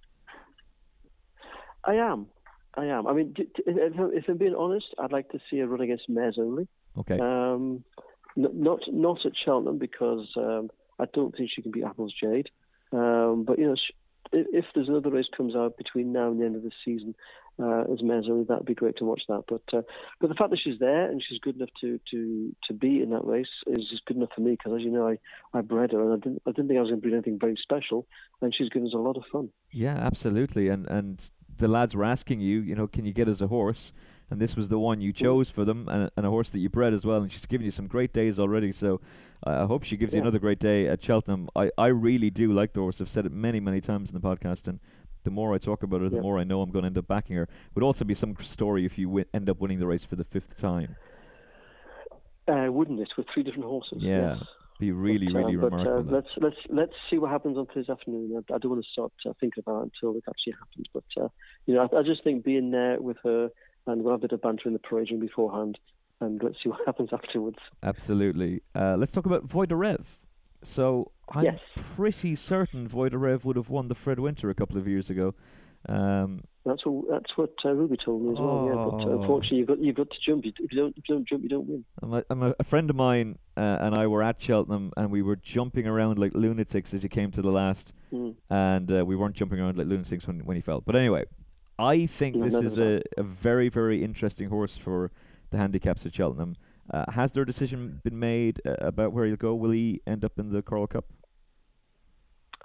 I 1.86 1.94
am. 1.94 2.26
I 2.74 2.86
am. 2.86 3.06
I 3.06 3.12
mean, 3.14 3.34
if, 3.38 3.48
if 3.66 4.28
I'm 4.28 4.36
being 4.36 4.54
honest, 4.54 4.86
I'd 4.98 5.12
like 5.12 5.30
to 5.30 5.40
see 5.50 5.58
her 5.58 5.66
run 5.66 5.80
against 5.80 6.08
mares 6.08 6.36
only. 6.38 6.68
Okay. 6.98 7.18
Um, 7.18 7.84
not 8.36 8.80
not 8.88 9.24
at 9.24 9.32
Cheltenham 9.42 9.78
because 9.78 10.28
um, 10.36 10.70
I 10.98 11.06
don't 11.12 11.34
think 11.34 11.50
she 11.54 11.62
can 11.62 11.72
beat 11.72 11.84
Apple's 11.84 12.12
Jade. 12.20 12.50
Um, 12.92 13.44
but 13.46 13.58
you 13.58 13.66
know, 13.66 13.76
if 14.32 14.64
there's 14.74 14.88
another 14.88 15.10
race 15.10 15.26
comes 15.34 15.54
out 15.56 15.76
between 15.76 16.12
now 16.12 16.30
and 16.30 16.40
the 16.40 16.44
end 16.44 16.56
of 16.56 16.62
the 16.62 16.72
season 16.84 17.14
uh, 17.58 17.84
as 17.92 18.02
mares 18.02 18.26
only, 18.28 18.44
that'd 18.44 18.66
be 18.66 18.74
great 18.74 18.96
to 18.98 19.04
watch 19.04 19.22
that. 19.28 19.44
But 19.48 19.62
uh, 19.72 19.82
but 20.20 20.28
the 20.28 20.34
fact 20.34 20.50
that 20.50 20.60
she's 20.62 20.78
there 20.78 21.10
and 21.10 21.22
she's 21.26 21.38
good 21.38 21.56
enough 21.56 21.70
to 21.80 21.98
to 22.10 22.54
to 22.68 22.74
be 22.74 23.00
in 23.00 23.10
that 23.10 23.24
race 23.24 23.46
is 23.66 23.88
just 23.88 24.04
good 24.04 24.18
enough 24.18 24.30
for 24.34 24.42
me 24.42 24.52
because 24.52 24.74
as 24.76 24.82
you 24.82 24.90
know, 24.90 25.08
I, 25.08 25.18
I 25.56 25.62
bred 25.62 25.92
her 25.92 26.02
and 26.02 26.12
I 26.12 26.16
didn't 26.16 26.42
I 26.46 26.50
didn't 26.50 26.68
think 26.68 26.78
I 26.78 26.82
was 26.82 26.90
going 26.90 27.00
to 27.00 27.02
breed 27.02 27.14
anything 27.14 27.38
very 27.38 27.56
special, 27.60 28.06
and 28.42 28.54
she's 28.54 28.68
given 28.68 28.88
us 28.88 28.94
a 28.94 28.98
lot 28.98 29.16
of 29.16 29.24
fun. 29.32 29.50
Yeah, 29.70 29.96
absolutely, 29.96 30.68
and 30.68 30.86
and 30.86 31.28
the 31.58 31.68
lads 31.68 31.94
were 31.94 32.04
asking 32.04 32.40
you, 32.40 32.60
you 32.60 32.74
know, 32.74 32.86
can 32.86 33.04
you 33.04 33.12
get 33.12 33.28
us 33.28 33.40
a 33.40 33.46
horse? 33.46 33.92
And 34.28 34.40
this 34.40 34.56
was 34.56 34.68
the 34.68 34.78
one 34.78 35.00
you 35.00 35.12
chose 35.12 35.50
for 35.50 35.64
them, 35.64 35.88
and, 35.88 36.10
and 36.16 36.26
a 36.26 36.30
horse 36.30 36.50
that 36.50 36.58
you 36.58 36.68
bred 36.68 36.92
as 36.92 37.06
well. 37.06 37.22
And 37.22 37.30
she's 37.30 37.46
given 37.46 37.64
you 37.64 37.70
some 37.70 37.86
great 37.86 38.12
days 38.12 38.40
already. 38.40 38.72
So 38.72 39.00
uh, 39.46 39.62
I 39.62 39.66
hope 39.66 39.84
she 39.84 39.96
gives 39.96 40.12
yeah. 40.12 40.18
you 40.18 40.22
another 40.22 40.40
great 40.40 40.58
day 40.58 40.88
at 40.88 41.02
Cheltenham. 41.02 41.48
I, 41.54 41.70
I 41.78 41.86
really 41.86 42.30
do 42.30 42.52
like 42.52 42.72
the 42.72 42.80
horse. 42.80 43.00
I've 43.00 43.10
said 43.10 43.24
it 43.24 43.32
many, 43.32 43.60
many 43.60 43.80
times 43.80 44.10
in 44.10 44.20
the 44.20 44.26
podcast. 44.26 44.66
And 44.66 44.80
the 45.22 45.30
more 45.30 45.54
I 45.54 45.58
talk 45.58 45.84
about 45.84 46.00
her, 46.00 46.08
the 46.08 46.16
yeah. 46.16 46.22
more 46.22 46.38
I 46.38 46.44
know 46.44 46.60
I'm 46.60 46.70
going 46.70 46.82
to 46.82 46.86
end 46.86 46.98
up 46.98 47.06
backing 47.06 47.36
her. 47.36 47.48
Would 47.74 47.84
also 47.84 48.04
be 48.04 48.14
some 48.14 48.36
story 48.42 48.84
if 48.84 48.98
you 48.98 49.06
w- 49.06 49.24
end 49.32 49.48
up 49.48 49.60
winning 49.60 49.78
the 49.78 49.86
race 49.86 50.04
for 50.04 50.16
the 50.16 50.24
fifth 50.24 50.56
time. 50.56 50.96
Uh, 52.48 52.66
wouldn't 52.68 52.98
it? 52.98 53.08
With 53.16 53.26
three 53.32 53.44
different 53.44 53.66
horses. 53.66 53.98
Yeah. 54.00 54.38
Yes. 54.38 54.46
Be 54.78 54.92
really, 54.92 55.28
but, 55.32 55.38
really 55.38 55.56
uh, 55.56 55.60
but, 55.60 55.72
remarkable. 55.72 56.14
Uh, 56.14 56.16
let's 56.16 56.28
let's 56.38 56.56
let's 56.68 56.92
see 57.08 57.18
what 57.18 57.30
happens 57.30 57.56
on 57.56 57.66
Thursday 57.66 57.92
afternoon. 57.92 58.44
I, 58.50 58.54
I 58.54 58.58
don't 58.58 58.72
want 58.72 58.84
to 58.84 58.90
start 58.90 59.12
uh, 59.24 59.32
thinking 59.40 59.62
about 59.66 59.80
it 59.80 59.92
until 59.94 60.16
it 60.18 60.24
actually 60.28 60.54
happens. 60.58 60.86
But 60.92 61.22
uh, 61.22 61.28
you 61.64 61.74
know, 61.74 61.88
I, 61.90 61.98
I, 61.98 62.02
just 62.02 62.22
think 62.22 62.44
being 62.44 62.70
there 62.72 63.00
with 63.00 63.16
her 63.24 63.50
and 63.86 64.02
we'll 64.02 64.12
have 64.12 64.20
a 64.20 64.28
bit 64.28 64.32
of 64.32 64.42
banter 64.42 64.68
in 64.68 64.72
the 64.72 64.78
parade 64.78 65.10
room 65.10 65.20
beforehand, 65.20 65.78
and 66.20 66.42
let's 66.42 66.56
see 66.62 66.68
what 66.68 66.80
happens 66.86 67.10
afterwards. 67.12 67.58
Absolutely. 67.82 68.62
Uh, 68.74 68.96
let's 68.98 69.12
talk 69.12 69.26
about 69.26 69.44
Voix 69.44 69.66
du 69.66 69.76
Reve. 69.76 70.18
So 70.62 71.12
I'm 71.30 71.44
yes. 71.44 71.60
pretty 71.94 72.34
certain 72.34 72.88
Voix 72.88 73.08
du 73.08 73.18
Reve 73.18 73.44
would 73.44 73.56
have 73.56 73.70
won 73.70 73.88
the 73.88 73.94
Fred 73.94 74.18
Winter 74.18 74.50
a 74.50 74.54
couple 74.54 74.78
of 74.78 74.88
years 74.88 75.10
ago. 75.10 75.34
Um, 75.88 76.42
that's 76.66 76.84
what 76.84 77.04
that's 77.08 77.36
what 77.36 77.52
uh, 77.64 77.72
Ruby 77.72 77.96
told 77.96 78.22
me 78.22 78.32
as 78.32 78.38
well. 78.38 78.48
oh. 78.48 78.66
Yeah, 78.66 78.74
but 78.74 79.08
uh, 79.08 79.20
unfortunately, 79.20 79.58
you've 79.58 79.68
got 79.68 79.78
you've 79.78 79.94
got 79.94 80.10
to 80.10 80.16
jump. 80.24 80.44
If 80.44 80.54
you 80.58 80.78
don't 80.78 80.96
if 80.96 81.08
you 81.08 81.14
don't 81.14 81.28
jump, 81.28 81.42
you 81.44 81.48
don't 81.48 81.66
win. 81.66 81.84
I'm 82.02 82.12
a, 82.12 82.24
I'm 82.28 82.42
a, 82.42 82.54
a 82.58 82.64
friend 82.64 82.90
of 82.90 82.96
mine 82.96 83.38
uh, 83.56 83.78
and 83.80 83.94
I 83.94 84.08
were 84.08 84.22
at 84.22 84.42
Cheltenham 84.42 84.92
and 84.96 85.10
we 85.12 85.22
were 85.22 85.36
jumping 85.36 85.86
around 85.86 86.18
like 86.18 86.34
lunatics 86.34 86.92
as 86.92 87.02
he 87.02 87.08
came 87.08 87.30
to 87.30 87.42
the 87.42 87.52
last, 87.52 87.92
mm. 88.12 88.34
and 88.50 88.90
uh, 88.90 89.04
we 89.04 89.14
weren't 89.14 89.36
jumping 89.36 89.60
around 89.60 89.78
like 89.78 89.86
lunatics 89.86 90.26
when 90.26 90.40
when 90.40 90.56
he 90.56 90.60
fell. 90.60 90.80
But 90.80 90.96
anyway, 90.96 91.24
I 91.78 92.06
think 92.06 92.34
No, 92.34 92.48
this 92.48 92.54
is 92.54 92.78
a, 92.78 93.00
a 93.16 93.22
very 93.22 93.68
very 93.68 94.02
interesting 94.02 94.48
horse 94.48 94.76
for 94.76 95.12
the 95.50 95.58
handicaps 95.58 96.04
at 96.04 96.14
Cheltenham. 96.14 96.56
Uh, 96.92 97.04
has 97.12 97.32
their 97.32 97.44
decision 97.44 98.00
been 98.02 98.18
made 98.18 98.60
uh, 98.66 98.74
about 98.80 99.12
where 99.12 99.24
he'll 99.26 99.36
go? 99.36 99.54
Will 99.54 99.70
he 99.70 100.00
end 100.06 100.24
up 100.24 100.38
in 100.38 100.52
the 100.52 100.62
Coral 100.62 100.86
Cup? 100.86 101.04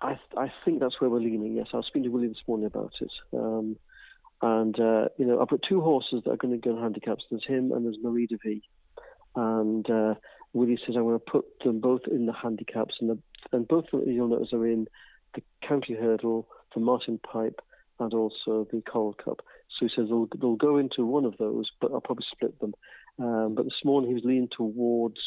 I 0.01 0.19
I 0.37 0.51
think 0.65 0.79
that's 0.79 0.99
where 0.99 1.09
we're 1.09 1.19
leaning. 1.19 1.55
Yes, 1.55 1.67
I 1.73 1.77
was 1.77 1.85
speaking 1.85 2.03
to 2.03 2.09
Willie 2.09 2.27
this 2.27 2.47
morning 2.47 2.65
about 2.65 2.93
it. 2.99 3.11
Um, 3.33 3.77
and 4.41 4.79
uh, 4.79 5.09
you 5.17 5.25
know, 5.25 5.39
I've 5.39 5.49
got 5.49 5.61
two 5.67 5.81
horses 5.81 6.23
that 6.25 6.31
are 6.31 6.37
going 6.37 6.59
to 6.59 6.69
go 6.69 6.75
in 6.75 6.81
handicaps. 6.81 7.23
There's 7.29 7.45
him 7.45 7.71
and 7.71 7.85
there's 7.85 7.97
Meri 8.01 8.27
Devie. 8.27 8.63
And 9.35 9.89
uh, 9.89 10.15
Willie 10.53 10.79
says 10.85 10.95
I'm 10.95 11.03
going 11.03 11.19
to 11.19 11.31
put 11.31 11.45
them 11.63 11.79
both 11.79 12.01
in 12.09 12.25
the 12.25 12.33
handicaps, 12.33 12.95
and 12.99 13.11
the, 13.11 13.19
and 13.51 13.67
both 13.67 13.85
you'll 13.93 14.27
notice 14.27 14.53
are 14.53 14.65
in 14.65 14.87
the 15.35 15.41
county 15.65 15.93
hurdle, 15.93 16.47
the 16.73 16.81
Martin 16.81 17.19
Pipe, 17.19 17.61
and 17.99 18.13
also 18.13 18.67
the 18.71 18.81
Coral 18.81 19.13
Cup. 19.13 19.41
So 19.69 19.85
he 19.85 19.91
says 19.95 20.09
they'll, 20.09 20.27
they'll 20.39 20.55
go 20.55 20.77
into 20.77 21.05
one 21.05 21.25
of 21.25 21.37
those, 21.37 21.69
but 21.79 21.91
I'll 21.91 22.01
probably 22.01 22.25
split 22.31 22.59
them. 22.59 22.73
Um, 23.19 23.55
but 23.55 23.63
this 23.63 23.85
morning 23.85 24.09
he 24.09 24.15
was 24.15 24.23
leaning 24.25 24.49
towards 24.55 25.19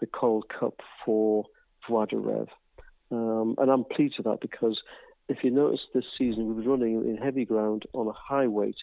the 0.00 0.06
Coral 0.06 0.42
Cup 0.42 0.80
for 1.04 1.44
Voix 1.88 2.06
de. 2.06 2.46
Um, 3.12 3.54
and 3.58 3.70
I'm 3.70 3.84
pleased 3.84 4.14
with 4.16 4.24
that 4.24 4.40
because 4.40 4.80
if 5.28 5.44
you 5.44 5.50
notice 5.50 5.80
this 5.94 6.04
season, 6.18 6.48
we 6.48 6.54
were 6.54 6.70
running 6.70 7.04
in 7.04 7.16
heavy 7.16 7.44
ground 7.44 7.84
on 7.92 8.08
a 8.08 8.12
high 8.12 8.46
weight 8.46 8.76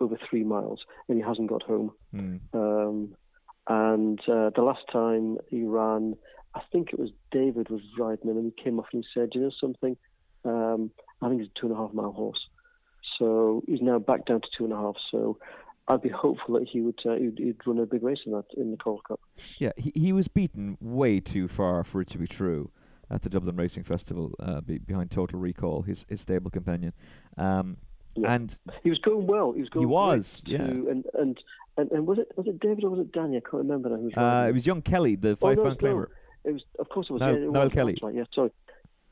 over 0.00 0.18
three 0.28 0.44
miles, 0.44 0.80
and 1.08 1.16
he 1.16 1.24
hasn't 1.24 1.48
got 1.48 1.62
home. 1.62 1.92
Mm. 2.14 2.40
Um, 2.52 3.14
and 3.68 4.20
uh, 4.28 4.50
the 4.54 4.62
last 4.62 4.82
time 4.92 5.38
he 5.48 5.64
ran, 5.64 6.16
I 6.54 6.60
think 6.72 6.92
it 6.92 6.98
was 6.98 7.10
David 7.30 7.70
was 7.70 7.80
riding 7.98 8.28
him, 8.28 8.36
and 8.36 8.52
he 8.52 8.62
came 8.62 8.78
off 8.78 8.86
and 8.92 9.04
he 9.04 9.20
said, 9.20 9.30
"You 9.34 9.42
know 9.42 9.50
something? 9.60 9.96
Um, 10.44 10.90
I 11.22 11.28
think 11.28 11.40
he's 11.40 11.50
a 11.50 11.60
two 11.60 11.66
and 11.66 11.74
a 11.74 11.78
half 11.78 11.92
mile 11.92 12.12
horse." 12.12 12.40
So 13.18 13.62
he's 13.66 13.80
now 13.80 13.98
back 13.98 14.26
down 14.26 14.40
to 14.40 14.48
two 14.56 14.64
and 14.64 14.72
a 14.72 14.76
half. 14.76 14.96
So 15.10 15.38
I'd 15.88 16.02
be 16.02 16.08
hopeful 16.08 16.58
that 16.58 16.68
he 16.68 16.80
would 16.80 17.00
uh, 17.06 17.14
he'd, 17.14 17.38
he'd, 17.38 17.66
run 17.66 17.78
a 17.78 17.86
big 17.86 18.02
race 18.02 18.20
in 18.26 18.32
that 18.32 18.46
in 18.56 18.70
the 18.70 18.76
Coral 18.76 19.00
Cup. 19.06 19.20
Yeah, 19.58 19.72
he 19.76 19.92
he 19.94 20.12
was 20.12 20.28
beaten 20.28 20.76
way 20.80 21.20
too 21.20 21.48
far 21.48 21.84
for 21.84 22.00
it 22.00 22.08
to 22.08 22.18
be 22.18 22.26
true 22.26 22.70
at 23.10 23.22
the 23.22 23.28
Dublin 23.28 23.56
Racing 23.56 23.84
Festival 23.84 24.34
uh, 24.40 24.60
be, 24.60 24.78
behind 24.78 25.10
Total 25.10 25.38
Recall, 25.38 25.82
his 25.82 26.04
his 26.08 26.20
stable 26.20 26.50
companion. 26.50 26.92
Um, 27.36 27.76
yeah. 28.14 28.32
And 28.32 28.58
he 28.82 28.90
was 28.90 28.98
going 28.98 29.26
well. 29.26 29.52
He 29.52 29.60
was 29.60 29.68
going. 29.68 29.82
He 29.82 29.86
was, 29.86 30.42
to, 30.46 30.50
yeah. 30.50 30.62
And, 30.62 31.04
and 31.14 31.38
and 31.76 31.90
and 31.92 32.06
was 32.06 32.18
it 32.18 32.32
was 32.36 32.46
it 32.46 32.60
David 32.60 32.84
or 32.84 32.90
was 32.90 33.00
it 33.00 33.12
Danny? 33.12 33.36
I 33.36 33.40
can't 33.40 33.62
remember 33.62 33.90
now. 33.90 33.96
Who 33.96 34.04
was 34.04 34.14
uh, 34.16 34.48
it 34.48 34.52
was 34.52 34.66
young 34.66 34.82
Kelly, 34.82 35.16
the 35.16 35.36
five 35.36 35.58
oh, 35.58 35.62
no, 35.62 35.68
pound 35.68 35.78
climber. 35.78 36.10
No. 36.10 36.50
It 36.50 36.52
was, 36.54 36.62
of 36.78 36.88
course, 36.88 37.08
it 37.10 37.12
was. 37.12 37.20
Niall, 37.20 37.38
yeah, 37.38 37.46
it 37.46 37.50
Niall 37.50 37.64
was, 37.64 37.72
Kelly. 37.72 37.92
That's 37.92 38.02
right. 38.02 38.14
Yeah, 38.14 38.24
sorry. 38.34 38.50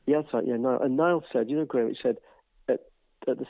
Yeah, 0.05 0.21
that's 0.21 0.33
right. 0.33 0.47
Yeah, 0.47 0.57
Niall. 0.57 0.81
And 0.81 0.97
Niall 0.97 1.23
said, 1.33 1.49
you 1.49 1.57
know, 1.57 1.65
Graham, 1.65 1.89
he 1.89 1.97
said 2.01 2.17
at, 2.69 2.79
at 3.27 3.37
the 3.37 3.45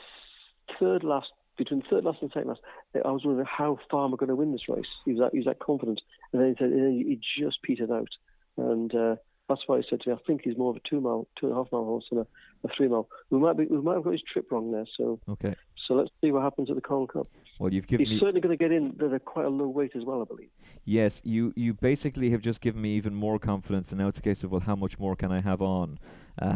third 0.80 1.04
last, 1.04 1.28
between 1.56 1.82
third 1.88 2.04
last 2.04 2.18
and 2.20 2.30
second 2.32 2.48
last, 2.48 2.60
I 2.94 3.10
was 3.10 3.24
wondering 3.24 3.46
how 3.46 3.78
far 3.90 4.04
am 4.06 4.14
I 4.14 4.16
going 4.16 4.28
to 4.28 4.36
win 4.36 4.52
this 4.52 4.68
race. 4.68 4.86
He 5.04 5.12
was 5.12 5.20
that, 5.20 5.32
he 5.32 5.38
was 5.38 5.46
that 5.46 5.60
confident, 5.60 6.00
and 6.32 6.42
then 6.42 6.48
he 6.48 6.56
said 6.58 6.72
he 6.72 7.42
just 7.42 7.62
petered 7.62 7.90
out, 7.90 8.08
and 8.56 8.94
uh, 8.94 9.16
that's 9.48 9.62
why 9.66 9.78
he 9.78 9.84
said 9.88 10.00
to 10.02 10.10
me, 10.10 10.14
I 10.14 10.18
think 10.26 10.42
he's 10.44 10.56
more 10.56 10.70
of 10.70 10.76
a 10.76 10.80
two 10.88 11.00
mile, 11.00 11.26
two 11.38 11.46
and 11.46 11.54
a 11.54 11.56
half 11.58 11.70
mile 11.72 11.84
horse 11.84 12.04
than 12.10 12.20
a, 12.20 12.26
a 12.64 12.68
three 12.76 12.88
mile. 12.88 13.08
We 13.30 13.38
might 13.38 13.56
be, 13.56 13.64
we 13.66 13.80
might 13.80 13.94
have 13.94 14.04
got 14.04 14.12
his 14.12 14.22
trip 14.22 14.50
wrong 14.50 14.72
there. 14.72 14.86
So 14.96 15.20
okay. 15.28 15.54
So 15.86 15.94
let's 15.94 16.10
see 16.20 16.32
what 16.32 16.42
happens 16.42 16.68
at 16.68 16.74
the 16.74 16.82
Coral 16.82 17.06
Cup. 17.06 17.28
Well, 17.60 17.72
you've 17.72 17.86
given 17.86 18.04
He's 18.06 18.14
me 18.14 18.18
certainly 18.18 18.40
going 18.40 18.56
to 18.58 18.62
get 18.62 18.72
in 18.72 18.96
at 19.00 19.12
a 19.12 19.20
quite 19.20 19.46
a 19.46 19.48
low 19.48 19.68
weight 19.68 19.92
as 19.94 20.04
well, 20.04 20.20
I 20.20 20.24
believe. 20.24 20.48
yes. 20.84 21.20
You 21.24 21.52
you 21.56 21.74
basically 21.74 22.30
have 22.30 22.40
just 22.42 22.60
given 22.60 22.82
me 22.82 22.96
even 22.96 23.14
more 23.14 23.38
confidence, 23.38 23.92
and 23.92 24.00
now 24.00 24.08
it's 24.08 24.18
a 24.18 24.22
case 24.22 24.42
of 24.42 24.50
well, 24.50 24.60
how 24.60 24.74
much 24.74 24.98
more 24.98 25.14
can 25.16 25.30
I 25.32 25.40
have 25.40 25.62
on? 25.62 25.98
Uh, 26.38 26.54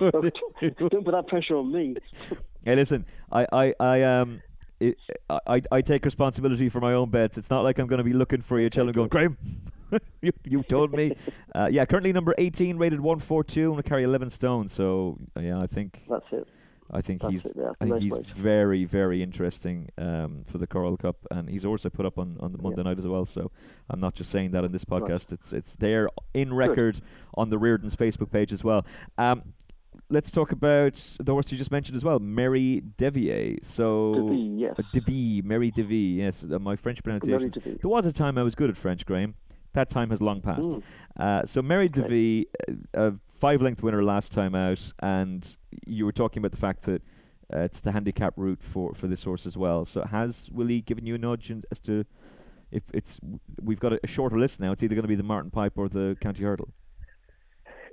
Don't 0.00 1.04
put 1.04 1.12
that 1.12 1.24
pressure 1.28 1.56
on 1.56 1.70
me. 1.72 1.96
hey, 2.64 2.76
listen, 2.76 3.04
I 3.30 3.46
I 3.52 3.74
I 3.78 4.02
um. 4.02 4.42
It, 4.80 4.96
I, 5.28 5.60
I 5.72 5.80
take 5.80 6.04
responsibility 6.04 6.68
for 6.68 6.80
my 6.80 6.92
own 6.94 7.10
bets. 7.10 7.36
It's 7.36 7.50
not 7.50 7.62
like 7.62 7.78
I'm 7.80 7.88
going 7.88 7.98
to 7.98 8.04
be 8.04 8.12
looking 8.12 8.42
for 8.42 8.60
you, 8.60 8.70
Cheltenham, 8.72 8.94
going, 8.94 9.08
Graham, 9.08 9.36
you, 10.22 10.32
you 10.44 10.62
told 10.62 10.92
me. 10.92 11.14
Uh, 11.54 11.68
yeah, 11.70 11.84
currently 11.84 12.12
number 12.12 12.34
18, 12.38 12.76
rated 12.76 13.00
142, 13.00 13.74
and 13.74 13.84
carry 13.84 14.02
11 14.04 14.30
stone. 14.30 14.68
So 14.68 15.18
yeah, 15.40 15.60
I 15.60 15.66
think 15.66 16.02
that's 16.08 16.26
it. 16.32 16.48
I 16.90 17.02
think 17.02 17.20
That's 17.20 17.32
he's 17.32 17.44
it, 17.44 17.52
yeah, 17.54 17.72
I 17.82 17.84
think 17.84 17.90
nice 17.96 18.02
he's 18.02 18.12
weight. 18.12 18.26
very 18.28 18.84
very 18.86 19.22
interesting 19.22 19.90
um, 19.98 20.44
for 20.46 20.56
the 20.56 20.66
Coral 20.66 20.96
Cup, 20.96 21.16
and 21.30 21.46
he's 21.50 21.66
also 21.66 21.90
put 21.90 22.06
up 22.06 22.18
on, 22.18 22.38
on 22.40 22.52
the 22.52 22.56
Monday 22.62 22.82
night 22.82 22.98
as 22.98 23.06
well. 23.06 23.26
So 23.26 23.50
I'm 23.90 24.00
not 24.00 24.14
just 24.14 24.30
saying 24.30 24.52
that 24.52 24.64
in 24.64 24.72
this 24.72 24.86
Right. 24.88 25.02
podcast; 25.02 25.30
it's 25.30 25.52
it's 25.52 25.76
there 25.76 26.08
in 26.32 26.54
record 26.54 27.02
on 27.34 27.50
the 27.50 27.58
Reardon's 27.58 27.94
Facebook 27.94 28.30
page 28.32 28.54
as 28.54 28.64
well. 28.64 28.86
Um, 29.18 29.52
let's 30.08 30.30
talk 30.30 30.50
about 30.50 30.94
the 31.20 31.32
horse 31.32 31.52
you 31.52 31.58
just 31.58 31.70
mentioned 31.70 31.94
as 31.94 32.04
well, 32.04 32.20
Meri 32.20 32.80
Devie. 32.80 33.58
So 33.60 34.14
Devie, 34.14 34.36
yes. 34.56 34.74
uh, 34.78 34.82
Devie, 34.94 35.42
Meri 35.42 35.70
Devie. 35.70 35.96
Yes, 36.20 36.42
uh, 36.50 36.58
my 36.58 36.74
French 36.74 37.02
pronunciation. 37.02 37.52
There 37.64 37.90
was 37.90 38.06
a 38.06 38.12
time 38.12 38.38
I 38.38 38.42
was 38.42 38.54
good 38.54 38.70
at 38.70 38.78
French, 38.78 39.04
Graham. 39.04 39.34
That 39.78 39.90
time 39.90 40.10
has 40.10 40.20
long 40.20 40.40
passed. 40.40 40.62
Mm. 40.62 40.82
Uh, 41.16 41.46
so 41.46 41.62
Meri. 41.62 41.88
Devie, 41.88 42.48
uh, 42.96 43.10
a 43.10 43.12
five-length 43.38 43.80
winner 43.80 44.02
last 44.02 44.32
time 44.32 44.56
out, 44.56 44.92
and 44.98 45.56
you 45.86 46.04
were 46.04 46.10
talking 46.10 46.40
about 46.40 46.50
the 46.50 46.56
fact 46.56 46.82
that 46.82 47.00
uh, 47.54 47.60
it's 47.60 47.78
the 47.78 47.92
handicap 47.92 48.34
route 48.36 48.58
for, 48.60 48.92
for 48.94 49.06
this 49.06 49.22
horse 49.22 49.46
as 49.46 49.56
well. 49.56 49.84
So 49.84 50.02
has 50.02 50.48
Willie 50.50 50.80
given 50.80 51.06
you 51.06 51.14
a 51.14 51.18
nudge 51.18 51.48
in, 51.52 51.62
as 51.70 51.78
to 51.82 52.04
if 52.72 52.82
it's 52.92 53.20
we've 53.62 53.78
got 53.78 53.92
a, 53.92 54.00
a 54.02 54.08
shorter 54.08 54.36
list 54.36 54.58
now? 54.58 54.72
It's 54.72 54.82
either 54.82 54.96
going 54.96 55.04
to 55.04 55.08
be 55.08 55.14
the 55.14 55.22
Martin 55.22 55.52
Pipe 55.52 55.74
or 55.76 55.88
the 55.88 56.16
County 56.20 56.42
Hurdle. 56.42 56.70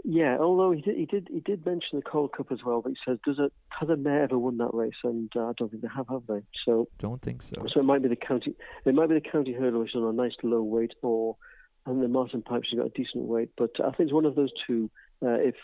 Yeah, 0.04 0.38
although 0.40 0.72
he 0.72 0.82
did, 0.82 0.98
he 0.98 1.06
did, 1.06 1.28
he 1.32 1.40
did 1.40 1.64
mention 1.68 2.00
the 2.00 2.02
Coral 2.02 2.30
Cup 2.30 2.52
as 2.52 2.64
well. 2.66 2.82
But 2.82 2.94
he 2.94 2.98
says, 3.06 3.20
"Does 3.24 3.38
a 3.38 3.52
has 3.80 3.90
a 3.90 3.96
mare 3.96 4.24
ever 4.24 4.40
won 4.40 4.58
that 4.58 4.74
race?" 4.74 4.94
And 5.04 5.32
uh, 5.36 5.50
I 5.50 5.54
don't 5.56 5.70
think 5.70 5.84
they 5.84 5.90
have, 5.96 6.08
have 6.10 6.26
they? 6.28 6.42
So, 6.66 6.88
Don't 6.98 7.22
think 7.22 7.44
so. 7.44 7.64
so 7.72 7.80
it 7.80 7.84
might 7.84 8.02
be 8.02 8.10
the 8.10 8.16
county. 8.16 8.56
It 8.86 8.96
might 8.96 9.10
be 9.10 9.16
the 9.16 9.30
county 9.30 9.54
hurdle, 9.54 9.82
which 9.82 9.92
is 9.94 10.02
on 10.02 10.10
a 10.10 10.14
nice 10.14 10.34
low 10.42 10.64
weight, 10.64 10.96
or 11.04 11.38
and 11.86 12.02
the 12.02 12.08
Martin 12.08 12.42
Pipes 12.42 12.70
has 12.72 12.78
got 12.78 12.88
a 12.88 12.90
decent 12.90 13.26
weight. 13.26 13.50
But 13.58 13.72
I 13.80 13.92
think 13.92 14.08
it's 14.08 14.14
one 14.14 14.26
of 14.26 14.36
those 14.36 14.52
two. 14.66 14.90
Uh, 15.24 15.40
if 15.40 15.56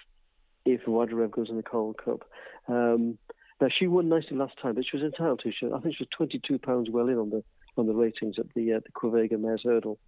if 0.65 0.85
Voix 0.85 1.05
du 1.05 1.15
Reve 1.15 1.31
goes 1.31 1.49
in 1.49 1.57
the 1.57 1.63
Coral 1.63 1.93
Cup, 1.93 2.23
um, 2.67 3.17
now 3.59 3.67
she 3.77 3.87
won 3.87 4.09
nicely 4.09 4.37
last 4.37 4.53
time, 4.61 4.75
but 4.75 4.85
she 4.89 4.97
was 4.97 5.05
entitled 5.05 5.41
to. 5.43 5.51
She, 5.51 5.65
I 5.65 5.79
think 5.79 5.95
she 5.95 6.03
was 6.03 6.09
twenty 6.15 6.39
two 6.45 6.59
pounds 6.59 6.89
well 6.89 7.07
in 7.07 7.17
on 7.17 7.29
the 7.29 7.43
on 7.77 7.87
the 7.87 7.93
ratings 7.93 8.35
at 8.39 8.53
the 8.55 8.73
uh, 8.73 8.79
the 8.85 8.91
Quevega 8.91 9.39
Mares 9.39 9.61
Hurdle. 9.63 9.99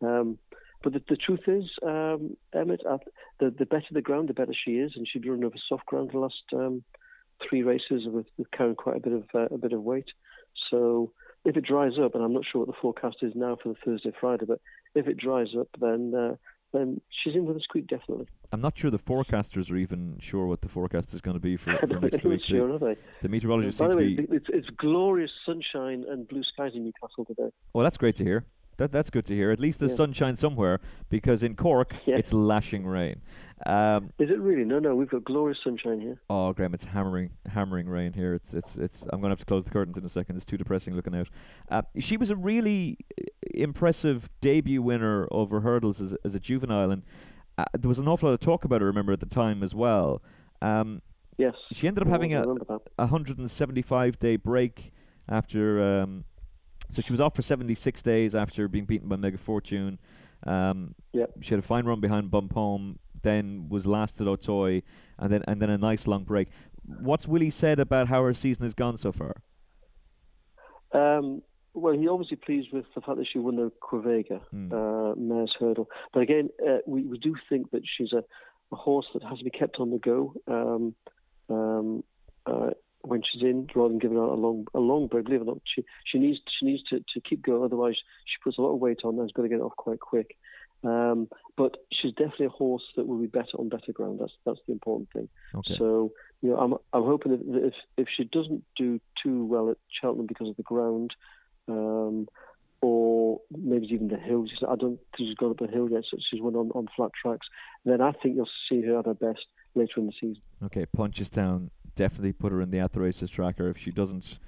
Um, 0.00 0.38
but 0.82 0.92
the, 0.92 1.02
the 1.08 1.16
truth 1.16 1.40
is, 1.46 1.64
um, 1.82 2.36
Emmet, 2.54 2.82
uh, 2.88 2.98
the 3.40 3.50
the 3.50 3.66
better 3.66 3.86
the 3.90 4.02
ground, 4.02 4.28
the 4.28 4.34
better 4.34 4.54
she 4.54 4.72
is, 4.72 4.92
and 4.96 5.08
she'd 5.08 5.26
run 5.26 5.44
over 5.44 5.56
soft 5.68 5.86
ground 5.86 6.10
the 6.12 6.18
last 6.18 6.42
um, 6.52 6.84
three 7.48 7.62
races 7.62 8.02
with, 8.06 8.26
with 8.36 8.50
carrying 8.50 8.76
quite 8.76 8.96
a 8.96 9.00
bit 9.00 9.12
of 9.12 9.24
uh, 9.34 9.54
a 9.54 9.58
bit 9.58 9.72
of 9.72 9.82
weight. 9.82 10.10
So 10.70 11.12
if 11.44 11.56
it 11.56 11.64
dries 11.64 11.98
up, 11.98 12.14
and 12.14 12.22
I'm 12.22 12.32
not 12.32 12.44
sure 12.44 12.60
what 12.60 12.68
the 12.68 12.80
forecast 12.80 13.16
is 13.22 13.32
now 13.34 13.56
for 13.62 13.70
the 13.70 13.78
Thursday 13.84 14.12
Friday, 14.20 14.44
but 14.46 14.60
if 14.94 15.06
it 15.08 15.16
dries 15.16 15.48
up, 15.58 15.68
then 15.80 16.12
uh, 16.14 16.36
then 16.72 17.00
she's 17.22 17.34
in 17.34 17.44
with 17.46 17.56
a 17.56 17.60
squeak 17.60 17.86
definitely. 17.86 18.26
I'm 18.52 18.60
not 18.60 18.76
sure 18.78 18.90
the 18.90 18.98
forecasters 18.98 19.70
are 19.70 19.76
even 19.76 20.16
sure 20.20 20.46
what 20.46 20.60
the 20.60 20.68
forecast 20.68 21.14
is 21.14 21.20
going 21.20 21.34
to 21.36 21.40
be 21.40 21.56
for, 21.56 21.76
for 21.80 21.86
next 22.00 22.24
week. 22.24 22.40
sure, 22.48 22.72
are 22.74 22.78
they? 22.78 22.96
The 23.22 23.28
meteorologists 23.28 23.80
By 23.80 23.88
the 23.88 23.96
way, 23.96 24.14
be. 24.14 24.26
it's, 24.30 24.46
it's 24.48 24.68
glorious 24.78 25.30
sunshine 25.46 26.04
and 26.08 26.26
blue 26.28 26.42
skies 26.52 26.72
in 26.74 26.84
Newcastle 26.84 27.24
today. 27.24 27.50
Well, 27.72 27.84
that's 27.84 27.96
great 27.96 28.16
to 28.16 28.24
hear. 28.24 28.44
That 28.76 28.90
that's 28.90 29.08
good 29.08 29.24
to 29.26 29.34
hear. 29.34 29.52
At 29.52 29.60
least 29.60 29.78
there's 29.78 29.92
Yeah. 29.92 29.98
sunshine 29.98 30.34
somewhere 30.34 30.80
because 31.08 31.44
in 31.44 31.54
Cork 31.54 31.94
Yeah. 32.06 32.16
it's 32.16 32.32
lashing 32.32 32.84
rain. 32.84 33.20
Um, 33.66 34.10
Is 34.18 34.30
it 34.30 34.40
really? 34.40 34.64
No, 34.64 34.80
no, 34.80 34.96
we've 34.96 35.08
got 35.08 35.22
glorious 35.24 35.58
sunshine 35.62 36.00
here. 36.00 36.20
Oh, 36.28 36.52
Graham, 36.52 36.74
it's 36.74 36.84
hammering, 36.84 37.30
hammering 37.46 37.86
rain 37.88 38.12
here. 38.12 38.34
It's, 38.34 38.52
it's, 38.52 38.74
it's. 38.76 39.02
I'm 39.04 39.20
going 39.20 39.22
to 39.22 39.28
have 39.28 39.38
to 39.38 39.44
close 39.44 39.64
the 39.64 39.70
curtains 39.70 39.96
in 39.96 40.04
a 40.04 40.08
second. 40.08 40.34
It's 40.34 40.44
too 40.44 40.56
depressing 40.56 40.94
looking 40.96 41.14
out. 41.14 41.28
Uh, 41.70 41.82
she 42.00 42.16
was 42.16 42.30
a 42.30 42.36
really 42.36 42.98
impressive 43.60 44.28
debut 44.40 44.82
winner 44.82 45.28
over 45.30 45.60
hurdles 45.60 46.00
as, 46.00 46.12
a- 46.12 46.18
as 46.24 46.34
a 46.34 46.40
juvenile, 46.40 46.90
and 46.90 47.02
uh, 47.58 47.64
there 47.78 47.88
was 47.88 47.98
an 47.98 48.08
awful 48.08 48.28
lot 48.28 48.34
of 48.34 48.40
talk 48.40 48.64
about 48.64 48.80
her. 48.80 48.86
Remember 48.86 49.12
at 49.12 49.20
the 49.20 49.26
time 49.26 49.62
as 49.62 49.74
well. 49.74 50.22
Um, 50.62 51.02
Yes. 51.36 51.54
she 51.72 51.88
ended 51.88 52.02
up 52.04 52.08
having 52.08 52.32
a, 52.32 52.42
a 52.42 53.06
175 53.06 54.18
day 54.20 54.36
break 54.36 54.92
after. 55.28 55.82
Um, 56.02 56.24
so 56.90 57.02
she 57.02 57.12
was 57.12 57.20
off 57.20 57.34
for 57.34 57.42
76 57.42 58.02
days 58.02 58.34
after 58.36 58.68
being 58.68 58.84
beaten 58.84 59.08
by 59.08 59.16
Mega 59.16 59.38
Fortune. 59.38 59.98
Um, 60.46 60.94
Yep. 61.12 61.30
She 61.40 61.50
had 61.54 61.58
a 61.58 61.66
fine 61.66 61.86
run 61.86 62.00
behind 62.00 62.30
Bapaume, 62.30 62.96
then 63.22 63.68
was 63.68 63.86
last 63.86 64.20
at 64.20 64.26
Auteuil, 64.28 64.82
and 65.18 65.32
then 65.32 65.42
and 65.48 65.60
then 65.62 65.70
a 65.70 65.78
nice 65.78 66.06
long 66.06 66.24
break. 66.24 66.48
What's 66.84 67.26
Willie 67.26 67.50
said 67.50 67.80
about 67.80 68.08
how 68.08 68.22
her 68.24 68.34
season 68.34 68.64
has 68.64 68.74
gone 68.74 68.96
so 68.96 69.10
far? 69.10 69.36
Um, 70.92 71.42
well, 71.74 71.94
he 71.98 72.08
obviously 72.08 72.36
pleased 72.36 72.68
with 72.72 72.84
the 72.94 73.00
fact 73.00 73.18
that 73.18 73.26
she 73.30 73.38
won 73.38 73.56
the 73.56 73.72
Quevega 73.82 74.40
Hmm. 74.50 74.72
uh, 74.72 75.14
Mares 75.16 75.54
Hurdle. 75.58 75.88
But 76.12 76.20
again, 76.20 76.48
uh, 76.66 76.78
we, 76.86 77.02
we 77.02 77.18
do 77.18 77.34
think 77.48 77.70
that 77.72 77.82
she's 77.84 78.12
a, 78.12 78.24
a 78.72 78.76
horse 78.76 79.06
that 79.12 79.22
has 79.24 79.38
to 79.38 79.44
be 79.44 79.50
kept 79.50 79.76
on 79.78 79.90
the 79.90 79.98
go 79.98 80.34
um, 80.48 80.94
um, 81.48 82.04
uh, 82.46 82.70
when 83.02 83.22
she's 83.22 83.42
in, 83.42 83.68
rather 83.74 83.90
than 83.90 83.98
giving 83.98 84.16
her 84.16 84.22
a 84.22 84.34
long 84.34 84.66
a 84.72 84.80
long 84.80 85.08
break. 85.08 85.24
Believe 85.24 85.40
it 85.40 85.44
or 85.44 85.46
not, 85.46 85.62
she 85.64 85.84
she 86.06 86.18
needs 86.18 86.38
she 86.58 86.66
needs 86.66 86.82
to, 86.84 87.00
to 87.12 87.20
keep 87.20 87.42
going. 87.42 87.64
Otherwise, 87.64 87.96
she 88.24 88.42
puts 88.42 88.56
a 88.58 88.62
lot 88.62 88.72
of 88.72 88.80
weight 88.80 89.00
on 89.04 89.14
and 89.14 89.22
has 89.22 89.32
got 89.32 89.42
to 89.42 89.48
get 89.48 89.58
it 89.58 89.62
off 89.62 89.76
quite 89.76 90.00
quick. 90.00 90.36
Um, 90.82 91.28
but 91.56 91.78
she's 91.92 92.12
definitely 92.12 92.46
a 92.46 92.50
horse 92.50 92.82
that 92.96 93.06
will 93.06 93.18
be 93.18 93.26
better 93.26 93.56
on 93.58 93.68
better 93.68 93.92
ground. 93.92 94.20
That's 94.20 94.32
that's 94.44 94.60
the 94.66 94.72
important 94.72 95.08
thing. 95.12 95.28
Okay. 95.54 95.76
So 95.78 96.12
you 96.42 96.50
know, 96.50 96.56
I'm 96.56 96.74
I'm 96.92 97.04
hoping 97.04 97.32
that 97.32 97.52
that 97.52 97.66
if 97.66 97.74
if 97.96 98.08
she 98.14 98.24
doesn't 98.24 98.64
do 98.76 99.00
too 99.22 99.46
well 99.46 99.70
at 99.70 99.78
Cheltenham 100.00 100.26
because 100.26 100.48
of 100.48 100.56
the 100.56 100.62
ground, 100.62 101.14
um, 101.68 102.28
or 102.80 103.40
maybe 103.56 103.86
even 103.86 104.08
the 104.08 104.16
hills. 104.16 104.50
I 104.68 104.76
don't 104.76 104.98
think 105.16 105.28
she's 105.28 105.34
gone 105.36 105.50
up 105.52 105.60
a 105.60 105.66
hill 105.66 105.88
yet, 105.90 106.04
so 106.10 106.18
she's 106.30 106.40
won 106.40 106.54
on, 106.54 106.70
on 106.72 106.86
flat 106.94 107.10
tracks. 107.20 107.46
Then 107.84 108.00
I 108.00 108.12
think 108.12 108.36
you'll 108.36 108.48
see 108.68 108.82
her 108.82 108.98
at 108.98 109.06
her 109.06 109.14
best 109.14 109.46
later 109.74 109.92
in 109.98 110.06
the 110.06 110.12
season. 110.20 110.42
Okay, 110.64 110.86
Punchestown 110.96 111.70
definitely 111.96 112.32
put 112.32 112.52
her 112.52 112.60
in 112.60 112.70
the 112.70 112.78
At 112.78 112.92
the 112.92 113.00
Races 113.00 113.30
tracker. 113.30 113.68
If 113.70 113.78
she 113.78 113.90
doesn't 113.90 114.38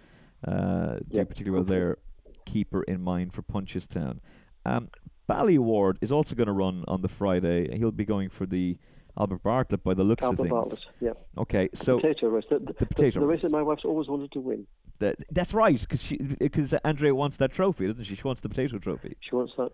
uh, 0.47 0.97
do 0.97 1.19
Yep, 1.19 1.29
particularly 1.29 1.65
well 1.65 1.73
there, 1.73 1.99
keep 2.45 2.73
her 2.73 2.83
in 2.83 3.01
mind 3.01 3.33
for 3.33 3.43
Punchestown. 3.43 4.19
Um, 4.65 4.91
Ballyward 5.27 5.99
is 6.01 6.13
also 6.13 6.35
going 6.35 6.47
to 6.47 6.53
run 6.53 6.85
on 6.87 7.03
the 7.03 7.09
Friday. 7.09 7.77
He'll 7.77 7.91
be 7.91 8.05
going 8.05 8.29
for 8.29 8.47
the 8.47 8.77
Albert 9.19 9.43
Bartlett 9.43 9.83
by 9.83 9.95
the 9.95 10.05
looks 10.05 10.23
Albert 10.23 10.43
of 10.43 10.45
things. 10.45 10.51
Bartlett, 10.51 10.85
yeah. 11.01 11.13
Okay, 11.39 11.69
The 11.73 11.77
so 11.85 11.97
potato 11.99 12.29
race. 12.29 12.45
The, 12.51 12.59
the, 12.59 12.75
the 12.79 12.87
potato 12.87 13.21
the 13.21 13.27
race. 13.27 13.43
that 13.43 13.51
my 13.51 13.63
wife's 13.63 13.85
always 13.85 14.09
wanted 14.09 14.31
to 14.33 14.41
win. 14.41 14.67
That, 14.99 15.17
that's 15.31 15.53
right, 15.55 15.79
because 15.81 16.03
she 16.03 16.17
because 16.17 16.73
Andrea 16.85 17.15
wants 17.15 17.37
that 17.39 17.53
trophy, 17.53 17.87
doesn't 17.87 18.05
she? 18.05 18.15
She 18.17 18.23
wants 18.23 18.41
the 18.41 18.49
potato 18.49 18.79
trophy. 18.79 19.17
She 19.21 19.35
wants 19.35 19.53
that. 19.57 19.71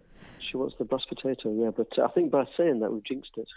She 0.50 0.56
wants 0.56 0.74
the 0.78 0.84
brass 0.84 1.04
potato, 1.08 1.52
yeah. 1.54 1.70
But 1.70 1.88
I 1.98 2.08
think 2.08 2.30
by 2.30 2.44
saying 2.56 2.80
that, 2.80 2.92
we've 2.92 3.04
jinxed 3.04 3.32
it. 3.36 3.48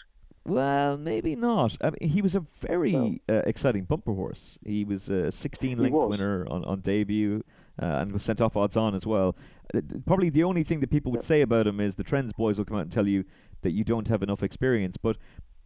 Well, 0.47 0.97
maybe 0.97 1.35
not. 1.35 1.75
I 1.81 1.89
mean, 1.89 2.09
he 2.09 2.21
was 2.21 2.35
a 2.35 2.45
very 2.61 3.19
uh, 3.27 3.41
exciting 3.47 3.85
bumper 3.85 4.13
horse. 4.13 4.59
He 4.63 4.85
was 4.85 5.09
a 5.09 5.31
16 5.31 5.79
length 5.79 5.95
winner 5.95 6.45
on, 6.47 6.63
on 6.65 6.81
debut 6.81 7.43
uh, 7.81 7.85
and 7.85 8.11
was 8.11 8.23
sent 8.23 8.41
off 8.41 8.55
odds 8.55 8.77
on 8.77 8.93
as 8.93 9.07
well. 9.07 9.35
Uh, 9.73 9.81
probably 10.05 10.29
the 10.29 10.43
only 10.43 10.63
thing 10.63 10.81
that 10.81 10.91
people 10.91 11.11
would 11.13 11.21
Yeah. 11.21 11.27
say 11.27 11.41
about 11.41 11.65
him 11.65 11.79
is 11.79 11.95
the 11.95 12.03
Trends 12.03 12.31
boys 12.31 12.59
will 12.59 12.65
come 12.65 12.77
out 12.77 12.81
and 12.83 12.91
tell 12.91 13.07
you 13.07 13.25
that 13.63 13.71
you 13.71 13.83
don't 13.83 14.07
have 14.07 14.21
enough 14.21 14.43
experience. 14.43 14.97
But 14.97 15.17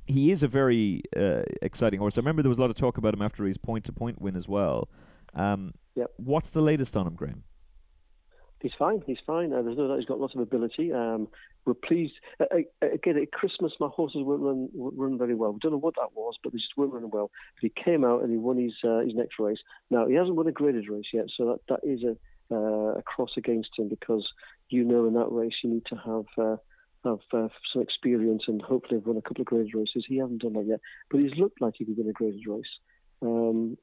he 0.05 0.31
is 0.31 0.43
a 0.43 0.47
very 0.47 1.03
uh, 1.15 1.41
exciting 1.61 1.99
horse. 1.99 2.17
I 2.17 2.21
remember 2.21 2.41
there 2.41 2.49
was 2.49 2.57
a 2.57 2.61
lot 2.61 2.69
of 2.69 2.77
talk 2.77 2.97
about 2.97 3.13
him 3.13 3.21
after 3.21 3.45
his 3.45 3.57
point 3.57 3.83
to 3.85 3.91
point 3.91 4.21
win 4.21 4.37
as 4.37 4.47
well. 4.47 4.87
Um, 5.33 5.73
Yep. 5.99 6.13
What's 6.15 6.49
the 6.49 6.61
latest 6.61 6.95
on 6.95 7.07
him, 7.07 7.15
Graham? 7.15 7.43
He's 8.61 8.71
fine. 8.77 9.01
He's 9.05 9.17
fine. 9.25 9.51
Uh, 9.51 9.61
there's 9.61 9.77
no 9.77 9.87
doubt 9.87 9.97
he's 9.97 10.07
got 10.07 10.19
lots 10.19 10.33
of 10.33 10.39
ability. 10.39 10.93
Um, 10.93 11.27
we're 11.65 11.73
pleased. 11.73 12.13
Uh, 12.39 12.45
again, 12.81 13.17
at 13.17 13.31
Christmas, 13.33 13.73
my 13.79 13.87
horses 13.87 14.21
weren't 14.23 14.41
run, 14.41 14.69
run 14.73 15.17
very 15.17 15.35
well. 15.35 15.51
We 15.51 15.59
don't 15.59 15.73
know 15.73 15.77
what 15.77 15.95
that 15.95 16.15
was, 16.15 16.35
but 16.41 16.53
they 16.53 16.57
just 16.57 16.77
weren't 16.77 16.93
running 16.93 17.09
well. 17.11 17.31
But 17.55 17.71
he 17.71 17.83
came 17.83 18.05
out 18.05 18.21
and 18.21 18.31
he 18.31 18.37
won 18.37 18.57
his 18.57 18.73
uh, 18.83 18.99
his 18.99 19.13
next 19.13 19.39
race. 19.39 19.59
Now 19.89 20.07
he 20.07 20.15
hasn't 20.15 20.35
won 20.35 20.47
a 20.47 20.51
graded 20.51 20.89
race 20.89 21.07
yet, 21.13 21.25
so 21.35 21.45
that 21.47 21.59
that 21.67 21.89
is 21.89 22.03
a 22.03 22.17
uh, 22.53 22.99
a 22.99 23.03
cross 23.03 23.31
against 23.37 23.69
him 23.77 23.89
because 23.89 24.27
you 24.69 24.83
know 24.83 25.05
in 25.05 25.13
that 25.13 25.31
race 25.31 25.55
you 25.63 25.69
need 25.69 25.85
to 25.87 25.95
have. 25.95 26.25
Uh, 26.37 26.57
have 27.05 27.19
uh, 27.31 27.47
some 27.71 27.81
experience 27.81 28.43
and 28.49 28.61
hopefully 28.61 28.97
have 28.97 29.07
won 29.07 29.15
a 29.15 29.21
couple 29.21 29.39
of 29.39 29.47
graded 29.47 29.73
races. 29.73 30.03
He 30.05 30.17
hasn't 30.17 30.41
done 30.41 30.51
that 30.51 30.65
yet, 30.65 30.81
but 31.09 31.21
he's 31.21 31.31
looked 31.37 31.61
like 31.61 31.75
he 31.77 31.85
could 31.85 31.97
win 31.97 32.09
a 32.09 32.11
graded 32.11 32.45
race. 32.45 32.65
Um, 33.21 33.77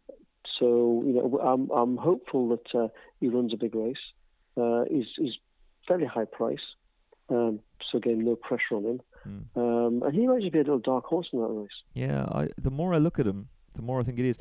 so 0.59 1.03
you 1.07 1.12
know, 1.12 1.38
I'm 1.42 1.70
I'm 1.70 1.97
hopeful 1.97 2.49
that 2.51 2.78
uh, 2.78 2.88
he 3.20 3.28
runs 3.28 3.53
a 3.53 3.57
big 3.57 3.74
race. 3.74 3.97
Uh, 4.57 4.84
he's 4.90 5.07
he's 5.16 5.34
fairly 5.86 6.07
high 6.07 6.24
price, 6.24 6.74
um, 7.28 7.61
so 7.90 7.99
again, 7.99 8.24
no 8.24 8.36
pressure 8.36 8.76
on 8.76 8.84
him. 8.84 9.01
Hmm. 9.22 9.61
Um, 9.61 10.03
and 10.03 10.14
he 10.14 10.26
might 10.26 10.40
just 10.40 10.53
be 10.53 10.59
a 10.59 10.62
little 10.62 10.78
dark 10.78 11.05
horse 11.05 11.28
in 11.32 11.40
that 11.40 11.49
race. 11.49 11.68
Yeah, 11.94 12.24
I, 12.24 12.49
the 12.59 12.70
more 12.70 12.94
I 12.94 12.99
look 12.99 13.18
at 13.18 13.26
him, 13.26 13.49
the 13.74 13.82
more 13.82 14.01
I 14.01 14.05
think 14.05 14.18
it 14.18 14.28
is. 14.28 14.38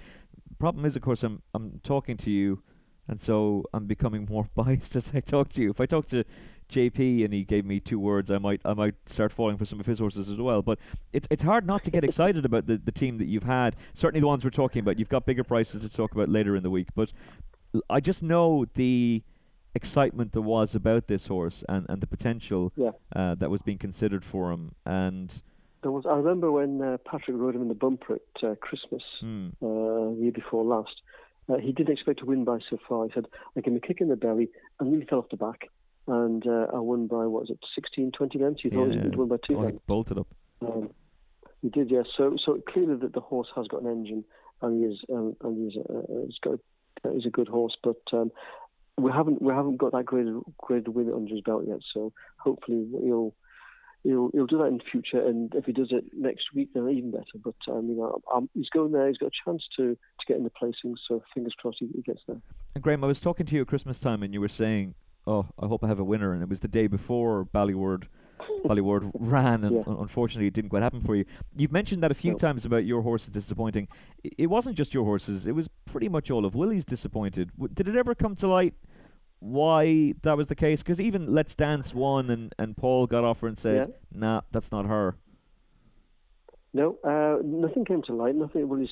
Problem 0.60 0.86
is, 0.86 0.96
of 0.96 1.02
course, 1.02 1.24
I'm 1.24 1.42
I'm 1.54 1.82
talking 1.84 2.18
to 2.18 2.32
you, 2.32 2.62
and 3.08 3.22
so 3.22 3.66
I'm 3.74 3.86
becoming 3.86 4.28
more 4.30 4.48
biased 4.56 4.96
as 4.96 5.12
I 5.14 5.20
talk 5.20 5.50
to 5.54 5.62
you. 5.62 5.70
If 5.72 5.80
I 5.82 5.86
talk 5.86 6.08
to 6.10 6.24
JP 6.70 7.24
and 7.24 7.32
he 7.34 7.44
gave 7.44 7.64
me 7.66 7.80
two 7.80 8.00
words, 8.00 8.32
I 8.32 8.38
might 8.40 8.62
I 8.66 8.74
might 8.74 8.96
start 9.06 9.32
falling 9.32 9.58
for 9.58 9.66
some 9.66 9.80
of 9.80 9.86
his 9.86 10.00
horses 10.00 10.30
as 10.30 10.38
well. 10.38 10.62
But 10.62 10.80
it's 11.14 11.28
it's 11.30 11.44
hard 11.44 11.68
not 11.68 11.84
to 11.84 11.92
get 11.92 12.04
excited 12.04 12.44
about 12.46 12.66
the, 12.68 12.78
the 12.78 12.92
team 12.92 13.18
that 13.20 13.28
you've 13.28 13.44
had. 13.44 13.76
Certainly 13.94 14.22
the 14.22 14.28
ones 14.28 14.44
we're 14.44 14.50
talking 14.50 14.80
about. 14.80 14.98
You've 14.98 15.10
got 15.10 15.26
bigger 15.26 15.44
prices 15.44 15.82
to 15.82 15.90
talk 15.90 16.14
about 16.14 16.30
later 16.30 16.56
in 16.56 16.64
the 16.64 16.72
week, 16.72 16.88
but 16.96 17.12
l- 17.76 17.82
I 17.90 18.00
just 18.00 18.24
know 18.24 18.66
the 18.74 19.22
excitement 19.76 20.32
there 20.32 20.42
was 20.42 20.74
about 20.74 21.08
this 21.08 21.28
horse 21.28 21.64
and, 21.68 21.86
and 21.90 22.00
the 22.02 22.08
potential 22.08 22.72
Yeah. 22.78 22.92
uh, 23.16 23.36
that 23.36 23.50
was 23.50 23.62
being 23.62 23.78
considered 23.78 24.24
for 24.24 24.52
him. 24.52 24.74
And 24.86 25.42
There 25.84 25.92
was. 25.92 26.06
I 26.06 26.16
remember 26.16 26.52
when 26.52 26.82
uh, 26.82 26.98
Patrick 27.06 27.38
rode 27.38 27.56
him 27.56 27.62
in 27.62 27.68
the 27.68 27.74
bumper 27.76 28.16
at 28.16 28.44
uh, 28.44 28.56
Christmas 28.56 29.04
the 29.22 30.18
year 30.20 30.32
before 30.32 30.64
last. 30.64 31.02
Uh, 31.48 31.58
he 31.58 31.72
didn't 31.72 31.94
expect 31.94 32.20
to 32.20 32.26
win 32.26 32.44
by 32.44 32.60
so 32.70 32.78
far. 32.88 33.06
He 33.06 33.12
said, 33.14 33.26
"I 33.56 33.62
gave 33.62 33.74
him 33.74 33.78
a 33.78 33.88
kick 33.88 34.02
in 34.02 34.10
the 34.10 34.16
belly 34.16 34.50
and 34.80 34.92
really 34.92 35.06
fell 35.06 35.20
off 35.20 35.30
the 35.30 35.38
back." 35.38 35.70
And 36.08 36.46
uh, 36.46 36.68
I 36.74 36.80
won 36.80 37.08
by 37.08 37.26
what 37.26 37.42
was 37.42 37.50
it, 37.50 37.60
16, 37.74 38.12
20 38.12 38.40
lengths? 38.40 38.62
He 38.62 38.70
thought 38.70 38.94
Yeah. 38.94 39.04
he'd 39.04 39.16
won 39.16 39.28
by 39.28 39.38
two 39.38 39.56
oh, 39.56 39.60
he 39.60 39.66
lengths. 39.66 39.84
bolted 39.88 40.18
up. 40.20 40.28
Um, 40.62 40.90
he 41.62 41.70
did, 41.70 41.90
yes. 41.90 42.06
So, 42.16 42.36
so 42.44 42.62
clearly 42.70 42.96
that 42.98 43.14
the 43.14 43.22
horse 43.22 43.48
has 43.56 43.68
got 43.68 43.82
an 43.82 43.88
engine, 43.88 44.24
and 44.62 44.80
he 44.80 44.86
is, 44.94 45.00
um, 45.12 45.36
and 45.42 45.58
he's, 45.72 45.82
uh, 45.84 46.02
he's 46.26 46.38
got, 46.44 46.60
uh, 47.04 47.12
he's 47.12 47.26
a 47.26 47.32
good 47.32 47.48
horse. 47.48 47.76
But 47.84 48.02
um, 48.14 48.32
we 48.98 49.12
haven't, 49.12 49.42
we 49.42 49.52
haven't 49.52 49.78
got 49.78 49.94
that 49.94 50.06
grade, 50.06 50.28
grade 50.60 50.88
win 50.88 51.12
under 51.12 51.34
his 51.34 51.42
belt 51.42 51.64
yet. 51.68 51.80
So 51.92 52.14
hopefully 52.38 52.88
he'll, 53.04 53.34
he'll, 54.06 54.30
he'll 54.34 54.46
do 54.46 54.58
that 54.60 54.66
in 54.66 54.78
the 54.78 54.84
future. 54.90 55.20
And 55.26 55.54
if 55.56 55.66
he 55.66 55.74
does 55.74 55.90
it 55.92 56.06
next 56.16 56.46
week, 56.54 56.70
then 56.74 56.88
even 56.90 57.12
better. 57.12 57.26
But 57.44 57.56
you 57.68 57.96
know, 57.96 58.22
um, 58.34 58.50
he's 58.54 58.70
going 58.70 58.92
there. 58.94 59.08
He's 59.08 59.18
got 59.18 59.28
a 59.28 59.50
chance 59.50 59.64
to, 59.78 59.96
to 59.96 60.26
get 60.28 60.38
in 60.38 60.44
the 60.44 60.52
placings. 60.52 60.96
So 61.08 61.22
fingers 61.34 61.54
crossed 61.58 61.78
he, 61.80 61.88
he 61.94 62.02
gets 62.02 62.22
there. 62.28 62.42
And 62.76 62.84
Graham, 62.84 63.04
I 63.04 63.08
was 63.08 63.20
talking 63.20 63.46
to 63.48 63.56
you 63.56 63.62
at 63.62 63.68
Christmas 63.68 64.00
time, 64.00 64.24
and 64.24 64.34
you 64.34 64.40
were 64.40 64.48
saying, 64.48 64.96
"Oh, 65.28 65.48
I 65.60 65.66
hope 65.68 65.84
I 65.84 65.88
have 65.88 66.00
a 66.00 66.04
winner." 66.04 66.34
And 66.34 66.42
it 66.44 66.50
was 66.50 66.60
the 66.62 66.68
day 66.68 66.88
before 66.88 67.46
Ballyward, 67.46 68.08
Ballyward 68.66 69.12
ran, 69.20 69.64
and 69.64 69.78
Yeah. 69.78 69.84
unfortunately, 70.00 70.48
it 70.48 70.54
didn't 70.54 70.70
quite 70.70 70.84
happen 70.84 71.02
for 71.02 71.16
you. 71.16 71.26
You've 71.56 71.72
mentioned 71.72 72.04
that 72.04 72.12
a 72.12 72.16
few 72.16 72.32
No. 72.34 72.38
times 72.38 72.66
about 72.66 72.86
your 72.86 73.02
horses 73.02 73.30
disappointing. 73.30 73.88
It 74.24 74.48
wasn't 74.48 74.78
just 74.78 74.94
your 74.94 75.06
horses; 75.06 75.48
it 75.48 75.54
was 75.54 75.68
pretty 75.86 76.10
much 76.10 76.30
all 76.30 76.46
of 76.46 76.54
Willie's 76.56 76.86
disappointed. 76.86 77.52
Did 77.74 77.88
it 77.88 77.96
ever 77.96 78.14
come 78.14 78.36
to 78.38 78.48
light 78.48 78.74
why 79.40 80.14
that 80.24 80.38
was 80.38 80.48
the 80.48 80.56
case? 80.56 80.82
Because 80.82 81.00
even 81.00 81.34
Let's 81.34 81.56
Dance 81.56 81.94
won, 81.94 82.30
and 82.30 82.54
and 82.58 82.76
Paul 82.76 83.08
got 83.08 83.24
off 83.24 83.42
her 83.42 83.48
and 83.48 83.58
said, 83.58 83.94
"Nah, 84.14 84.42
that's 84.52 84.72
not 84.72 84.86
her." 84.86 85.16
No, 86.74 86.98
uh, 87.04 87.42
nothing 87.44 87.86
came 87.86 88.02
to 88.04 88.14
light. 88.14 88.36
Nothing 88.36 88.68
really 88.68 88.90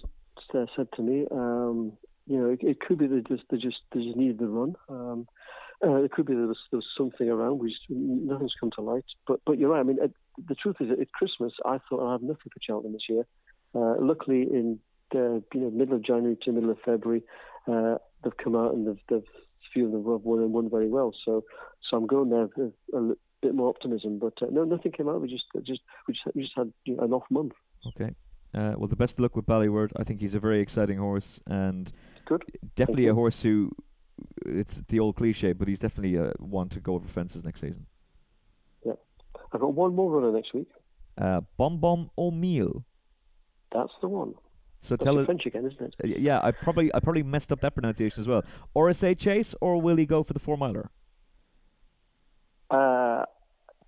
uh, 0.54 0.66
said 0.76 0.88
to 0.96 1.02
me. 1.02 1.26
Um, 1.32 1.94
you 2.28 2.39
know, 2.39 2.50
it, 2.50 2.60
it 2.62 2.80
could 2.80 2.98
be 2.98 3.08
they 3.08 3.22
just 3.28 3.44
they 3.50 3.58
just 3.58 3.80
they 3.94 4.04
just 4.04 4.16
needed 4.16 4.39
the 4.39 4.48
run. 4.48 4.76
Um, 4.89 5.28
uh, 5.84 5.96
it 5.98 6.12
could 6.12 6.26
be 6.26 6.34
there 6.34 6.48
was, 6.48 6.58
there 6.72 6.78
was 6.78 6.88
something 6.98 7.30
around. 7.30 7.60
We 7.60 7.70
just, 7.70 7.82
nothing's 7.89 8.54
come 8.58 8.72
to 8.76 8.82
light. 8.82 9.04
But 9.28 9.41
but 9.46 9.58
you're 9.58 9.70
right. 9.70 9.82
I 9.82 9.84
mean, 9.84 9.98
the 10.48 10.56
truth 10.56 10.78
is, 10.80 10.91
at 10.91 11.12
Christmas, 11.12 11.54
I 11.66 11.80
thought 11.89 12.08
I 12.08 12.14
have 12.14 12.22
nothing 12.22 12.52
for 12.54 12.60
Cheltenham 12.62 12.94
this 12.94 13.10
year. 13.10 13.26
Uh, 13.76 13.96
luckily, 14.00 14.44
in 14.44 14.80
the 15.12 15.44
you 15.54 15.60
know 15.60 15.70
middle 15.72 15.96
of 15.96 16.04
January 16.04 16.38
to 16.44 16.52
middle 16.52 16.70
of 16.70 16.80
February, 16.86 17.24
uh, 17.68 17.98
they've 18.24 18.38
come 18.38 18.56
out 18.56 18.74
and 18.74 18.88
they've, 18.88 19.00
they've 19.10 19.30
few 19.74 19.86
of 19.86 19.91
them 19.91 20.05
have 20.11 20.21
won 20.21 20.39
and 20.39 20.53
won 20.53 20.69
very 20.69 20.89
well. 20.89 21.13
So 21.26 21.43
so 21.89 21.97
I'm 21.97 22.07
going 22.07 22.30
there 22.30 22.49
with 22.55 22.74
a, 22.93 23.15
bit 23.43 23.53
more 23.53 23.69
optimism. 23.69 24.19
But 24.19 24.41
uh, 24.41 24.47
no, 24.51 24.63
nothing 24.63 24.91
came 24.91 25.09
out. 25.09 25.21
We 25.21 25.28
just 25.28 25.45
just 25.63 25.82
we 26.07 26.13
just, 26.13 26.36
we 26.36 26.41
just 26.43 26.53
had 26.55 26.71
you 26.86 26.95
know, 26.95 27.03
an 27.03 27.13
off 27.13 27.26
month. 27.30 27.53
Okay. 27.88 28.15
Uh, 28.55 28.74
well, 28.78 28.88
the 28.88 28.95
best 28.95 29.13
of 29.13 29.19
luck 29.19 29.36
with 29.36 29.45
Ballyward. 29.45 29.91
I 29.97 30.03
think 30.03 30.21
he's 30.21 30.36
a 30.36 30.39
very 30.39 30.61
exciting 30.61 30.99
horse, 30.99 31.39
and 31.47 31.91
Good. 32.26 32.43
definitely 32.76 33.07
a 33.07 33.13
horse 33.13 33.41
who. 33.41 33.71
It's 34.45 34.84
the 34.89 34.99
old 34.99 35.15
cliche, 35.15 35.53
but 35.53 35.67
he's 35.67 35.80
definitely 35.80 36.17
uh, 36.17 36.32
one 36.38 36.69
to 36.69 36.80
go 36.80 36.93
over 36.93 37.07
fences 37.07 37.43
next 37.43 37.61
season. 37.61 37.88
Yeah, 38.86 38.93
I've 39.51 39.59
got 39.59 39.74
one 39.74 39.95
more 39.95 40.11
runner 40.11 40.32
next 40.32 40.53
week. 40.53 40.69
Uh, 41.17 41.41
Bonbon 41.57 42.11
Au 42.15 42.30
Miel. 42.30 42.86
That's 43.74 43.91
the 44.01 44.07
one. 44.07 44.36
So 44.84 44.96
tell 44.96 45.18
us. 45.18 45.26
French 45.26 45.46
again, 45.46 45.66
isn't 45.66 45.82
it? 45.82 45.96
Uh, 46.04 46.08
yeah, 46.08 46.40
I 46.44 46.52
probably 46.52 46.94
I 46.94 47.00
probably 47.00 47.24
messed 47.24 47.52
up 47.52 47.62
that 47.62 47.74
pronunciation 47.74 48.22
as 48.22 48.28
well. 48.28 48.44
RSA 48.76 49.18
Chase, 49.18 49.56
or 49.62 49.82
will 49.82 49.96
he 49.96 50.06
go 50.06 50.24
for 50.24 50.34
the 50.34 50.40
four 50.40 50.58
miler? 50.58 50.90
Uh, 52.70 53.24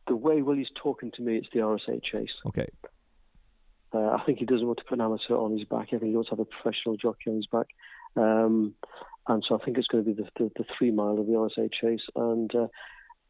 the 0.08 0.16
way 0.16 0.41
Willie's 0.41 0.70
talking 0.76 1.12
to 1.16 1.22
me, 1.22 1.38
it's 1.38 1.48
the 1.54 1.60
RSA 1.60 2.04
chase. 2.04 2.30
Okay. 2.46 2.68
Uh, 3.93 4.10
I 4.10 4.24
think 4.26 4.39
he 4.39 4.46
doesn't 4.46 4.66
want 4.66 4.78
to 4.80 4.84
put 4.84 5.00
an 5.00 5.06
amateur 5.06 5.36
on 5.36 5.58
his 5.58 5.68
back. 5.68 5.88
I 5.88 5.98
think 5.98 6.04
he 6.04 6.16
wants 6.16 6.30
to 6.30 6.36
have 6.36 6.39
a 6.39 6.46
professional 6.46 6.98
jockey 6.98 7.30
on 7.30 7.36
his 7.38 7.48
back. 7.48 7.68
Um, 8.16 8.76
and 9.28 9.43
so 9.48 9.60
I 9.60 9.64
think 9.64 9.78
it's 9.78 9.88
going 9.88 10.04
to 10.04 10.14
be 10.14 10.22
the, 10.22 10.30
the, 10.38 10.52
the 10.58 10.66
three 10.78 10.91
mile 10.91 11.20
of 11.20 11.26
the 11.26 11.34
RSA 11.34 11.70
chase. 11.74 12.06
And 12.16 12.54
uh, 12.54 12.68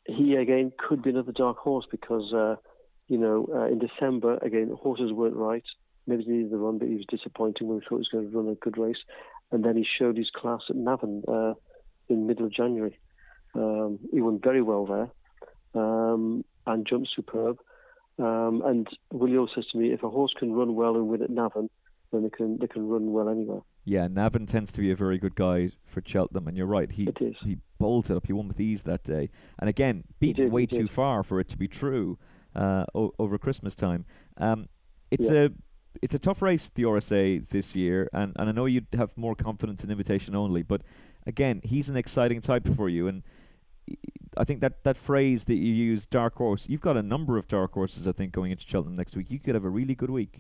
he, 0.06 0.36
again, 0.36 0.72
could 0.78 1.02
be 1.02 1.12
another 1.12 1.32
dark 1.32 1.58
horse 1.58 1.86
because, 1.90 2.34
uh, 2.34 2.56
you 3.08 3.18
know, 3.18 3.48
uh, 3.54 3.68
in 3.68 3.80
December, 3.80 4.38
again, 4.42 4.76
horses 4.82 5.12
weren't 5.14 5.36
right. 5.36 5.64
Maybe 6.08 6.24
he 6.24 6.32
needed 6.32 6.52
the 6.52 6.58
run, 6.58 6.78
but 6.78 6.88
he 6.88 6.96
was 6.96 7.06
disappointing 7.08 7.68
when 7.68 7.78
we 7.78 7.82
thought 7.84 7.96
he 7.96 7.96
was 7.98 8.10
going 8.12 8.30
to 8.32 8.38
run 8.38 8.50
a 8.50 8.56
good 8.56 8.78
race. 8.78 8.98
And 9.52 9.64
then 9.64 9.76
he 9.78 9.86
showed 9.86 10.18
his 10.18 10.30
class 10.30 10.62
at 10.70 10.76
Navan 10.76 11.24
uh, 11.28 11.54
in 12.10 12.28
middle 12.28 12.46
of 12.46 12.52
January. 12.54 12.98
Um, 13.54 14.00
he 14.12 14.22
won 14.22 14.40
very 14.44 14.62
well 14.62 14.86
there 14.86 15.82
um, 15.82 16.44
and 16.66 16.86
jumped 16.86 17.10
superb. 17.16 17.60
Um, 18.18 18.62
and 18.66 18.88
Willie 19.12 19.38
always 19.38 19.52
says 19.56 19.66
to 19.72 19.78
me, 19.78 19.92
if 19.92 20.04
a 20.04 20.10
horse 20.10 20.34
can 20.38 20.54
run 20.54 20.76
well 20.76 20.96
and 20.96 21.08
win 21.08 21.22
at 21.22 21.30
Navan, 21.30 21.70
then 22.12 22.24
they 22.24 22.30
can 22.30 22.58
they 22.60 22.68
can 22.68 22.88
run 22.88 23.12
well 23.12 23.28
anywhere. 23.30 23.62
Yeah, 23.84 24.08
Navan 24.08 24.46
tends 24.46 24.72
to 24.74 24.82
be 24.82 24.90
a 24.92 24.96
very 24.96 25.18
good 25.18 25.36
guy 25.36 25.70
for 25.86 26.02
Cheltenham, 26.06 26.48
and 26.48 26.56
you're 26.56 26.66
right. 26.66 26.90
He 26.92 27.10
he 27.44 27.58
bolted 27.78 28.16
up. 28.16 28.26
He 28.26 28.34
won 28.34 28.48
with 28.48 28.60
ease 28.60 28.84
that 28.84 29.04
day, 29.04 29.30
and 29.60 29.70
again, 29.70 30.06
beaten 30.20 30.46
did, 30.46 30.52
way 30.54 30.66
too 30.66 30.88
far 30.88 31.24
for 31.24 31.40
it 31.42 31.50
to 31.50 31.58
be 31.58 31.68
true 31.68 32.18
uh, 32.56 32.86
o- 32.96 33.14
over 33.20 33.38
Christmas 33.38 33.76
time. 33.76 34.06
Um, 34.38 34.70
it's 35.12 35.28
Yeah. 35.30 35.46
a 35.46 35.50
it's 36.02 36.14
a 36.14 36.20
tough 36.20 36.42
race, 36.42 36.72
the 36.74 36.84
RSA 36.84 37.48
this 37.50 37.76
year, 37.76 38.10
and, 38.14 38.34
and 38.38 38.50
I 38.50 38.52
know 38.52 38.66
you'd 38.66 38.88
have 38.94 39.18
more 39.18 39.36
confidence 39.36 39.84
in 39.84 39.92
invitation 39.92 40.36
only, 40.36 40.64
but 40.64 40.82
again, 41.26 41.62
he's 41.64 41.90
an 41.90 41.98
exciting 41.98 42.42
type 42.42 42.68
for 42.76 42.90
you, 42.90 43.08
and 43.08 43.24
I 44.38 44.44
think 44.44 44.62
that, 44.62 44.84
that 44.84 44.98
phrase 44.98 45.46
that 45.46 45.56
you 45.56 45.74
use, 45.74 46.06
dark 46.06 46.36
horse, 46.36 46.68
you've 46.68 46.82
got 46.82 46.98
a 46.98 47.04
number 47.04 47.38
of 47.38 47.48
dark 47.48 47.74
horses, 47.74 48.08
I 48.08 48.12
think, 48.12 48.32
going 48.32 48.52
into 48.52 48.66
Cheltenham 48.68 48.96
next 48.96 49.16
week. 49.16 49.30
You 49.30 49.40
could 49.40 49.56
have 49.56 49.64
a 49.64 49.70
really 49.70 49.96
good 49.96 50.10
week. 50.10 50.40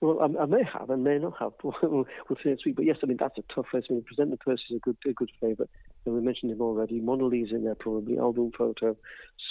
Well, 0.00 0.20
I, 0.20 0.42
I 0.42 0.46
may 0.46 0.62
have, 0.62 0.90
and 0.90 1.02
may 1.02 1.18
not 1.18 1.34
have. 1.40 1.52
we'll, 1.62 2.06
see 2.42 2.50
next 2.50 2.64
week. 2.64 2.76
But 2.76 2.84
yes, 2.84 2.98
I 3.02 3.06
mean 3.06 3.16
that's 3.18 3.36
a 3.36 3.42
tough 3.52 3.66
race. 3.72 3.84
I 3.90 3.94
mean, 3.94 4.04
Presenting 4.04 4.38
Percy 4.38 4.62
is 4.70 4.76
a 4.76 4.80
good, 4.80 4.96
a 5.06 5.12
good 5.12 5.30
favourite. 5.40 5.70
And 6.06 6.14
we 6.14 6.20
mentioned 6.20 6.52
him 6.52 6.60
already. 6.60 7.00
Monalee's 7.00 7.50
in 7.50 7.64
there 7.64 7.74
probably. 7.74 8.16
Al 8.16 8.32
Boum 8.32 8.52
Photo. 8.56 8.96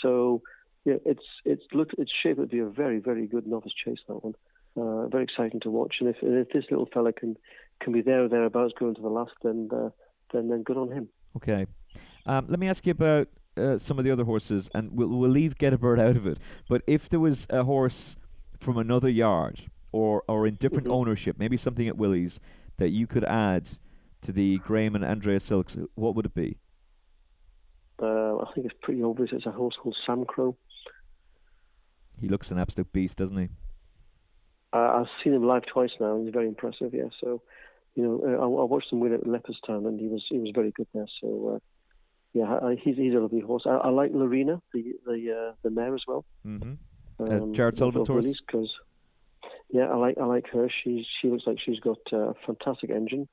So 0.02 0.42
yeah, 0.86 0.96
it's 1.06 1.26
it's 1.44 1.64
look 1.74 1.90
it's 1.98 2.12
shaped 2.24 2.40
to 2.40 2.46
be 2.46 2.60
a 2.60 2.66
very, 2.66 3.00
very 3.00 3.28
good 3.28 3.46
novice 3.46 3.74
chase. 3.74 4.00
That 4.08 4.24
one. 4.24 4.36
Uh, 4.78 5.08
very 5.08 5.24
exciting 5.24 5.60
to 5.62 5.72
watch. 5.72 5.96
And 6.00 6.10
if, 6.10 6.18
if 6.22 6.50
this 6.50 6.66
little 6.70 6.88
fella 6.94 7.12
can 7.14 7.36
can 7.82 7.94
be 7.94 8.02
there 8.02 8.24
or 8.24 8.28
thereabouts 8.30 8.74
going 8.80 8.96
to 8.96 9.02
the 9.02 9.10
last, 9.10 9.34
then 9.44 9.70
uh, 9.74 9.90
then 10.34 10.50
then 10.50 10.64
good 10.64 10.78
on 10.78 10.92
him. 10.92 11.10
Okay. 11.36 11.66
Um, 12.26 12.46
let 12.50 12.60
me 12.60 12.68
ask 12.68 12.86
you 12.86 12.92
about 12.92 13.28
uh, 13.56 13.78
some 13.78 13.98
of 13.98 14.06
the 14.06 14.12
other 14.12 14.26
horses, 14.26 14.70
and 14.76 14.92
we'll, 14.92 15.08
we'll 15.08 15.30
leave 15.30 15.56
Getabird 15.58 16.00
out 16.00 16.18
of 16.18 16.28
it. 16.28 16.38
But 16.70 16.82
if 16.86 17.08
there 17.10 17.20
was 17.20 17.48
a 17.50 17.64
horse 17.64 18.18
from 18.60 18.78
another 18.78 19.10
yard 19.10 19.62
or, 19.92 20.24
or 20.28 20.46
in 20.46 20.56
different 20.56 20.88
Mhm. 20.88 20.92
ownership, 20.94 21.38
maybe 21.40 21.56
something 21.58 21.88
at 21.88 21.96
Willie's, 21.98 22.40
that 22.78 22.90
you 22.90 23.08
could 23.08 23.24
add 23.24 23.70
to 24.24 24.32
the 24.32 24.58
Graham 24.60 24.94
and 24.96 25.06
Andrea 25.06 25.40
Silks, 25.40 25.78
what 25.96 26.16
would 26.16 26.26
it 26.26 26.34
be? 26.36 26.58
Uh, 28.02 28.38
I 28.38 28.52
think 28.54 28.66
it's 28.68 28.76
pretty 28.82 29.02
obvious. 29.02 29.30
It's 29.32 29.46
a 29.46 29.52
horse 29.52 29.76
called 29.82 29.96
Samcro. 30.08 30.56
He 32.20 32.28
looks 32.28 32.52
an 32.52 32.60
absolute 32.60 32.92
beast, 32.92 33.18
doesn't 33.18 33.38
he? 33.38 33.50
Uh, 34.74 35.00
I've 35.02 35.24
seen 35.24 35.34
him 35.34 35.48
live 35.48 35.66
twice 35.66 35.92
now, 36.00 36.16
and 36.16 36.26
he's 36.26 36.34
very 36.34 36.48
impressive. 36.48 36.94
Yeah, 36.94 37.10
so 37.22 37.42
you 37.96 38.04
know, 38.04 38.22
uh, 38.24 38.42
I, 38.42 38.46
I 38.46 38.66
watched 38.66 38.92
him 38.92 39.00
win 39.00 39.14
at 39.14 39.24
Leopardstown, 39.24 39.88
and 39.88 40.00
he 40.00 40.08
was 40.08 40.24
he 40.30 40.40
was 40.40 40.52
very 40.54 40.72
good 40.72 40.88
there. 40.94 41.08
So 41.22 41.56
uh, 41.56 41.60
yeah, 42.34 42.60
I, 42.62 42.76
he's 42.76 42.98
he's 42.98 43.14
a 43.14 43.20
lovely 43.20 43.40
horse. 43.40 43.64
I, 43.66 43.76
I 43.76 43.90
like 43.90 44.12
Laurina, 44.14 44.62
the 44.74 44.94
the 45.06 45.32
uh, 45.32 45.54
the 45.64 45.70
mare 45.72 45.96
as 45.96 46.04
well. 46.08 46.26
Mm-hmm. 46.46 46.74
Um, 47.20 47.54
Jared 47.54 47.78
Sullivan's 47.78 48.08
horse? 48.08 48.42
Because 48.46 48.72
yeah, 49.70 49.86
I 49.86 49.96
like 49.96 50.18
I 50.20 50.26
like 50.26 50.48
her. 50.52 50.70
She 50.84 51.06
she 51.22 51.30
looks 51.30 51.48
like 51.48 51.60
she's 51.64 51.80
got 51.80 52.00
uh, 52.12 52.30
a 52.30 52.34
fantastic 52.46 52.90
engine, 52.90 53.28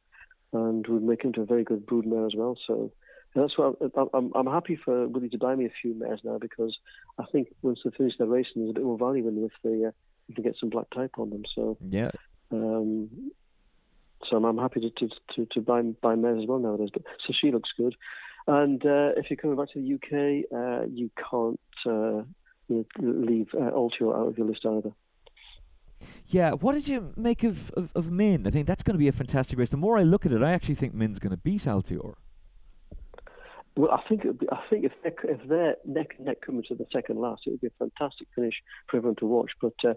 and 0.52 0.86
would 0.86 1.02
make 1.02 1.24
into 1.24 1.42
a 1.42 1.46
very 1.46 1.64
good 1.64 1.84
brood 1.84 2.06
mare 2.06 2.26
as 2.26 2.34
well. 2.34 2.56
So. 2.66 2.92
and 3.34 3.42
That's 3.42 3.58
why 3.58 3.72
I'm, 3.96 4.08
I'm. 4.14 4.32
I'm 4.34 4.46
happy 4.46 4.76
for 4.82 5.08
Willie 5.08 5.28
to 5.30 5.38
buy 5.38 5.56
me 5.56 5.66
a 5.66 5.72
few 5.82 5.92
mares 5.94 6.20
now 6.22 6.38
because 6.38 6.78
I 7.18 7.24
think 7.32 7.48
once 7.62 7.80
they 7.84 7.90
finish 7.90 8.16
their 8.16 8.28
racing, 8.28 8.62
there's 8.62 8.70
a 8.70 8.74
bit 8.74 8.84
more 8.84 8.96
value 8.96 9.26
in 9.26 9.34
them 9.34 9.44
if 9.44 9.52
they 9.64 9.84
uh, 9.84 9.90
if 10.28 10.36
they 10.36 10.42
get 10.42 10.56
some 10.58 10.70
black 10.70 10.86
tape 10.94 11.18
on 11.18 11.30
them. 11.30 11.44
So 11.54 11.76
Yeah. 11.80 12.10
um, 12.50 13.30
so 14.28 14.36
I'm, 14.36 14.44
I'm 14.44 14.58
happy 14.58 14.80
to, 14.80 14.90
to, 14.90 15.08
to, 15.34 15.46
to 15.52 15.60
buy 15.60 15.82
buy 15.82 16.14
mares 16.14 16.42
as 16.42 16.48
well 16.48 16.58
nowadays. 16.58 16.90
But 16.92 17.02
so 17.26 17.32
she 17.38 17.50
looks 17.50 17.70
good. 17.76 17.94
And 18.46 18.84
uh, 18.84 19.12
if 19.16 19.30
you're 19.30 19.36
coming 19.38 19.56
back 19.56 19.72
to 19.72 19.80
the 19.80 19.94
UK, 19.94 20.44
uh, 20.54 20.86
you 20.86 21.10
can't 21.30 21.60
uh, 21.86 22.22
leave 22.98 23.48
uh, 23.54 23.70
Altior 23.70 24.14
out 24.14 24.28
of 24.28 24.38
your 24.38 24.46
list 24.46 24.66
either. 24.66 24.92
Yeah, 26.26 26.52
what 26.52 26.72
did 26.74 26.86
you 26.88 27.12
make 27.16 27.44
of, 27.44 27.70
of, 27.72 27.90
of 27.94 28.10
Min? 28.10 28.46
I 28.46 28.50
think 28.50 28.66
that's 28.66 28.82
going 28.82 28.94
to 28.94 28.98
be 28.98 29.08
a 29.08 29.12
fantastic 29.12 29.58
race. 29.58 29.70
The 29.70 29.76
more 29.76 29.98
I 29.98 30.02
look 30.02 30.26
at 30.26 30.32
it, 30.32 30.42
I 30.42 30.52
actually 30.52 30.74
think 30.74 30.94
Min's 30.94 31.18
going 31.18 31.30
to 31.30 31.36
beat 31.38 31.62
Altior. 31.64 32.14
Well, 33.76 33.90
I 33.90 34.02
think 34.08 34.22
be, 34.38 34.46
I 34.52 34.60
think 34.70 34.84
if 34.84 34.92
they're, 35.02 35.30
if 35.30 35.48
they're 35.48 35.76
neck 35.84 36.14
and 36.16 36.26
neck 36.26 36.40
coming 36.44 36.62
to 36.68 36.74
the 36.74 36.86
second 36.92 37.18
last, 37.18 37.42
it 37.46 37.50
would 37.50 37.60
be 37.60 37.66
a 37.66 37.70
fantastic 37.78 38.28
finish 38.34 38.54
for 38.88 38.98
everyone 38.98 39.16
to 39.16 39.26
watch. 39.26 39.50
But 39.60 39.74
uh, 39.84 39.94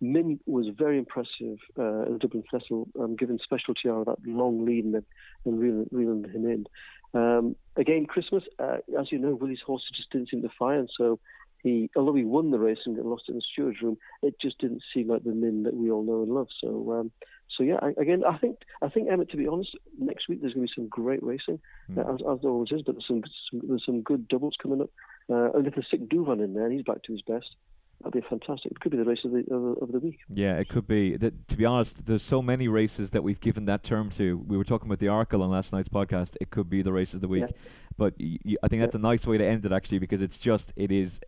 Min 0.00 0.38
was 0.46 0.68
very 0.76 0.98
impressive 0.98 1.58
uh, 1.78 2.02
at 2.02 2.12
the 2.12 2.18
Dublin 2.20 2.44
Festival, 2.50 2.88
um, 3.00 3.16
given 3.16 3.38
special 3.42 3.74
tiara 3.74 4.04
that 4.04 4.18
long 4.24 4.64
lead 4.64 4.84
and, 4.84 5.02
and 5.44 5.58
reeling, 5.58 5.88
reeling 5.90 6.24
him 6.24 6.46
in. 6.48 6.66
Um, 7.14 7.56
again, 7.76 8.06
Christmas, 8.06 8.44
uh, 8.58 8.78
as 8.98 9.10
you 9.10 9.18
know, 9.18 9.34
Willie's 9.34 9.62
horse 9.66 9.82
just 9.96 10.10
didn't 10.10 10.28
seem 10.28 10.42
to 10.42 10.50
fire, 10.58 10.78
and 10.78 10.90
so 10.96 11.18
he, 11.66 11.90
although 11.96 12.14
he 12.14 12.24
won 12.24 12.50
the 12.50 12.58
race 12.58 12.78
and 12.86 12.96
got 12.96 13.06
lost 13.06 13.28
in 13.28 13.34
the 13.34 13.42
steward's 13.52 13.82
room, 13.82 13.98
it 14.22 14.40
just 14.40 14.58
didn't 14.58 14.82
seem 14.92 15.08
like 15.08 15.24
the 15.24 15.32
Min 15.32 15.64
that 15.64 15.74
we 15.74 15.90
all 15.90 16.04
know 16.04 16.22
and 16.22 16.32
love. 16.32 16.48
So, 16.60 16.92
um, 16.92 17.10
so 17.56 17.62
yeah, 17.62 17.78
I, 17.82 17.88
again, 18.00 18.22
I 18.24 18.38
think 18.38 18.58
I 18.82 18.88
think 18.88 19.08
Emmet. 19.08 19.30
To 19.30 19.36
be 19.36 19.48
honest, 19.48 19.70
next 19.98 20.28
week 20.28 20.40
there's 20.40 20.54
going 20.54 20.66
to 20.66 20.72
be 20.72 20.80
some 20.80 20.88
great 20.88 21.22
racing, 21.22 21.60
mm. 21.90 21.98
as, 21.98 22.20
as 22.20 22.40
there 22.42 22.50
always 22.50 22.72
is. 22.72 22.82
But 22.82 22.94
there's 22.96 23.06
some, 23.08 23.22
some, 23.50 23.60
there's 23.68 23.84
some 23.84 24.02
good 24.02 24.28
doubles 24.28 24.56
coming 24.62 24.80
up. 24.82 24.90
Uh, 25.28 25.50
and 25.52 25.66
if 25.66 25.74
there's 25.74 25.90
Sick 25.90 26.08
Douvan 26.08 26.42
in 26.42 26.54
there, 26.54 26.70
he's 26.70 26.82
back 26.82 27.02
to 27.04 27.12
his 27.12 27.22
best. 27.22 27.56
That'd 28.02 28.22
be 28.22 28.28
fantastic. 28.28 28.72
It 28.72 28.80
could 28.80 28.92
be 28.92 28.98
the 28.98 29.04
race 29.04 29.24
of 29.24 29.32
the 29.32 29.42
of, 29.50 29.82
of 29.82 29.92
the 29.92 30.00
week. 30.00 30.18
Yeah, 30.28 30.58
it 30.58 30.68
could 30.68 30.86
be. 30.86 31.16
That, 31.16 31.48
to 31.48 31.56
be 31.56 31.64
honest, 31.64 32.04
there's 32.04 32.22
so 32.22 32.42
many 32.42 32.68
races 32.68 33.10
that 33.10 33.22
we've 33.22 33.40
given 33.40 33.64
that 33.66 33.82
term 33.82 34.10
to. 34.10 34.36
We 34.46 34.58
were 34.58 34.64
talking 34.64 34.86
about 34.86 34.98
the 34.98 35.06
Arkle 35.06 35.40
on 35.42 35.50
last 35.50 35.72
night's 35.72 35.88
podcast. 35.88 36.36
It 36.40 36.50
could 36.50 36.68
be 36.68 36.82
the 36.82 36.92
race 36.92 37.14
of 37.14 37.22
the 37.22 37.28
week, 37.28 37.44
yeah. 37.48 37.56
But 37.96 38.14
y- 38.18 38.38
y- 38.44 38.56
I 38.62 38.68
think 38.68 38.82
that's 38.82 38.94
a 38.94 39.00
nice 39.00 39.26
way 39.26 39.38
to 39.38 39.44
end 39.44 39.64
it 39.64 39.72
actually 39.72 39.98
because 39.98 40.22
it's 40.22 40.38
just 40.38 40.72
it 40.76 40.92
is 40.92 41.20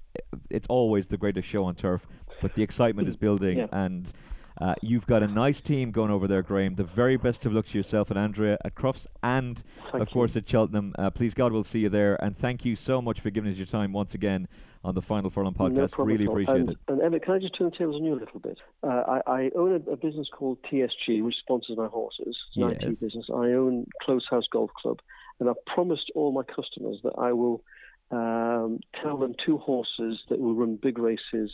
it's 0.51 0.67
always 0.69 1.07
the 1.07 1.17
greatest 1.17 1.49
show 1.49 1.65
on 1.65 1.75
turf. 1.75 2.07
But 2.41 2.55
the 2.55 2.63
excitement 2.63 3.09
is 3.09 3.17
building, 3.27 3.59
yeah. 3.59 3.67
and 3.73 4.13
uh, 4.61 4.75
you've 4.83 5.07
got 5.07 5.23
a 5.23 5.27
nice 5.27 5.61
team 5.61 5.91
going 5.91 6.11
over 6.11 6.27
there, 6.27 6.43
Graham. 6.43 6.75
The 6.75 6.85
very 6.85 7.17
best 7.17 7.47
of 7.47 7.53
luck 7.53 7.67
to 7.67 7.79
yourself 7.79 8.11
and 8.11 8.19
Andrea 8.19 8.59
at 8.65 8.75
Crufts 8.75 9.07
and, 9.23 9.63
thank 9.93 10.03
of 10.03 10.11
course, 10.11 10.37
at 10.37 10.49
Cheltenham. 10.49 10.95
Uh, 10.99 11.11
please 11.11 11.35
God, 11.35 11.53
we'll 11.53 11.65
see 11.65 11.81
you 11.81 11.89
there. 11.89 12.17
And 12.23 12.37
thank 12.37 12.65
you 12.65 12.75
so 12.75 13.01
much 13.01 13.21
for 13.21 13.31
giving 13.31 13.51
us 13.51 13.57
your 13.57 13.67
time 13.67 13.93
once 13.93 14.15
again 14.15 14.49
on 14.85 14.95
the 14.95 15.03
Final 15.03 15.31
Furlong 15.31 15.55
podcast. 15.55 15.97
No 15.97 16.05
really 16.05 16.25
appreciate 16.25 16.57
and, 16.57 16.71
it. 16.71 16.79
And 16.89 17.01
Emmet, 17.03 17.23
can 17.23 17.35
I 17.35 17.39
just 17.39 17.57
turn 17.57 17.71
the 17.71 17.77
tables 17.77 17.97
on 17.97 18.05
you 18.05 18.15
a 18.15 18.21
little 18.21 18.41
bit? 18.41 18.59
Uh, 18.83 18.87
I, 18.87 19.21
I, 19.27 19.51
own 19.57 19.73
a, 19.73 19.93
a, 19.93 19.97
business 19.97 20.29
called 20.33 20.59
TSG, 20.71 21.23
which 21.23 21.37
sponsors 21.41 21.77
my 21.77 21.87
horses. 21.87 22.37
It's 22.49 22.57
an 22.57 22.71
yes. 22.71 22.79
IT 22.83 23.01
business. 23.01 23.27
I 23.31 23.53
own 23.53 23.87
Close 24.03 24.27
House 24.29 24.47
Golf 24.51 24.71
Club, 24.75 25.01
and 25.41 25.49
I've 25.49 25.65
promised 25.67 26.11
all 26.15 26.33
my 26.33 26.43
customers 26.43 26.99
that 27.05 27.15
I 27.19 27.33
will 27.33 27.63
um, 28.11 28.81
tell 29.03 29.17
them 29.19 29.35
two 29.45 29.59
horses 29.59 30.19
that 30.29 30.39
will 30.39 30.55
run 30.55 30.79
big 30.81 30.99
races 30.99 31.51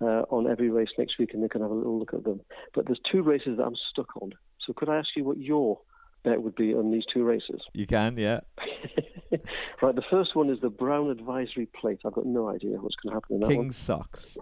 uh, 0.00 0.22
on 0.30 0.50
every 0.50 0.70
race 0.70 0.90
next 0.98 1.18
week, 1.18 1.32
and 1.32 1.42
they 1.42 1.48
can 1.48 1.60
have 1.60 1.70
a 1.70 1.74
little 1.74 1.98
look 1.98 2.12
at 2.12 2.24
them. 2.24 2.40
But 2.74 2.86
there's 2.86 3.00
two 3.10 3.22
races 3.22 3.58
that 3.58 3.64
I'm 3.64 3.76
stuck 3.90 4.16
on. 4.20 4.32
So 4.66 4.72
could 4.72 4.88
I 4.88 4.96
ask 4.96 5.08
you 5.16 5.24
what 5.24 5.38
your 5.38 5.80
bet 6.24 6.42
would 6.42 6.54
be 6.54 6.74
on 6.74 6.90
these 6.90 7.04
two 7.12 7.24
races? 7.24 7.60
You 7.72 7.86
can, 7.86 8.16
yeah. 8.16 8.40
right, 9.82 9.94
the 9.94 10.02
first 10.10 10.34
one 10.34 10.50
is 10.50 10.58
the 10.60 10.70
Brown 10.70 11.10
Advisory 11.10 11.66
Plate. 11.66 12.00
I've 12.04 12.14
got 12.14 12.26
no 12.26 12.48
idea 12.48 12.76
what's 12.78 12.96
going 12.96 13.12
to 13.12 13.14
happen 13.14 13.34
in 13.36 13.40
that 13.40 13.48
Kings 13.48 13.76
Socks. 13.76 14.36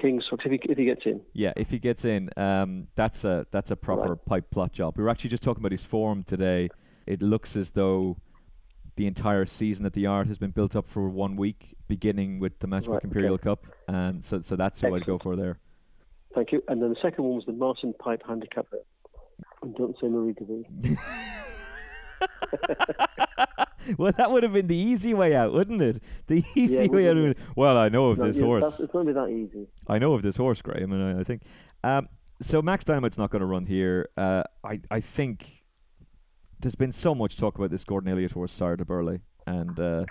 Kings 0.00 0.24
Socks, 0.28 0.44
if 0.46 0.52
he, 0.52 0.60
if 0.70 0.78
he 0.78 0.84
gets 0.84 1.06
in. 1.06 1.20
Yeah, 1.32 1.52
if 1.56 1.70
he 1.70 1.78
gets 1.78 2.04
in, 2.04 2.30
um, 2.36 2.88
that's 2.94 3.24
a 3.24 3.46
that's 3.50 3.70
a 3.70 3.76
proper 3.76 4.10
right. 4.10 4.24
pipe 4.26 4.50
plot 4.50 4.72
job. 4.72 4.96
We 4.96 5.02
were 5.02 5.10
actually 5.10 5.30
just 5.30 5.42
talking 5.42 5.62
about 5.62 5.72
his 5.72 5.82
form 5.82 6.22
today. 6.22 6.68
It 7.06 7.22
looks 7.22 7.56
as 7.56 7.70
though 7.70 8.18
the 8.98 9.06
entire 9.06 9.46
season 9.46 9.86
at 9.86 9.92
the 9.92 10.00
Yard 10.02 10.26
has 10.26 10.38
been 10.38 10.50
built 10.50 10.74
up 10.74 10.88
for 10.88 11.08
one 11.08 11.36
week, 11.36 11.76
beginning 11.86 12.40
with 12.40 12.58
the 12.58 12.66
Matchbook 12.66 12.94
right, 12.94 13.04
Imperial 13.04 13.34
okay. 13.34 13.44
Cup, 13.44 13.64
and 13.86 14.24
so 14.24 14.40
so 14.40 14.56
that's 14.56 14.80
who 14.80 14.92
I'd 14.94 15.06
go 15.06 15.18
for 15.18 15.36
there. 15.36 15.58
Thank 16.34 16.50
you. 16.50 16.62
And 16.66 16.82
then 16.82 16.90
the 16.90 16.96
second 17.00 17.24
one 17.24 17.36
was 17.36 17.44
the 17.46 17.52
Martin 17.52 17.94
Pipe 18.00 18.22
Handicap. 18.26 18.66
And 19.62 19.74
don't 19.76 19.96
say 20.00 20.08
Meri 20.08 20.34
Devie. 20.34 20.66
well, 23.98 24.12
that 24.18 24.32
would 24.32 24.42
have 24.42 24.52
been 24.52 24.66
the 24.66 24.76
easy 24.76 25.14
way 25.14 25.36
out, 25.36 25.52
wouldn't 25.52 25.80
it? 25.80 26.02
The 26.26 26.44
easy 26.56 26.74
yeah, 26.74 26.86
way 26.86 27.08
out. 27.08 27.36
Well, 27.54 27.78
I 27.78 27.88
know 27.88 28.08
of 28.08 28.18
no, 28.18 28.26
this 28.26 28.38
yeah, 28.38 28.46
horse. 28.46 28.80
It's 28.80 28.92
going 28.92 29.06
to 29.06 29.12
be 29.12 29.18
that 29.18 29.28
easy. 29.28 29.68
I 29.86 29.98
know 29.98 30.14
of 30.14 30.22
this 30.22 30.34
horse, 30.34 30.60
Graham, 30.60 30.92
and 30.92 31.18
I, 31.18 31.20
I 31.20 31.24
think. 31.24 31.42
Um, 31.84 32.08
so 32.40 32.60
Max 32.60 32.84
Diamond's 32.84 33.16
not 33.16 33.30
going 33.30 33.40
to 33.40 33.46
run 33.46 33.64
here. 33.64 34.08
Uh, 34.16 34.42
I 34.64 34.80
I 34.90 35.00
think 35.00 35.57
there's 36.60 36.74
been 36.74 36.92
so 36.92 37.14
much 37.14 37.36
talk 37.36 37.56
about 37.56 37.70
this 37.70 37.84
Gordon 37.84 38.10
Elliott 38.10 38.32
horse, 38.32 38.52
Sire 38.52 38.76
du 38.76 38.84
Berlais, 38.84 39.20
and 39.46 39.78
uh, 39.78 40.04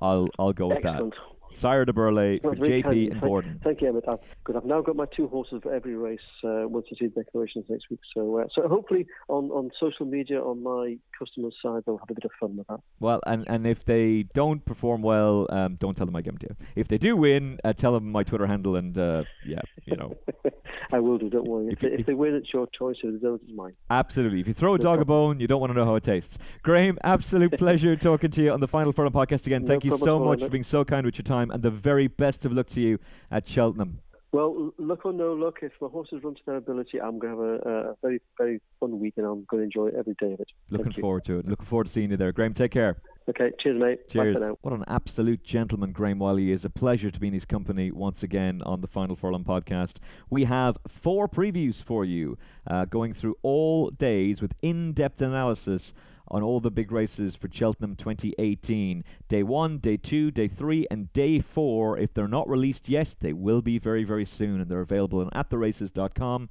I'll 0.00 0.28
I'll 0.38 0.52
go 0.52 0.68
with 0.68 0.78
Excellent. 0.84 1.14
that. 1.14 1.20
Sire 1.54 1.84
du 1.84 1.92
Berlais 1.92 2.40
for 2.42 2.54
JP 2.54 2.82
kind. 2.82 2.96
and 2.96 3.10
thank, 3.10 3.22
Gordon. 3.22 3.60
Thank 3.62 3.80
you, 3.80 3.88
Emmet. 3.88 4.04
Because 4.04 4.56
I've 4.56 4.66
now 4.66 4.80
got 4.80 4.96
my 4.96 5.06
two 5.16 5.28
horses 5.28 5.60
for 5.62 5.74
every 5.74 5.96
race 5.96 6.20
uh, 6.44 6.68
once 6.68 6.86
I 6.92 6.98
see 6.98 7.06
the 7.06 7.22
declarations 7.22 7.64
next 7.68 7.90
week. 7.90 8.00
So, 8.14 8.40
uh, 8.40 8.44
so 8.54 8.68
hopefully 8.68 9.06
on, 9.28 9.50
on 9.50 9.70
social 9.78 10.06
media 10.06 10.40
on 10.40 10.62
my 10.62 10.96
customers' 11.18 11.54
side, 11.62 11.82
they'll 11.86 11.98
have 11.98 12.10
a 12.10 12.14
bit 12.14 12.24
of 12.24 12.30
fun 12.38 12.56
with 12.56 12.66
that. 12.68 12.80
Well, 13.00 13.20
and, 13.26 13.44
and 13.48 13.66
if 13.66 13.84
they 13.84 14.24
don't 14.34 14.64
perform 14.64 15.02
well, 15.02 15.46
um, 15.50 15.76
don't 15.76 15.96
tell 15.96 16.06
them 16.06 16.16
I 16.16 16.22
gave 16.22 16.38
them 16.38 16.38
to 16.38 16.46
you. 16.50 16.66
If 16.76 16.88
they 16.88 16.98
do 16.98 17.16
win, 17.16 17.58
uh, 17.64 17.72
tell 17.72 17.92
them 17.92 18.10
my 18.10 18.22
Twitter 18.22 18.46
handle, 18.46 18.76
and 18.76 18.96
uh, 18.96 19.24
yeah, 19.46 19.60
you 19.84 19.96
know. 19.96 20.16
I 20.92 21.00
will 21.00 21.18
do. 21.18 21.30
Don't 21.30 21.48
worry. 21.48 21.68
If, 21.68 21.72
if, 21.74 21.80
they, 21.80 21.88
if 22.00 22.06
they, 22.06 22.14
win, 22.14 22.34
it's 22.34 22.52
your 22.52 22.66
choice. 22.78 22.96
If 23.02 23.20
they 23.20 23.26
don't, 23.26 23.40
it's 23.42 23.52
mine. 23.54 23.72
Absolutely. 23.90 24.40
If 24.40 24.48
you 24.48 24.54
throw 24.54 24.74
a 24.74 24.78
dog 24.78 25.00
a 25.00 25.04
bone, 25.04 25.40
you 25.40 25.46
don't 25.46 25.60
want 25.60 25.72
to 25.72 25.78
know 25.78 25.84
how 25.84 25.94
it 25.94 26.04
tastes. 26.04 26.38
Graham, 26.62 26.98
absolute 27.02 27.52
pleasure 27.58 27.96
talking 27.96 28.30
to 28.32 28.42
you 28.42 28.52
on 28.52 28.60
the 28.60 28.68
Final 28.68 28.92
Furlong 28.92 29.12
podcast 29.12 29.46
again. 29.46 29.66
Thank 29.66 29.84
no 29.84 29.92
you 29.92 29.98
so 29.98 30.18
much 30.18 30.40
for 30.40 30.48
being 30.48 30.64
so 30.64 30.84
kind 30.84 31.06
with 31.06 31.16
your 31.16 31.24
time, 31.24 31.43
and 31.50 31.62
the 31.62 31.70
very 31.70 32.06
best 32.06 32.44
of 32.44 32.52
luck 32.52 32.68
to 32.68 32.80
you 32.80 32.98
at 33.30 33.46
Cheltenham. 33.46 34.00
Well, 34.34 34.72
luck 34.78 35.06
or 35.06 35.12
no 35.12 35.32
luck, 35.32 35.58
if 35.62 35.70
my 35.80 35.86
horses 35.86 36.24
run 36.24 36.34
to 36.34 36.40
their 36.44 36.56
ability, 36.56 37.00
I'm 37.00 37.20
going 37.20 37.36
to 37.36 37.40
have 37.40 37.66
a, 37.66 37.90
a 37.90 37.96
very, 38.02 38.20
very 38.36 38.60
fun 38.80 38.98
week 38.98 39.14
and 39.16 39.24
I'm 39.24 39.44
going 39.44 39.60
to 39.60 39.62
enjoy 39.62 39.96
every 39.96 40.14
day 40.18 40.32
of 40.32 40.40
it. 40.40 40.48
Looking 40.70 40.92
forward 40.92 41.24
to 41.26 41.38
it. 41.38 41.46
Looking 41.46 41.66
forward 41.66 41.86
to 41.86 41.92
seeing 41.92 42.10
you 42.10 42.16
there. 42.16 42.32
Graham, 42.32 42.52
take 42.52 42.72
care. 42.72 42.96
Okay, 43.28 43.52
cheers, 43.60 43.80
mate. 43.80 44.08
Cheers. 44.10 44.36
What 44.62 44.74
an 44.74 44.82
absolute 44.88 45.44
gentleman 45.44 45.92
Graham 45.92 46.18
Wylie 46.18 46.50
is. 46.50 46.64
A 46.64 46.70
pleasure 46.70 47.12
to 47.12 47.20
be 47.20 47.28
in 47.28 47.32
his 47.32 47.44
company 47.44 47.92
once 47.92 48.24
again 48.24 48.60
on 48.66 48.80
the 48.80 48.88
Final 48.88 49.14
Furlong 49.14 49.44
podcast. 49.44 49.98
We 50.28 50.46
have 50.46 50.78
four 50.88 51.28
previews 51.28 51.80
for 51.80 52.04
you, 52.04 52.36
uh, 52.66 52.86
going 52.86 53.14
through 53.14 53.36
all 53.42 53.90
days 53.90 54.42
with 54.42 54.52
in 54.62 54.94
depth 54.94 55.22
analysis 55.22 55.94
on 56.28 56.42
all 56.42 56.60
the 56.60 56.70
big 56.70 56.90
races 56.90 57.36
for 57.36 57.48
Cheltenham 57.50 57.96
2018. 57.96 59.04
Day 59.28 59.42
one, 59.42 59.78
day 59.78 59.96
two, 59.96 60.30
day 60.30 60.48
three, 60.48 60.86
and 60.90 61.12
day 61.12 61.40
four. 61.40 61.98
If 61.98 62.14
they're 62.14 62.28
not 62.28 62.48
released 62.48 62.88
yet, 62.88 63.16
they 63.20 63.32
will 63.32 63.62
be 63.62 63.78
very, 63.78 64.04
very 64.04 64.24
soon, 64.24 64.60
and 64.60 64.70
they're 64.70 64.80
available 64.80 65.20
on 65.20 65.30
attheraces.com, 65.30 66.48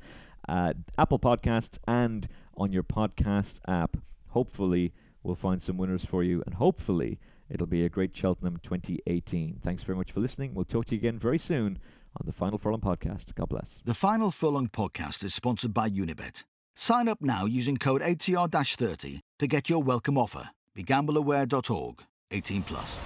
uh, 0.47 0.73
Apple 0.97 1.19
Podcasts, 1.19 1.77
and 1.87 2.27
on 2.55 2.71
your 2.71 2.83
podcast 2.83 3.59
app. 3.67 3.97
Hopefully, 4.29 4.93
we'll 5.23 5.35
find 5.35 5.61
some 5.61 5.77
winners 5.77 6.05
for 6.05 6.23
you, 6.23 6.43
and 6.45 6.55
hopefully, 6.55 7.19
it'll 7.49 7.67
be 7.67 7.85
a 7.85 7.89
great 7.89 8.15
Cheltenham 8.15 8.57
2018. 8.61 9.59
Thanks 9.63 9.83
very 9.83 9.97
much 9.97 10.11
for 10.11 10.19
listening. 10.19 10.53
We'll 10.53 10.65
talk 10.65 10.85
to 10.85 10.95
you 10.95 10.99
again 10.99 11.19
very 11.19 11.39
soon 11.39 11.79
on 12.17 12.25
the 12.25 12.33
Final 12.33 12.57
Furlong 12.57 12.81
podcast. 12.81 13.33
God 13.35 13.49
bless. 13.49 13.81
The 13.85 13.93
Final 13.93 14.31
Furlong 14.31 14.69
podcast 14.69 15.23
is 15.23 15.33
sponsored 15.33 15.73
by 15.73 15.89
Unibet. 15.89 16.43
Sign 16.75 17.07
up 17.07 17.21
now 17.21 17.45
using 17.45 17.77
code 17.77 18.01
ATR-30 18.01 19.19
to 19.39 19.47
get 19.47 19.69
your 19.69 19.81
welcome 19.81 20.17
offer. 20.17 20.49
BeGambleAware.org. 20.77 22.03
18 22.31 22.63
plus. 22.63 22.97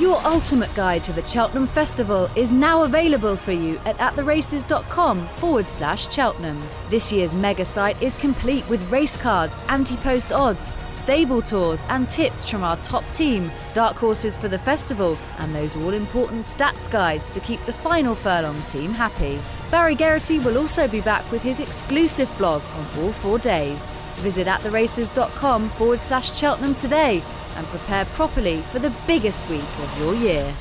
Your 0.00 0.20
ultimate 0.26 0.74
guide 0.74 1.04
to 1.04 1.12
the 1.12 1.24
Cheltenham 1.24 1.68
Festival 1.68 2.28
is 2.34 2.52
now 2.52 2.82
available 2.82 3.36
for 3.36 3.52
you 3.52 3.78
at 3.84 3.96
attheraces.com 3.98 5.24
forward 5.24 5.66
slash 5.66 6.12
Cheltenham. 6.12 6.60
This 6.90 7.12
year's 7.12 7.36
mega 7.36 7.64
site 7.64 8.02
is 8.02 8.16
complete 8.16 8.68
with 8.68 8.90
race 8.90 9.16
cards, 9.16 9.60
anti 9.68 9.96
post 9.98 10.32
odds, 10.32 10.74
stable 10.90 11.40
tours, 11.40 11.84
and 11.90 12.10
tips 12.10 12.50
from 12.50 12.64
our 12.64 12.76
top 12.78 13.04
team, 13.12 13.52
dark 13.72 13.94
horses 13.94 14.36
for 14.36 14.48
the 14.48 14.58
festival, 14.58 15.16
and 15.38 15.54
those 15.54 15.76
all 15.76 15.94
important 15.94 16.42
stats 16.42 16.90
guides 16.90 17.30
to 17.30 17.38
keep 17.38 17.64
the 17.64 17.72
final 17.72 18.16
furlong 18.16 18.60
team 18.62 18.90
happy. 18.90 19.38
Barry 19.70 19.94
Geraghty 19.94 20.40
will 20.40 20.58
also 20.58 20.88
be 20.88 21.02
back 21.02 21.30
with 21.30 21.42
his 21.42 21.60
exclusive 21.60 22.36
blog 22.36 22.62
on 22.76 22.86
all 22.98 23.12
four 23.12 23.38
days. 23.38 23.96
Visit 24.16 24.48
attheraces.com 24.48 25.68
forward 25.70 26.00
slash 26.00 26.36
Cheltenham 26.36 26.74
today 26.74 27.22
and 27.56 27.66
prepare 27.66 28.04
properly 28.06 28.60
for 28.72 28.78
the 28.78 28.92
biggest 29.06 29.48
week 29.48 29.60
of 29.60 29.98
your 29.98 30.14
year. 30.14 30.54